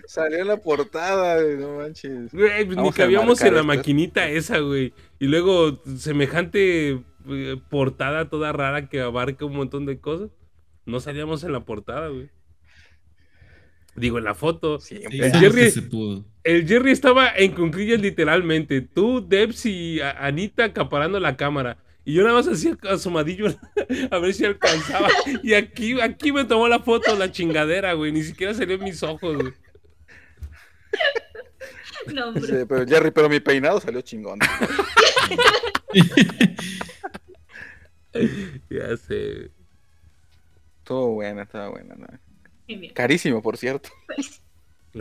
[0.08, 2.32] Salió en la portada, güey, no manches.
[2.32, 3.68] Güey, pues ni cabíamos en la esto.
[3.68, 4.94] maquinita esa, güey.
[5.20, 10.30] Y luego semejante eh, portada toda rara que abarca un montón de cosas.
[10.86, 12.30] No salíamos en la portada, güey.
[13.96, 14.80] Digo, en la foto.
[14.80, 15.18] Siempre.
[15.18, 16.26] El sabes Jerry- se pudo.
[16.44, 18.82] El Jerry estaba en concrillas literalmente.
[18.82, 21.78] Tú, Debs y Anita acaparando la cámara.
[22.06, 23.48] Y yo nada más hacía asomadillo
[24.12, 25.08] a ver si alcanzaba.
[25.42, 28.12] Y aquí, aquí me tomó la foto la chingadera, güey.
[28.12, 29.54] Ni siquiera salió en mis ojos, güey.
[32.14, 32.46] No, hombre.
[32.46, 34.40] Sí, pero Jerry, pero mi peinado salió chingón.
[38.70, 39.50] Ya sé.
[40.78, 41.96] Estuvo buena, estaba buena.
[41.96, 42.08] ¿no?
[42.94, 43.90] Carísimo, por cierto.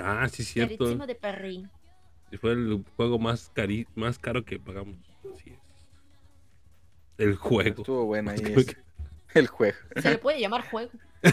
[0.01, 0.77] Ah, sí, cierto.
[0.85, 1.67] Carísimo de Parry.
[2.31, 4.97] Y Fue el juego más, cari más caro que pagamos.
[5.25, 5.53] Es.
[7.19, 7.83] El juego.
[7.83, 8.77] Estuvo buena ahí ese-
[9.35, 9.77] el juego.
[10.01, 10.91] Se le puede llamar juego.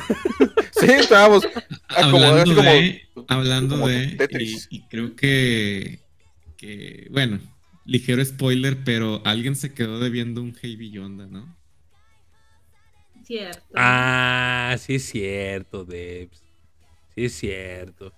[0.80, 1.46] Sí, estábamos
[1.90, 6.00] hablando como- de, hablando como de, y, y creo que,
[6.56, 7.40] que, bueno,
[7.86, 11.54] ligero spoiler, pero alguien se quedó debiendo un Hey Beyonda, ¿no?
[13.24, 13.62] Cierto.
[13.76, 16.42] Ah, sí es cierto, Debs.
[17.16, 18.14] Sí es cierto.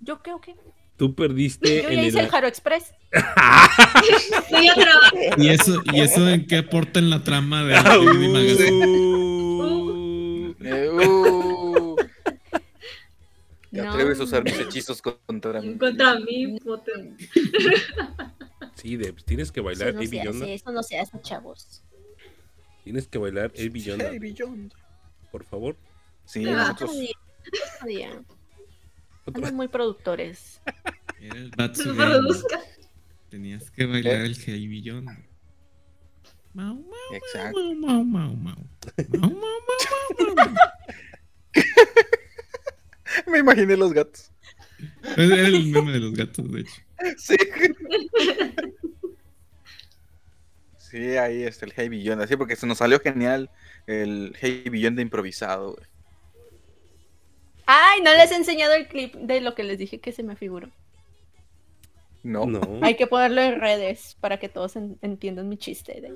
[0.00, 0.54] ¿Yo qué o qué?
[0.96, 2.30] Tú perdiste Yo en ya hice el el...
[2.30, 2.92] Jaro Express.
[5.38, 8.86] ¿Y eso, y eso en qué aporta en la trama de Disney Magazine?
[8.86, 10.54] Uh.
[10.60, 11.96] Eh, uh,
[13.70, 13.90] ¿Te No.
[13.90, 15.76] atreves a usar mis hechizos contra mí?
[15.78, 17.16] Contra mí, poten.
[18.74, 21.82] Sí, Debs, tienes que Eso bailar no El se hace, eso no se hace, chavos.
[22.84, 24.72] Tienes que bailar El Beyond.
[25.32, 25.76] por favor.
[26.24, 26.70] Sí, Ah.
[26.72, 27.10] Otro nosotros.
[29.34, 30.60] Andan muy productores.
[31.20, 31.50] Era el.
[33.28, 35.16] Tenías que bailar el Hey Beyonda.
[36.54, 37.58] Mau, mau, Exacto.
[37.74, 38.56] mau, mau, mau, mau.
[39.18, 40.54] Mau, mau, mau, mau, mau.
[43.26, 44.30] Me imaginé los gatos.
[45.16, 46.82] Era el meme de los gatos, de hecho.
[47.16, 47.36] Sí.
[50.78, 52.22] Sí, ahí está el Hey Beyond.
[52.22, 53.50] Así porque se nos salió genial
[53.86, 55.74] el Hey Beyond de improvisado.
[55.74, 55.86] güey.
[57.70, 60.36] Ay, no les he enseñado el clip de lo que les dije que se me
[60.36, 60.70] figuró.
[62.22, 62.46] No.
[62.46, 62.60] No.
[62.82, 66.00] Hay que ponerlo en redes para que todos en- entiendan mi chiste.
[66.00, 66.14] de-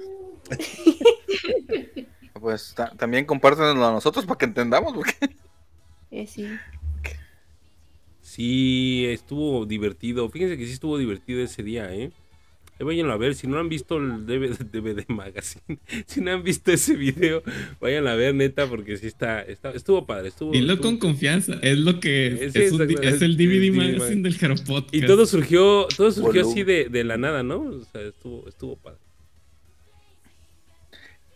[2.41, 4.95] Pues ta- también compártanlo a nosotros para que entendamos.
[4.95, 5.13] Porque...
[6.11, 6.49] Eh, sí.
[8.23, 10.29] Sí, estuvo divertido.
[10.31, 12.13] Fíjense que sí estuvo divertido ese día, ¿eh?
[12.81, 13.35] Ahí váyanlo a ver.
[13.35, 17.43] Si no han visto el DVD, DVD Magazine, si no han visto ese video,
[17.81, 20.29] vayan a ver, neta, porque sí está, está estuvo padre.
[20.29, 22.57] Estuvo, Dilo estuvo- con confianza, es lo que es.
[22.57, 24.95] Es, un el DVD magazine del Jaro Podcast.
[24.95, 27.61] Y todo surgió, todo surgió así de, de la nada, ¿no?
[27.61, 28.99] O sea, estuvo, estuvo padre.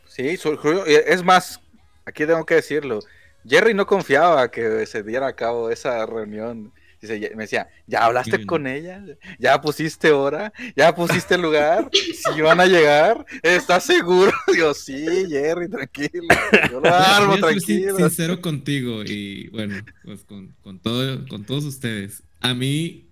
[0.07, 1.61] Sí, surgió- es más,
[2.07, 3.01] aquí tengo que decirlo.
[3.47, 6.73] Jerry no confiaba que se diera a cabo esa reunión.
[7.01, 8.47] Dice, me decía, ¿ya hablaste Sí.
[8.47, 9.05] con ella?
[9.39, 10.52] ¿Ya pusiste hora?
[10.74, 11.90] ¿Ya pusiste lugar?
[12.35, 13.24] ¿Si van a llegar?
[13.43, 14.32] ¿Estás seguro?
[14.52, 16.27] Digo, sí, Jerry, tranquilo.
[16.70, 17.97] Yo lo armo, tranquilo.
[17.97, 22.23] sincero contigo y bueno, pues con, con todo, con todos ustedes.
[22.40, 23.10] A mí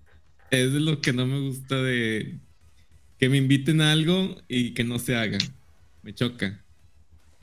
[0.50, 2.38] es de lo que no me gusta de
[3.18, 5.38] que me inviten a algo y que no se haga.
[6.02, 6.63] Me choca.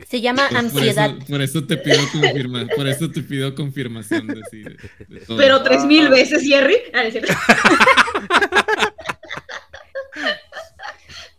[0.09, 1.15] Se llama Por- por ansiedad.
[1.17, 5.19] eso, por eso te pido confirma, por eso te pido confirmación de, sí, de- de
[5.25, 5.37] todo.
[5.37, 6.75] Pero tres mil veces, Jerry.
[6.93, 7.03] Ah.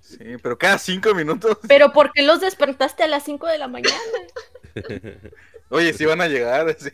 [0.00, 1.58] Sí, pero cada cinco minutos.
[1.66, 3.96] Pero ¿por qué los despertaste a las 5 de la mañana?
[5.70, 6.76] Oye, si van a llegar.
[6.78, 6.90] sí.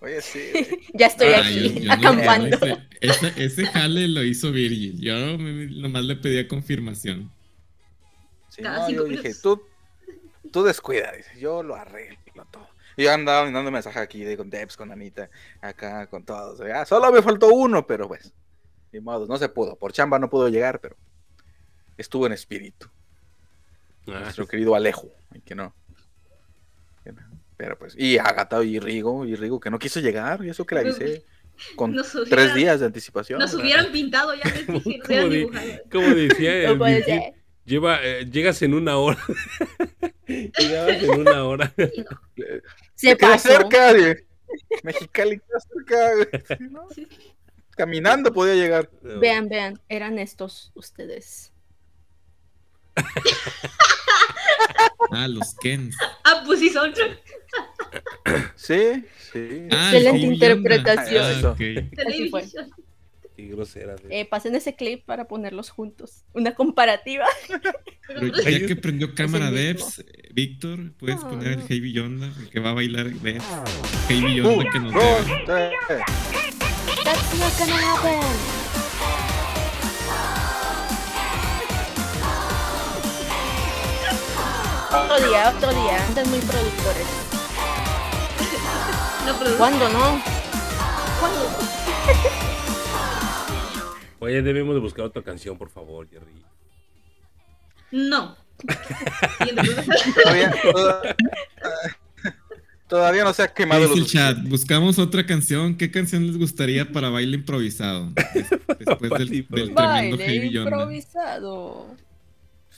[0.00, 0.40] Oye, sí.
[0.94, 2.58] Ya estoy Ah, aquí, yo- yo no- acampando.
[2.58, 4.98] no ese, ese jale lo hizo Virgil.
[5.00, 7.30] Yo me- nomás le pedía confirmación.
[8.48, 9.42] Sí, Cada no, cinco yo dije, minutos.
[9.42, 9.62] tú,
[10.50, 12.18] tú descuida, dice, yo lo arreglo
[12.50, 12.68] todo.
[12.96, 16.60] Y yo andaba mandando mensajes aquí de, con Debs, con Anita, acá, con todos.
[16.74, 18.32] Ah, solo me faltó uno, pero pues,
[18.92, 19.76] ni modo, no se pudo.
[19.76, 20.96] Por chamba no pudo llegar, pero
[21.96, 22.88] estuvo en espíritu.
[24.08, 25.74] Ah, Nuestro querido Alejo, y que no.
[27.04, 27.20] que no.
[27.56, 30.74] Pero pues, y Agata y Rigo, y Rigo que no quiso llegar, y eso que
[30.74, 31.24] le avisé
[31.76, 33.38] con Nos tres días de anticipación.
[33.38, 35.66] Nos hubieran pintado ya les dije, nos hubieran ¿Cómo de- dibujado.
[35.92, 37.34] Como decía el.
[37.70, 39.18] Lleva, eh, llegas en una hora.
[40.26, 41.72] Llegabas en una hora.
[42.94, 43.48] Se pasó.
[43.48, 44.26] cerca de
[44.82, 46.58] Mexicali, queda cerca.
[47.70, 48.90] Caminando podía llegar.
[49.02, 51.52] Vean, vean, eran estos ustedes.
[55.12, 55.96] Ah, los Kens.
[56.22, 56.92] Ah, pues sí, son.
[58.54, 59.66] Sí, sí.
[59.72, 61.24] Ah, Excelente interpretación.
[61.44, 61.56] Ah.
[63.40, 63.96] Qué grosera.
[63.96, 66.24] de- Eh, pasen ese clip para ponerlos juntos.
[66.32, 67.24] Una comparativa.
[68.06, 69.50] Pero ya que prendió cámara.
[69.50, 71.62] Debs, eh, Víctor, puedes No, poner no.
[71.62, 73.44] el Hey Beyonda, el que va a bailar Debs.
[74.08, 75.72] Hey Beyonda que nos Dos, tres.
[77.04, 78.20] That's not gonna happen.
[84.92, 86.04] Otro día, otro día.
[86.06, 87.06] Andan muy productores.
[89.26, 90.20] No, ¿Cuándo no?
[91.20, 91.50] ¿Cuándo?
[94.20, 96.32] Oye, debemos de buscar otra canción, por favor, Jerry.
[97.90, 98.36] No.
[100.22, 101.16] Todavía, toda-
[102.88, 105.76] todavía no se ha quemado Dice lo el chat, buscamos otra canción.
[105.76, 108.10] ¿Qué canción les gustaría para baile improvisado?
[108.34, 111.96] Des- Después del, del tremendo Baile improvisado.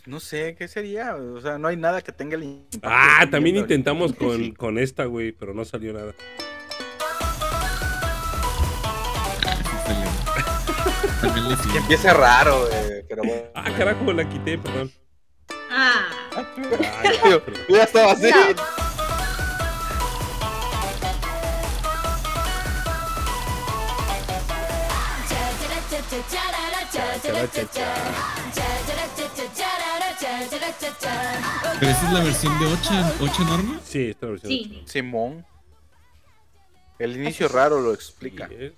[0.06, 1.14] No sé, ¿qué sería?
[1.14, 4.52] O sea, no hay nada que tenga el Ah, también intentamos con, Sí.
[4.52, 6.12] con esta, güey, pero no salió nada.
[11.22, 11.76] También le Que hicimos.
[11.78, 13.42] empieza raro, eh, pero bueno.
[13.54, 14.92] Ah, carajo, la quité, perdón.
[15.70, 16.44] Ah, Ah,
[17.68, 18.30] ya, estaba así.
[18.30, 18.62] No.
[31.80, 33.80] Pero esa es la versión de Ocha, Ocha Norma.
[33.84, 34.50] Sí, esta versión.
[34.52, 34.82] sí.
[34.86, 35.46] Simón.
[36.98, 38.48] El inicio raro lo explica.
[38.48, 38.72] Sí, es.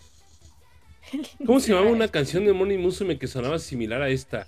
[1.47, 4.47] ¿Cómo se llamaba una canción de Morning Musume que sonaba similar a esta?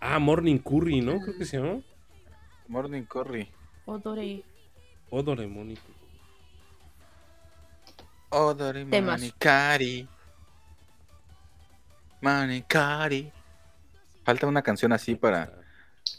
[0.00, 1.20] Ah, Morning Curry, ¿no?
[1.20, 1.80] Creo que se llamaba.
[2.68, 3.50] Morning Curry.
[3.84, 4.44] Odore.
[5.10, 5.76] Odore Morning.
[8.30, 9.20] Odori Temas.
[9.20, 10.08] Manikari.
[12.20, 13.32] Manikari.
[14.24, 15.52] Falta una canción así para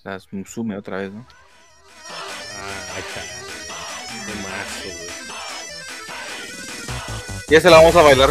[0.04, 1.26] las Musume otra vez, ¿no?
[2.10, 3.22] Ah, ahí está.
[4.26, 5.12] Qué mazo, güey.
[7.50, 8.30] Y esa la vamos a bailar.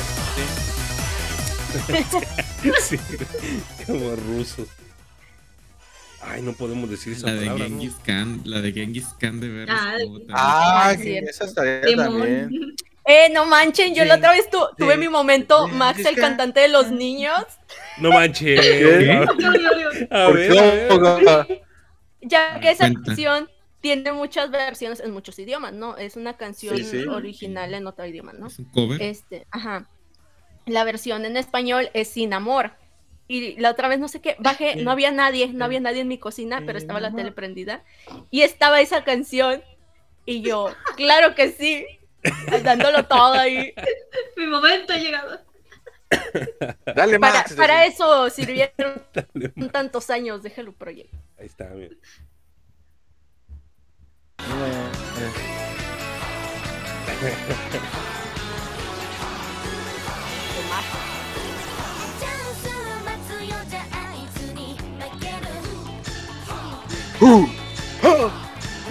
[2.83, 2.97] Sí.
[3.87, 4.69] Como rusos.
[6.23, 7.69] Ay, no podemos decir esa La de palabra, ¿no?
[7.81, 9.69] Genghis Khan, la de Genghis Khan de ver.
[9.71, 9.97] Ah,
[10.31, 12.19] Ah, Ah, esa estaría Demon.
[12.21, 12.51] también.
[13.07, 15.01] Eh, no manchen, yo la otra vez tu- tuve Sí.
[15.01, 15.73] mi momento, Sí.
[15.75, 17.43] Max, el cantante de los niños.
[17.99, 18.61] No manches.
[18.61, 19.11] ¿Qué?
[19.11, 19.91] A Yo, yo, yo.
[19.91, 20.59] ver, a ¿Por ver, qué?
[20.59, 20.93] a ver.
[20.93, 21.47] Oiga,
[22.21, 23.01] Ya que esa Cuenta.
[23.07, 23.49] canción
[23.81, 25.97] tiene muchas versiones en muchos idiomas, ¿no?
[25.97, 26.99] Es una canción Sí, sí.
[27.09, 28.47] original en otro idioma, ¿no?
[28.49, 29.01] Es un cover.
[29.03, 29.89] Este, ajá.
[30.71, 32.73] La versión en español es Sin Amor.
[33.27, 36.09] Y la otra vez no sé qué, bajé, no había nadie, no había nadie en
[36.09, 37.85] mi cocina, pero estaba la tele prendida.
[38.31, 39.63] Y estaba esa canción.
[40.27, 41.87] Y yo, claro que sí,
[42.65, 43.73] dándolo todo ahí.
[44.37, 45.41] Mi momento ha llegado.
[46.97, 47.55] Dale, Para, Max.
[47.55, 49.01] para eso sirvieron
[49.73, 51.13] tantos años de Hello Project.
[51.39, 51.71] Ahí está,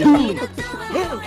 [0.05, 0.41] mira.
[0.99, 1.19] Uh,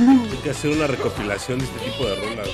[0.00, 2.48] Hay que hacer una recopilación de este tipo de rolas.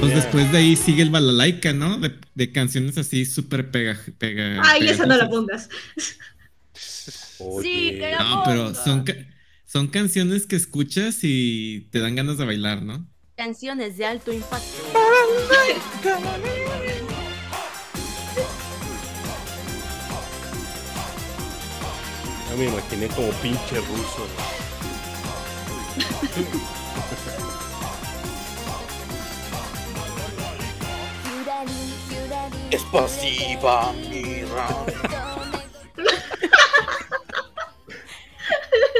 [0.00, 1.98] Pues después de ahí sigue el balalaika, ¿no?
[1.98, 4.60] De, de canciones así súper pega, pega.
[4.64, 5.68] Ay, esa no la pongas.
[7.38, 7.62] Oye.
[7.68, 9.04] Sí, que la- No, pero son,
[9.64, 13.06] son canciones que escuchas y te dan ganas de bailar, ¿no?
[13.36, 14.82] Canciones de alto impacto.
[22.50, 24.26] Ya me imaginé como pinche ruso.
[32.74, 34.68] es pasiva, mira.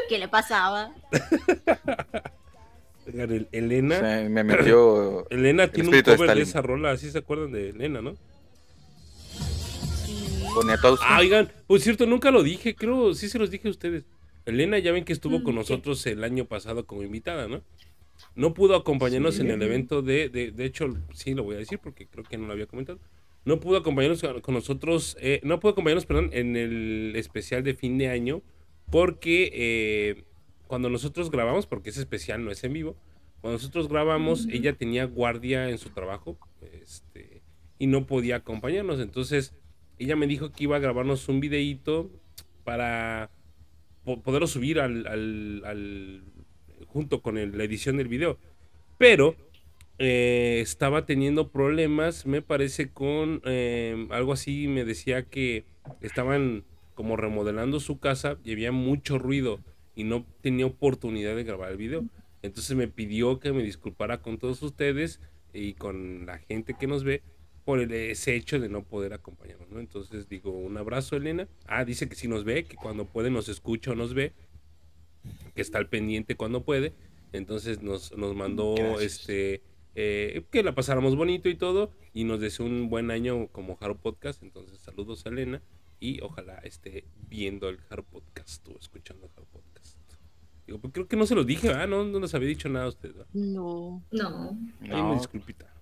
[0.09, 0.93] ¿Qué le pasaba?
[3.07, 4.01] El- Elena.
[4.29, 5.27] Me metió.
[5.31, 8.15] Elena el tiene un de cover de esa rola, ¿sí se acuerdan de Elena, no?
[10.55, 11.05] Poniatowski.
[11.09, 14.05] Ah, oigan, por cierto, nunca lo dije, creo, sí se los dije a ustedes.
[14.47, 17.63] Elena, ya ven que estuvo con Mm, nosotros el año pasado como invitada, ¿no?
[18.37, 21.79] No pudo acompañarnos en el evento de, de, de hecho, sí lo voy a decir
[21.83, 23.01] porque creo que no lo había comentado.
[23.45, 27.99] No pudo acompañarnos con nosotros, eh, no pudo acompañarnos, perdón, en el especial de fin
[27.99, 28.43] de año
[28.91, 30.25] porque eh,
[30.67, 32.97] cuando nosotros grabamos, porque ese especial no es en vivo,
[33.41, 36.39] cuando nosotros grabamos, ella tenía guardia en su trabajo
[36.83, 37.43] este,
[37.79, 39.01] y no podía acompañarnos.
[39.01, 39.55] Entonces,
[39.99, 42.11] ella me dijo que iba a grabarnos un videíto
[42.65, 43.31] para
[44.05, 46.23] po- poderlo subir al, al- al-
[46.87, 48.39] junto con el- la edición del video.
[48.97, 49.37] Pero
[49.99, 55.65] eh, estaba teniendo problemas, me parece, con eh, algo así, me decía que
[56.01, 56.65] estaban
[56.95, 59.61] como remodelando su casa y había mucho ruido
[59.97, 62.05] y no tenía oportunidad de grabar el video.
[62.43, 65.21] Entonces me pidió que me disculpara con todos ustedes
[65.53, 67.23] y con la gente que nos ve
[67.65, 69.81] por el- ese hecho de no poder acompañarnos, ¿no?
[69.81, 71.49] Entonces digo, un abrazo, Elena.
[71.67, 74.33] Ah, dice que sí nos ve, que cuando puede nos escucha o nos ve,
[75.55, 76.93] que está al pendiente cuando puede.
[77.33, 79.21] Entonces nos, nos mandó Gracias.
[79.21, 79.63] este
[79.95, 83.97] eh, que la pasáramos bonito y todo, y nos deseó un buen año como Jaro
[83.97, 84.43] Podcast.
[84.43, 85.63] Entonces, saludos a Elena.
[86.01, 89.97] y ojalá esté viendo el Hard Podcast o escuchando el Hard Podcast.
[90.67, 91.87] Digo, pues creo que no se los dije, ¿verdad?
[91.89, 93.15] No, no les había dicho nada a ustedes.
[93.17, 93.31] ¿verdad?
[93.33, 94.03] No.
[94.11, 94.59] No.
[94.81, 95.73] Ay, una No, disculpita.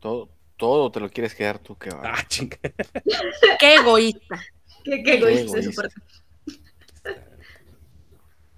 [0.00, 2.02] todo, todo te lo quieres quedar tú, que va.
[2.04, 2.56] Ah, chinga.
[3.60, 4.40] Qué egoísta.
[4.84, 5.88] Qué, qué egoísta su egoísta.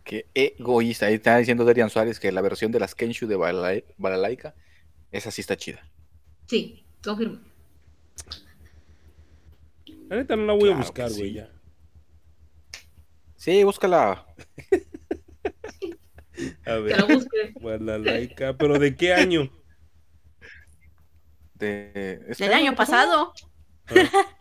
[0.04, 1.06] Qué egoísta.
[1.06, 4.54] Ahí está diciendo Darian Suárez que la versión de las Kenshu de Balala- Balalaika,
[5.18, 5.80] esa sí está chida.
[6.46, 7.38] Sí, confirmo.
[10.08, 11.34] La neta no la voy a Claro que buscar, güey, sí.
[11.34, 11.50] ya.
[13.36, 14.26] Sí, búscala.
[16.66, 17.56] A Que ver, lo busque.
[18.58, 19.50] Pero ¿de qué año?
[21.54, 22.36] De...
[22.36, 23.32] Del año ¿qué pasado.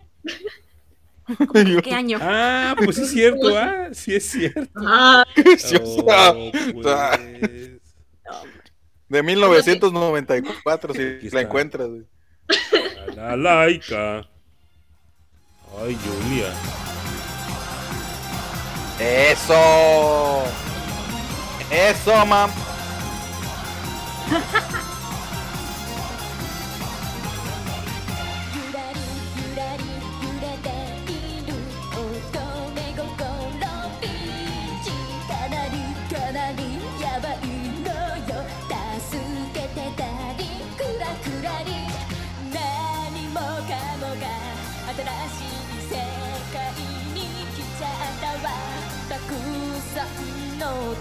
[1.27, 1.81] pasó?
[1.81, 2.17] ¿Qué año?
[2.21, 4.69] Ah, pues sí es cierto, ah, sí es cierto.
[4.75, 5.25] Ah,
[6.05, 7.72] Oh, pues.
[9.13, 11.41] De 1994, si Aquí la está.
[11.41, 11.87] encuentras.
[11.87, 12.03] güey.
[13.15, 14.27] Balalaika.
[15.79, 16.51] Ay, Julia.
[18.99, 20.43] ¡Eso!
[21.71, 22.51] ¡Eso, mam!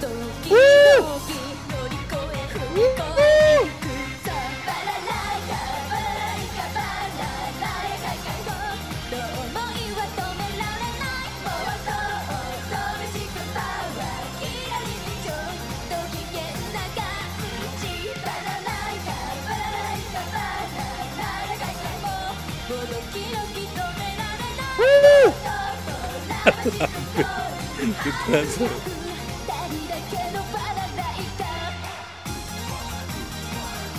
[0.01, 0.33] んの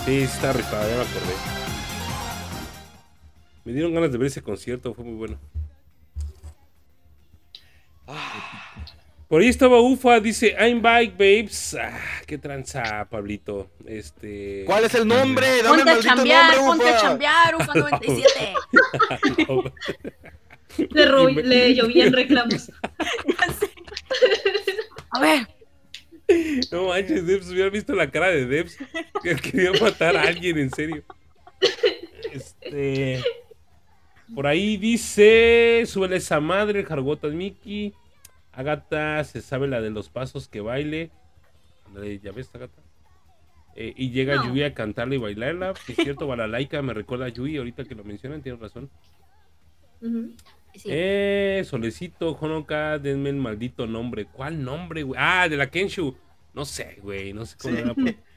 [0.04, 1.34] Sí, está rifada, ya me acordé.
[3.64, 5.38] Me dieron ganas de ver ese concierto, fue muy bueno.
[9.28, 11.74] Por ahí estaba Ufa, dice I'm bike, babes.
[11.80, 13.70] Ah, qué tranza, Pablito.
[13.86, 14.64] Este.
[14.66, 15.62] ¿Cuál es el nombre?
[15.62, 18.54] Dame el Ponte a chambear, nombre, ponte a chambear, UFA 97.
[20.90, 22.70] le, le llovían reclamos.
[25.10, 25.48] A ver,
[26.72, 28.78] No manches, Debs, hubiera visto la cara de Debs.
[29.22, 31.02] Que quería matar a alguien, en serio.
[32.32, 33.22] Este.
[34.34, 35.84] Por ahí dice.
[35.86, 37.92] Súbele esa madre, Jargotas Mickey.
[38.52, 41.10] Agata se sabe la de los pasos que baile.
[42.22, 42.82] ¿Ya ves, Agata?
[43.76, 44.46] Eh, y llega No.
[44.48, 45.74] Yui a cantarla y bailarla.
[45.88, 48.88] Es cierto, Balalaika me recuerda a Yui ahorita que lo mencionan, tiene razón.
[50.00, 50.32] Ujú.
[50.76, 50.88] Sí.
[50.90, 54.26] Eh, Solecito, Honoka, denme el maldito nombre.
[54.26, 55.18] ¿Cuál nombre, güey?
[55.22, 56.16] Ah, de la Kenshu.
[56.52, 57.76] No sé, güey, no sé cómo Sí.
[57.76, 58.16] le van a poner.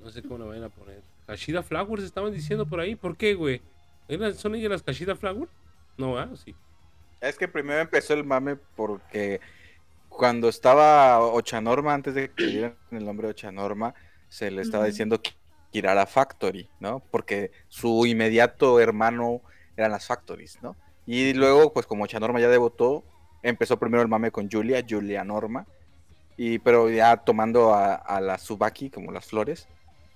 [0.00, 1.02] No sé cómo la van a poner.
[1.26, 2.94] Hashida Flowers estaban diciendo por ahí.
[2.94, 3.60] ¿Por qué, güey?
[4.06, 5.50] ¿Eran- ¿Son ellas las Hashida Flowers?
[5.96, 6.54] No, ah, sí.
[7.20, 9.40] Es que primero empezó el mame porque
[10.08, 13.92] cuando estaba Ochanorma, antes de que le dieran el nombre Ochanorma,
[14.28, 14.90] se le estaba Ujú.
[14.92, 15.20] diciendo
[15.72, 17.00] Kirara Factory, ¿no?
[17.10, 19.42] Porque su inmediato hermano
[19.76, 20.76] eran las Factories, ¿no?
[21.08, 23.02] Y luego, pues como Ochanorma ya debutó,
[23.42, 25.66] empezó primero el mame con Julia, Julia Norma,
[26.36, 29.66] y pero ya tomando a, a las Subaki como las flores,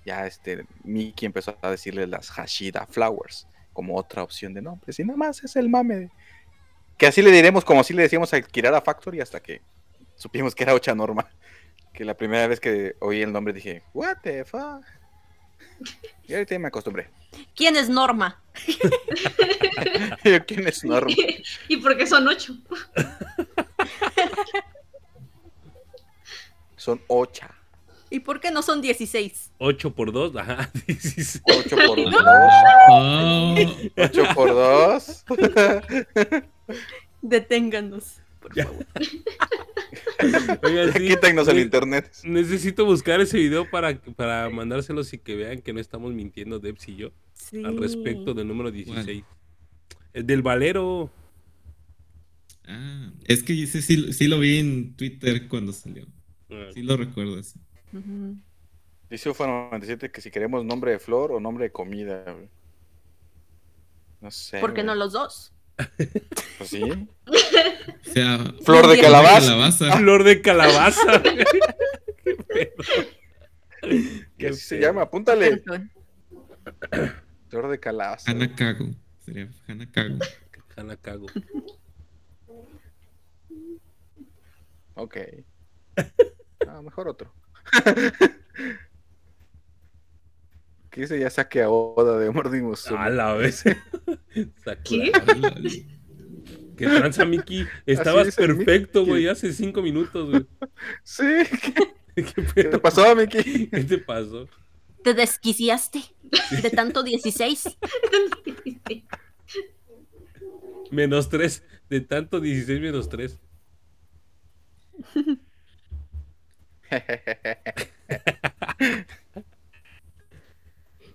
[0.05, 5.03] ya este Miki empezó a decirle las Hashida Flowers como otra opción de nombres, y
[5.03, 6.11] nada más es el mame
[6.97, 9.61] que así le diremos como así le decíamos a Kirara Factory hasta que
[10.15, 11.29] supimos que era Ocha Norma.
[11.93, 14.83] Que la primera vez que oí el nombre dije, what the fuck.
[16.27, 17.09] Y ahorita ya me acostumbré.
[17.55, 18.41] ¿Quién es Norma?
[20.23, 21.13] Yo, ¿Quién es Norma?
[21.67, 22.55] ¿Y por qué son ocho?
[26.75, 27.49] Son Ocha.
[28.09, 29.51] ¿Y por qué no son 16?
[29.57, 30.69] 8 por 2, ajá.
[30.85, 31.41] 16.
[31.45, 32.13] 8 por 2.
[32.89, 33.55] Oh,
[33.97, 35.25] 8 por 2.
[37.21, 38.17] Deténganos.
[38.41, 38.65] Por Ya.
[38.65, 38.85] favor.
[40.63, 42.11] Oigan, sí, Quítanos el ne- internet.
[42.23, 46.87] Necesito buscar ese video para, para mandárselos y que vean que no estamos mintiendo Debs
[46.89, 47.63] y yo Sí.
[47.63, 49.23] al respecto del número 16.
[50.13, 51.11] El del Valero.
[52.67, 53.81] ah, es que sí,
[54.13, 56.05] sí lo vi en Twitter cuando salió.
[56.49, 57.41] Ah, Sí lo recuerdo.
[57.43, 57.59] sí.
[57.93, 58.37] Ujú.
[59.09, 62.23] Dice UFA97 que si queremos nombre de flor o nombre de comida.
[62.33, 62.49] güey.
[64.21, 64.59] No sé.
[64.59, 65.52] ¿Por qué no los dos?
[66.57, 66.83] Pues sí.
[66.83, 69.47] O sea, Flor de calabaza.
[69.47, 69.97] calabaza.
[69.97, 71.21] Flor de calabaza.
[72.23, 72.73] Qué pedo.
[73.81, 75.01] Que Qué así se llama.
[75.03, 75.61] Apúntale.
[77.49, 78.31] Flor de calabaza.
[78.31, 78.87] Hanakago.
[79.25, 80.17] Sería Hanakago.
[80.75, 81.27] Hanakago.
[84.95, 85.17] Ok.
[86.65, 87.31] Ah, mejor otro.
[90.89, 91.19] ¿Qué dice?
[91.19, 92.87] Ya saque a Oda de Mordimos.
[92.87, 93.63] A la vez.
[94.83, 95.11] ¿Qué?
[96.75, 97.65] ¿Qué tranza, Miki?
[97.85, 98.37] Estabas Miki.
[98.37, 100.45] perfecto, güey, hace cinco minutos, güey.
[101.03, 101.23] Sí.
[102.15, 102.69] ¿Qué, ¿Qué pedo?
[102.71, 103.67] te pasó, Miki?
[103.67, 104.47] ¿Qué te pasó?
[105.03, 106.01] Te desquiciaste
[106.61, 107.63] de tanto 16.
[110.91, 111.63] Menos tres.
[111.89, 113.39] De tanto 16 menos tres.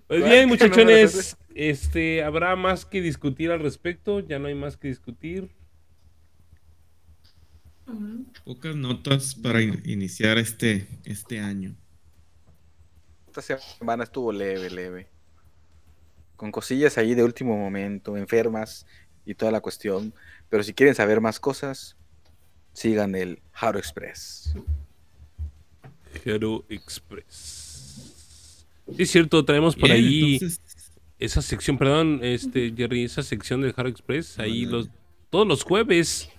[0.07, 4.55] Pues Ay, bien, qué muchachones, este, habrá más que discutir al respecto, ya no hay
[4.55, 5.49] más que discutir.
[8.45, 11.75] Pocas notas para in- iniciar este, este año.
[13.27, 15.07] Esta semana estuvo leve, leve.
[16.37, 18.85] Con cosillas ahí de último momento, enfermas
[19.25, 20.13] y toda la cuestión.
[20.49, 21.97] Pero si quieren saber más cosas,
[22.71, 24.53] sigan el Haro Express.
[26.23, 28.65] Hero Express.
[28.95, 30.61] Sí, es cierto, traemos por Bien, ahí entonces,
[31.19, 34.89] esa sección, perdón, este Jerry, esa sección del Haro Express, ahí los
[35.29, 36.29] todos los jueves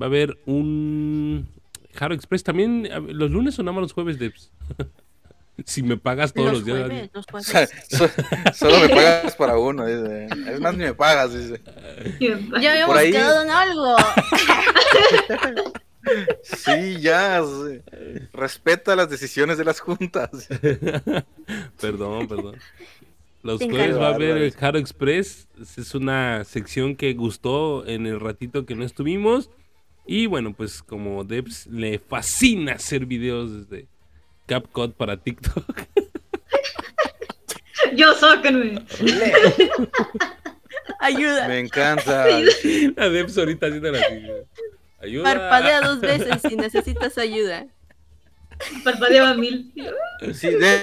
[0.00, 1.48] va a haber un
[1.98, 4.32] Haro Express también los lunes o nada más los jueves de
[5.64, 6.78] si me pagas todos los, Los días.
[6.86, 7.86] jueves, los O sea, jueves.
[7.90, 10.28] so- solo me pagas para uno, dice.
[10.52, 11.60] Es más, ni me pagas, dice.
[12.60, 13.96] Ya habíamos ahí- quedado en algo.
[16.42, 17.42] Sí, ya.
[17.42, 17.80] sí.
[18.32, 20.30] Respeta las decisiones de las juntas.
[21.80, 22.56] Perdón, perdón.
[23.42, 24.54] Los jueves va a haber el.
[24.60, 25.48] Haro Express.
[25.76, 29.50] Es una sección que gustó en el ratito que no estuvimos.
[30.06, 33.86] Y bueno, pues como Debs le fascina hacer videos desde
[34.46, 35.82] CapCut para TikTok.
[37.94, 38.84] Yo sáquenme.
[41.00, 41.46] Ayuda.
[41.46, 42.24] Me encanta.
[42.24, 44.26] A Debs ahorita haciendo así.
[45.00, 45.24] Ayuda.
[45.24, 47.66] Parpadea dos veces si necesitas ayuda.
[48.84, 49.72] Parpadeaba mil.
[50.34, 50.80] Sí, de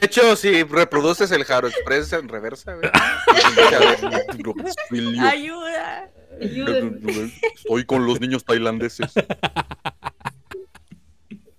[0.00, 2.90] hecho, si reproduces el Haro Express en reversa, güey.
[5.20, 6.10] Ayuda.
[6.40, 7.32] Ayúdenme.
[7.54, 9.12] Estoy con los niños tailandeses.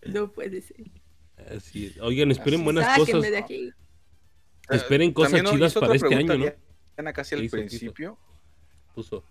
[0.05, 0.77] No puede ser.
[1.55, 1.99] Así es.
[2.01, 3.31] Oigan, esperen Así buenas Sáquenme cosas.
[3.31, 3.73] de aquí.
[4.69, 6.45] Esperen cosas chidas para este año, ¿no?
[6.95, 8.17] Diana casi al principio.
[8.93, 9.23] Puso.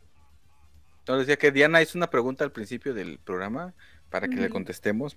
[1.06, 3.74] No, decía que Diana hizo una pregunta al principio del programa
[4.10, 5.16] para que le contestemos.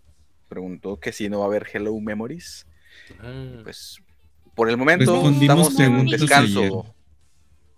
[0.55, 2.67] Preguntó que si no va a haber Hello Memories.
[3.21, 4.01] Ah, Pues
[4.53, 6.59] por el momento estamos en preguntas descanso.
[6.59, 6.71] ayer.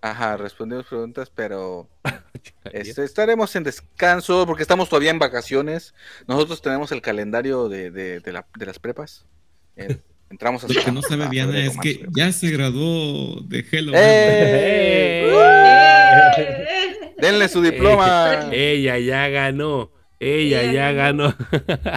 [0.01, 1.87] Ajá, respondimos preguntas, pero
[2.73, 5.93] este, estaremos en descanso porque estamos todavía en vacaciones.
[6.27, 9.27] Nosotros tenemos el calendario de, de- de la- de las prepas.
[9.75, 9.97] Eh,
[10.31, 13.91] entramos Lo hasta que no sabe febrero, es que ya se graduó de Hello.
[13.93, 15.29] ¡Eh!
[15.31, 17.13] ¡Eh!
[17.21, 18.49] Denle su diploma.
[18.51, 19.91] Ella ya ganó.
[20.23, 21.35] Ella Ella ya ganó.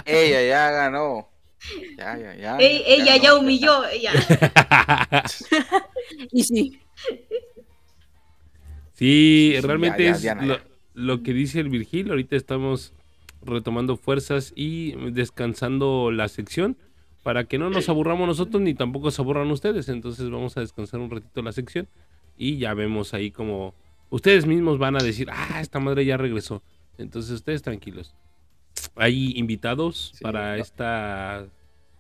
[0.05, 1.29] Ella ya ganó.
[1.97, 2.59] Ya, ya, ya.
[2.59, 3.23] Ey, ella ganó.
[3.23, 3.87] ya humilló.
[3.89, 4.13] Ella.
[6.33, 6.81] Y sí.
[8.95, 10.65] Sí, realmente ya, ya, es Diana, lo, ya.
[10.95, 12.11] lo que dice el Virgil.
[12.11, 12.93] Ahorita estamos
[13.43, 16.77] retomando fuerzas y descansando la sección
[17.23, 19.89] para que no nos aburramos nosotros ni tampoco se aburran ustedes.
[19.89, 21.89] Entonces vamos a descansar un ratito la sección
[22.39, 23.75] y ya vemos ahí como
[24.11, 26.63] ustedes mismos van a decir, ah, esta madre ya regresó.
[26.99, 28.15] Entonces ustedes tranquilos.
[28.95, 30.63] Hay invitados Sí, para no.
[30.63, 31.47] esta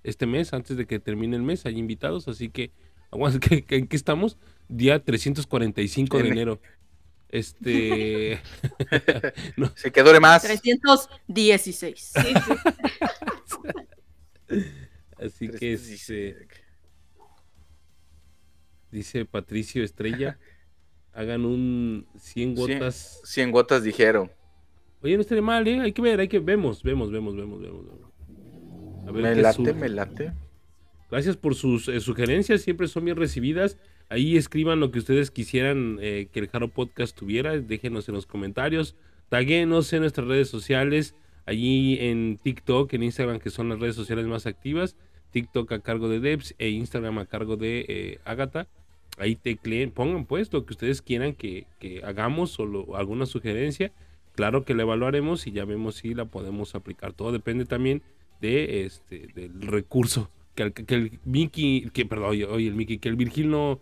[0.02, 2.70] este mes, antes de que termine el mes, hay invitados, así que
[3.10, 4.36] aguanta, ¿qué, qué- en qué estamos?
[4.68, 6.60] Día 345 de En- enero.
[7.28, 8.40] Este
[9.77, 10.43] Sí, que dure más.
[10.43, 12.12] 316.
[12.14, 12.20] Sí,
[14.48, 14.59] sí.
[15.18, 16.47] así que este,
[18.90, 20.39] dice Patricio Estrella,
[21.12, 23.20] hagan un 100 Cien- gotas.
[23.24, 24.31] 100 gotas dijeron.
[25.02, 25.81] Oye, no estaría mal, ¿eh?
[25.81, 27.85] Hay que ver, hay que vemos, vemos, vemos, vemos, vemos.
[29.06, 29.74] A ver Me qué late, surge.
[29.74, 30.32] me late.
[31.10, 33.78] Gracias por sus eh, sugerencias, siempre son bien recibidas.
[34.09, 38.27] Ahí escriban lo que ustedes quisieran eh, que el Jaro Podcast tuviera, déjenos en los
[38.27, 38.97] comentarios,
[39.28, 41.14] taguenos en nuestras redes sociales,
[41.44, 44.97] allí en TikTok, en Instagram, que son las redes sociales más activas,
[45.31, 48.66] TikTok a cargo de Debs e Instagram a cargo de eh, Agatha.
[49.18, 53.27] Ahí tecleen, pongan pues lo que ustedes quieran que, que hagamos o, lo- o alguna
[53.27, 53.93] sugerencia.
[54.37, 57.15] Claro que la evaluaremos y ya vemos si la podemos aplicar.
[57.15, 58.03] Todo depende también
[58.41, 63.09] de este del recurso que el, que el Mickey que perdón oye, el Mickey que
[63.09, 63.81] el Virgil no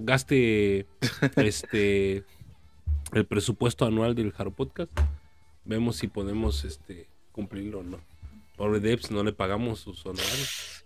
[0.00, 0.86] gaste
[1.36, 2.24] este
[3.12, 4.92] el presupuesto anual del Jaro Podcast
[5.64, 7.98] vemos si podemos este cumplirlo o no
[8.56, 10.84] pobre Debs no le pagamos sus honorarios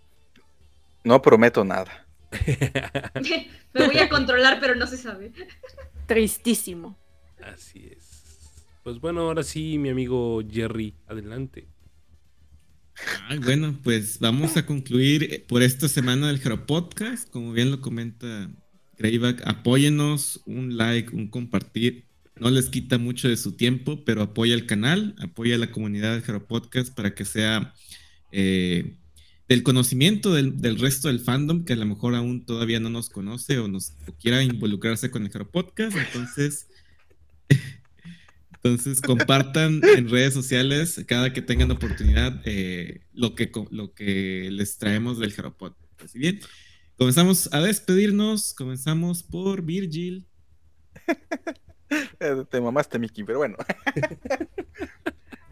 [1.03, 2.07] No prometo nada.
[3.73, 5.31] Me voy a controlar, pero no se sabe.
[6.07, 6.97] Tristísimo.
[7.43, 8.10] así es
[8.83, 11.67] pues bueno ahora sí mi amigo Jerry adelante
[13.27, 17.29] Ay, bueno, pues vamos a concluir por esta semana del Jaro Podcast.
[17.29, 18.51] Como bien lo comenta
[18.97, 22.05] Greyback, apóyenos, un like, un compartir.
[22.39, 26.21] No les quita mucho de su tiempo, pero apoya el canal, apoya la comunidad del
[26.21, 27.73] Jaro Podcast para que sea
[28.31, 28.97] eh,
[29.47, 33.09] del conocimiento del, del, resto del fandom que a lo mejor aún todavía no nos
[33.09, 35.95] conoce o nos o quiera involucrarse con el Jaro Podcast.
[35.95, 36.67] Entonces,
[38.63, 44.77] entonces compartan en redes sociales cada que tengan oportunidad eh, lo, que, lo que les
[44.77, 46.03] traemos del Jaro Podcast.
[46.03, 46.39] Así bien,
[46.95, 48.53] comenzamos a despedirnos.
[48.53, 50.27] Comenzamos por Virgil.
[52.51, 53.57] Te mamaste, Miki, pero bueno.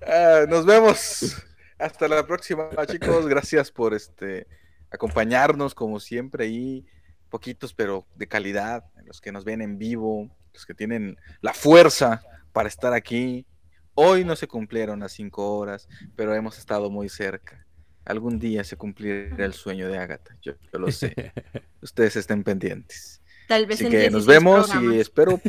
[0.03, 1.35] uh, nos vemos.
[1.79, 3.27] Hasta la próxima, chicos.
[3.27, 4.45] Gracias por este
[4.91, 6.85] acompañarnos, como siempre, ahí.
[7.29, 8.85] Poquitos, pero de calidad.
[9.03, 12.21] Los que nos ven en vivo, los que tienen la fuerza
[12.59, 13.45] para estar aquí.
[13.93, 15.87] Hoy no se cumplieron las cinco horas,
[16.17, 17.65] pero hemos estado muy cerca.
[18.03, 20.35] Algún día se cumplirá el sueño de Agatha.
[20.41, 21.13] Yo, yo lo sé.
[21.81, 23.21] Ustedes estén pendientes.
[23.47, 24.93] Tal vez Así que nos vemos programas.
[24.93, 25.39] y espero.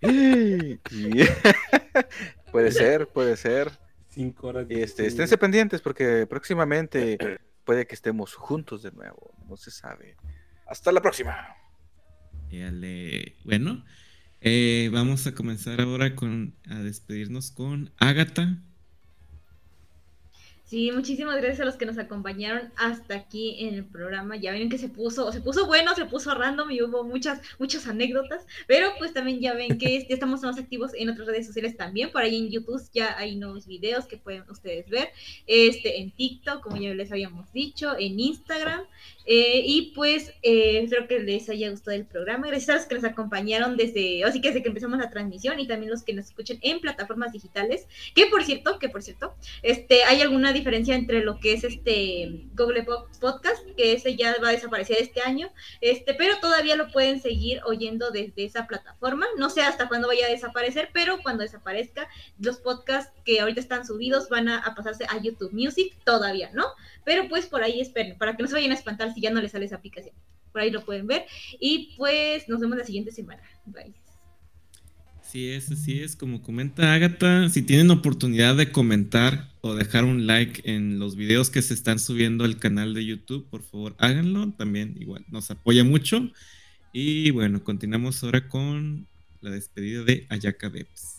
[2.52, 3.72] puede ser, puede ser.
[4.10, 4.68] Cinco horas.
[4.70, 7.18] Y este, esténse pendientes porque próximamente
[7.64, 9.34] puede que estemos juntos de nuevo.
[9.48, 10.16] No se sabe.
[10.68, 11.56] Hasta la próxima.
[12.52, 13.34] Dale.
[13.44, 13.84] Bueno,
[14.44, 18.58] eh, vamos a comenzar ahora con a despedirnos con Agatha.
[20.74, 24.36] Sí, muchísimas gracias a los que nos acompañaron hasta aquí en el programa.
[24.36, 27.86] Ya ven que se puso, se puso bueno, se puso random y hubo muchas, muchas
[27.86, 31.76] anécdotas, pero pues también ya ven que ya estamos más activos en otras redes sociales
[31.76, 32.10] también.
[32.10, 35.10] Por ahí en YouTube ya hay nuevos videos que pueden ustedes ver.
[35.46, 38.82] Este, en TikTok, como ya les habíamos dicho, en Instagram.
[39.26, 42.46] Eh, y pues eh, espero que les haya gustado el programa.
[42.48, 45.66] Gracias a los que nos acompañaron desde, así que desde que empezamos la transmisión y
[45.66, 47.86] también los que nos escuchen en plataformas digitales.
[48.14, 52.46] Que por cierto, que por cierto, este, hay alguna diferencia entre lo que es este
[52.54, 52.84] Google
[53.20, 57.60] Podcast, que ese ya va a desaparecer este año, este, pero todavía lo pueden seguir
[57.64, 59.26] oyendo desde esa plataforma.
[59.38, 63.86] No sé hasta cuándo vaya a desaparecer, pero cuando desaparezca, los podcasts que ahorita están
[63.86, 66.66] subidos van a, pasarse a YouTube Music, todavía, ¿no?
[67.04, 69.40] Pero pues por ahí esperen, para que no se vayan a espantar si ya no
[69.40, 70.14] les sale esa aplicación.
[70.52, 71.24] Por ahí lo pueden ver.
[71.60, 73.42] Y pues nos vemos la siguiente semana.
[73.66, 73.94] Bye.
[75.20, 76.14] Así es, así es.
[76.14, 81.50] Como comenta Agatha, si tienen oportunidad de comentar o dejar un like en los videos
[81.50, 84.52] que se están subiendo al canal de YouTube, por favor háganlo.
[84.52, 86.30] También igual nos apoya mucho.
[86.92, 89.08] Y bueno, continuamos ahora con
[89.40, 91.13] la despedida de Ayaka Debs.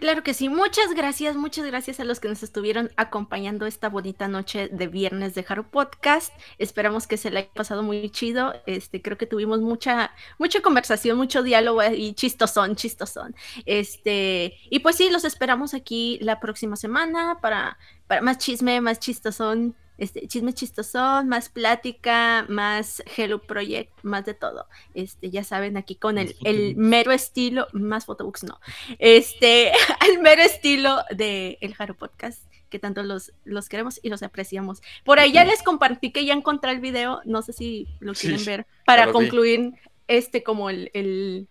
[0.00, 4.28] Claro que sí, muchas gracias, muchas gracias a los que nos estuvieron acompañando esta bonita
[4.28, 6.32] noche de viernes de Haru Podcast.
[6.56, 8.54] Esperamos que se le haya pasado muy chido.
[8.64, 13.36] Este, creo que tuvimos mucha, mucha conversación, mucho diálogo y chistosón, chistosón.
[13.66, 17.76] Este, y pues sí, los esperamos aquí la próxima semana para,
[18.10, 24.34] para más chisme, más chistosón este, chisme chistosón, más plática, más Hello Project, más de
[24.34, 24.66] todo.
[24.94, 28.58] Este, ya saben, aquí con el, el mero estilo, más photobooks no,
[28.98, 29.68] este,
[30.10, 34.80] el mero estilo de El Jaro Podcast que tanto los, los queremos y los apreciamos.
[35.04, 38.38] Por ahí ya les compartí que ya encontré el video, no sé si lo quieren
[38.38, 39.74] sí, ver, para concluir
[40.08, 41.46] este como el, el,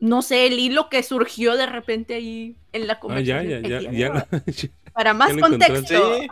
[0.00, 3.38] no sé, el hilo que surgió de repente ahí en la conversación.
[3.38, 4.28] Ah, ya, ya, ya, ya,
[4.96, 6.16] Para más contexto.
[6.16, 6.28] Sí.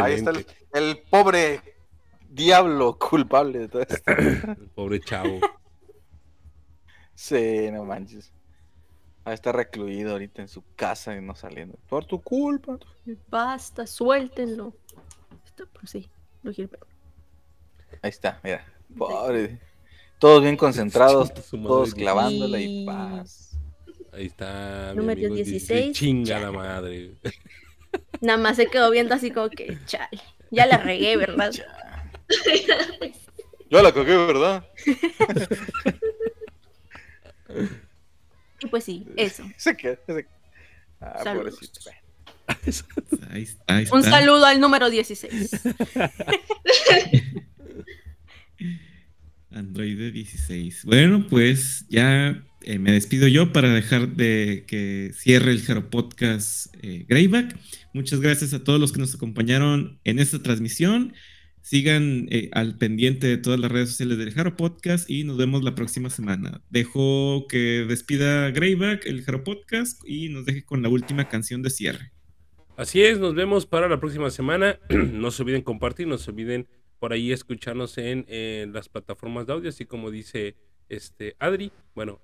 [0.00, 1.60] Ahí está el, el, pobre
[2.30, 4.02] diablo culpable de todo esto.
[4.06, 5.38] El pobre chavo.
[7.14, 8.32] Sí, no manches.
[9.24, 11.76] Ahí está recluido ahorita en su casa y no saliendo.
[11.88, 12.78] Por tu culpa.
[13.28, 14.72] Basta, suéltenlo.
[15.44, 16.08] Está, pues sí,
[16.44, 16.80] lo quiero ver.
[18.02, 18.64] Ahí está, mira.
[18.96, 19.58] Pobre.
[20.20, 23.47] Todos bien concentrados, todos clavándola y paz.
[24.12, 24.92] Ahí está.
[24.94, 25.96] Número 16.
[25.96, 27.12] Chinga la madre.
[28.20, 30.20] Nada más se quedó viendo así como que, chale,
[30.50, 31.52] ya la regué, ¿verdad?
[33.70, 34.66] Yo la cagué, ¿verdad?
[38.60, 39.44] y pues sí, eso.
[39.56, 39.98] Se quedó.
[40.06, 40.26] Se...
[41.00, 41.80] Ah, pobrecito.
[42.46, 43.94] Ahí, ahí está.
[43.94, 45.50] Un saludo al número 16.
[49.50, 50.84] Android 16.
[50.86, 56.66] Bueno, pues ya eh, me despido yo para dejar de que cierre el Jaro Podcast
[56.82, 57.56] eh, Greyback.
[57.94, 61.14] Muchas gracias a todos los que nos acompañaron en esta transmisión.
[61.62, 65.64] Sigan eh, al pendiente de todas las redes sociales del Jaro Podcast y nos vemos
[65.64, 66.60] la próxima semana.
[66.68, 71.70] Dejo que despida Greyback el Jaro Podcast y nos deje con la última canción de
[71.70, 72.12] cierre.
[72.76, 74.78] Así es, nos vemos para la próxima semana.
[74.90, 76.68] no se olviden compartir, no se olviden
[76.98, 80.54] por ahí escucharnos en, en las plataformas de audio, así como dice
[80.90, 81.72] este Adri.
[81.94, 82.20] Bueno,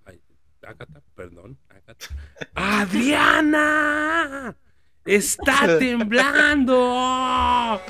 [0.64, 2.06] Agatha, perdón, Agatha.
[2.82, 4.56] ¡Adriana!
[5.04, 6.74] ¡Está temblando!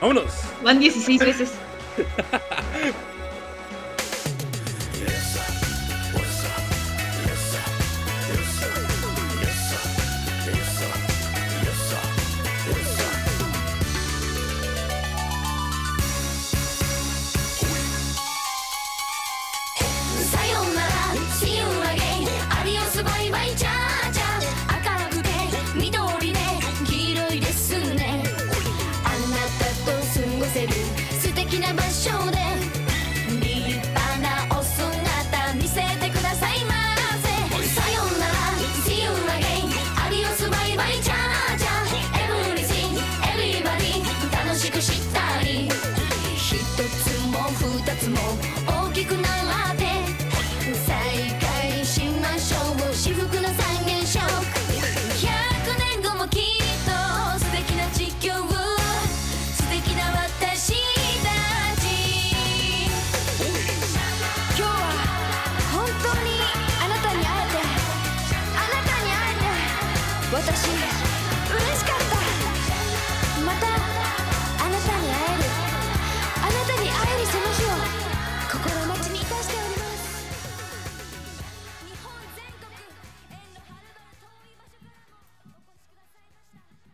[0.00, 0.32] ¡Vámonos!
[0.62, 1.52] Van 16 veces.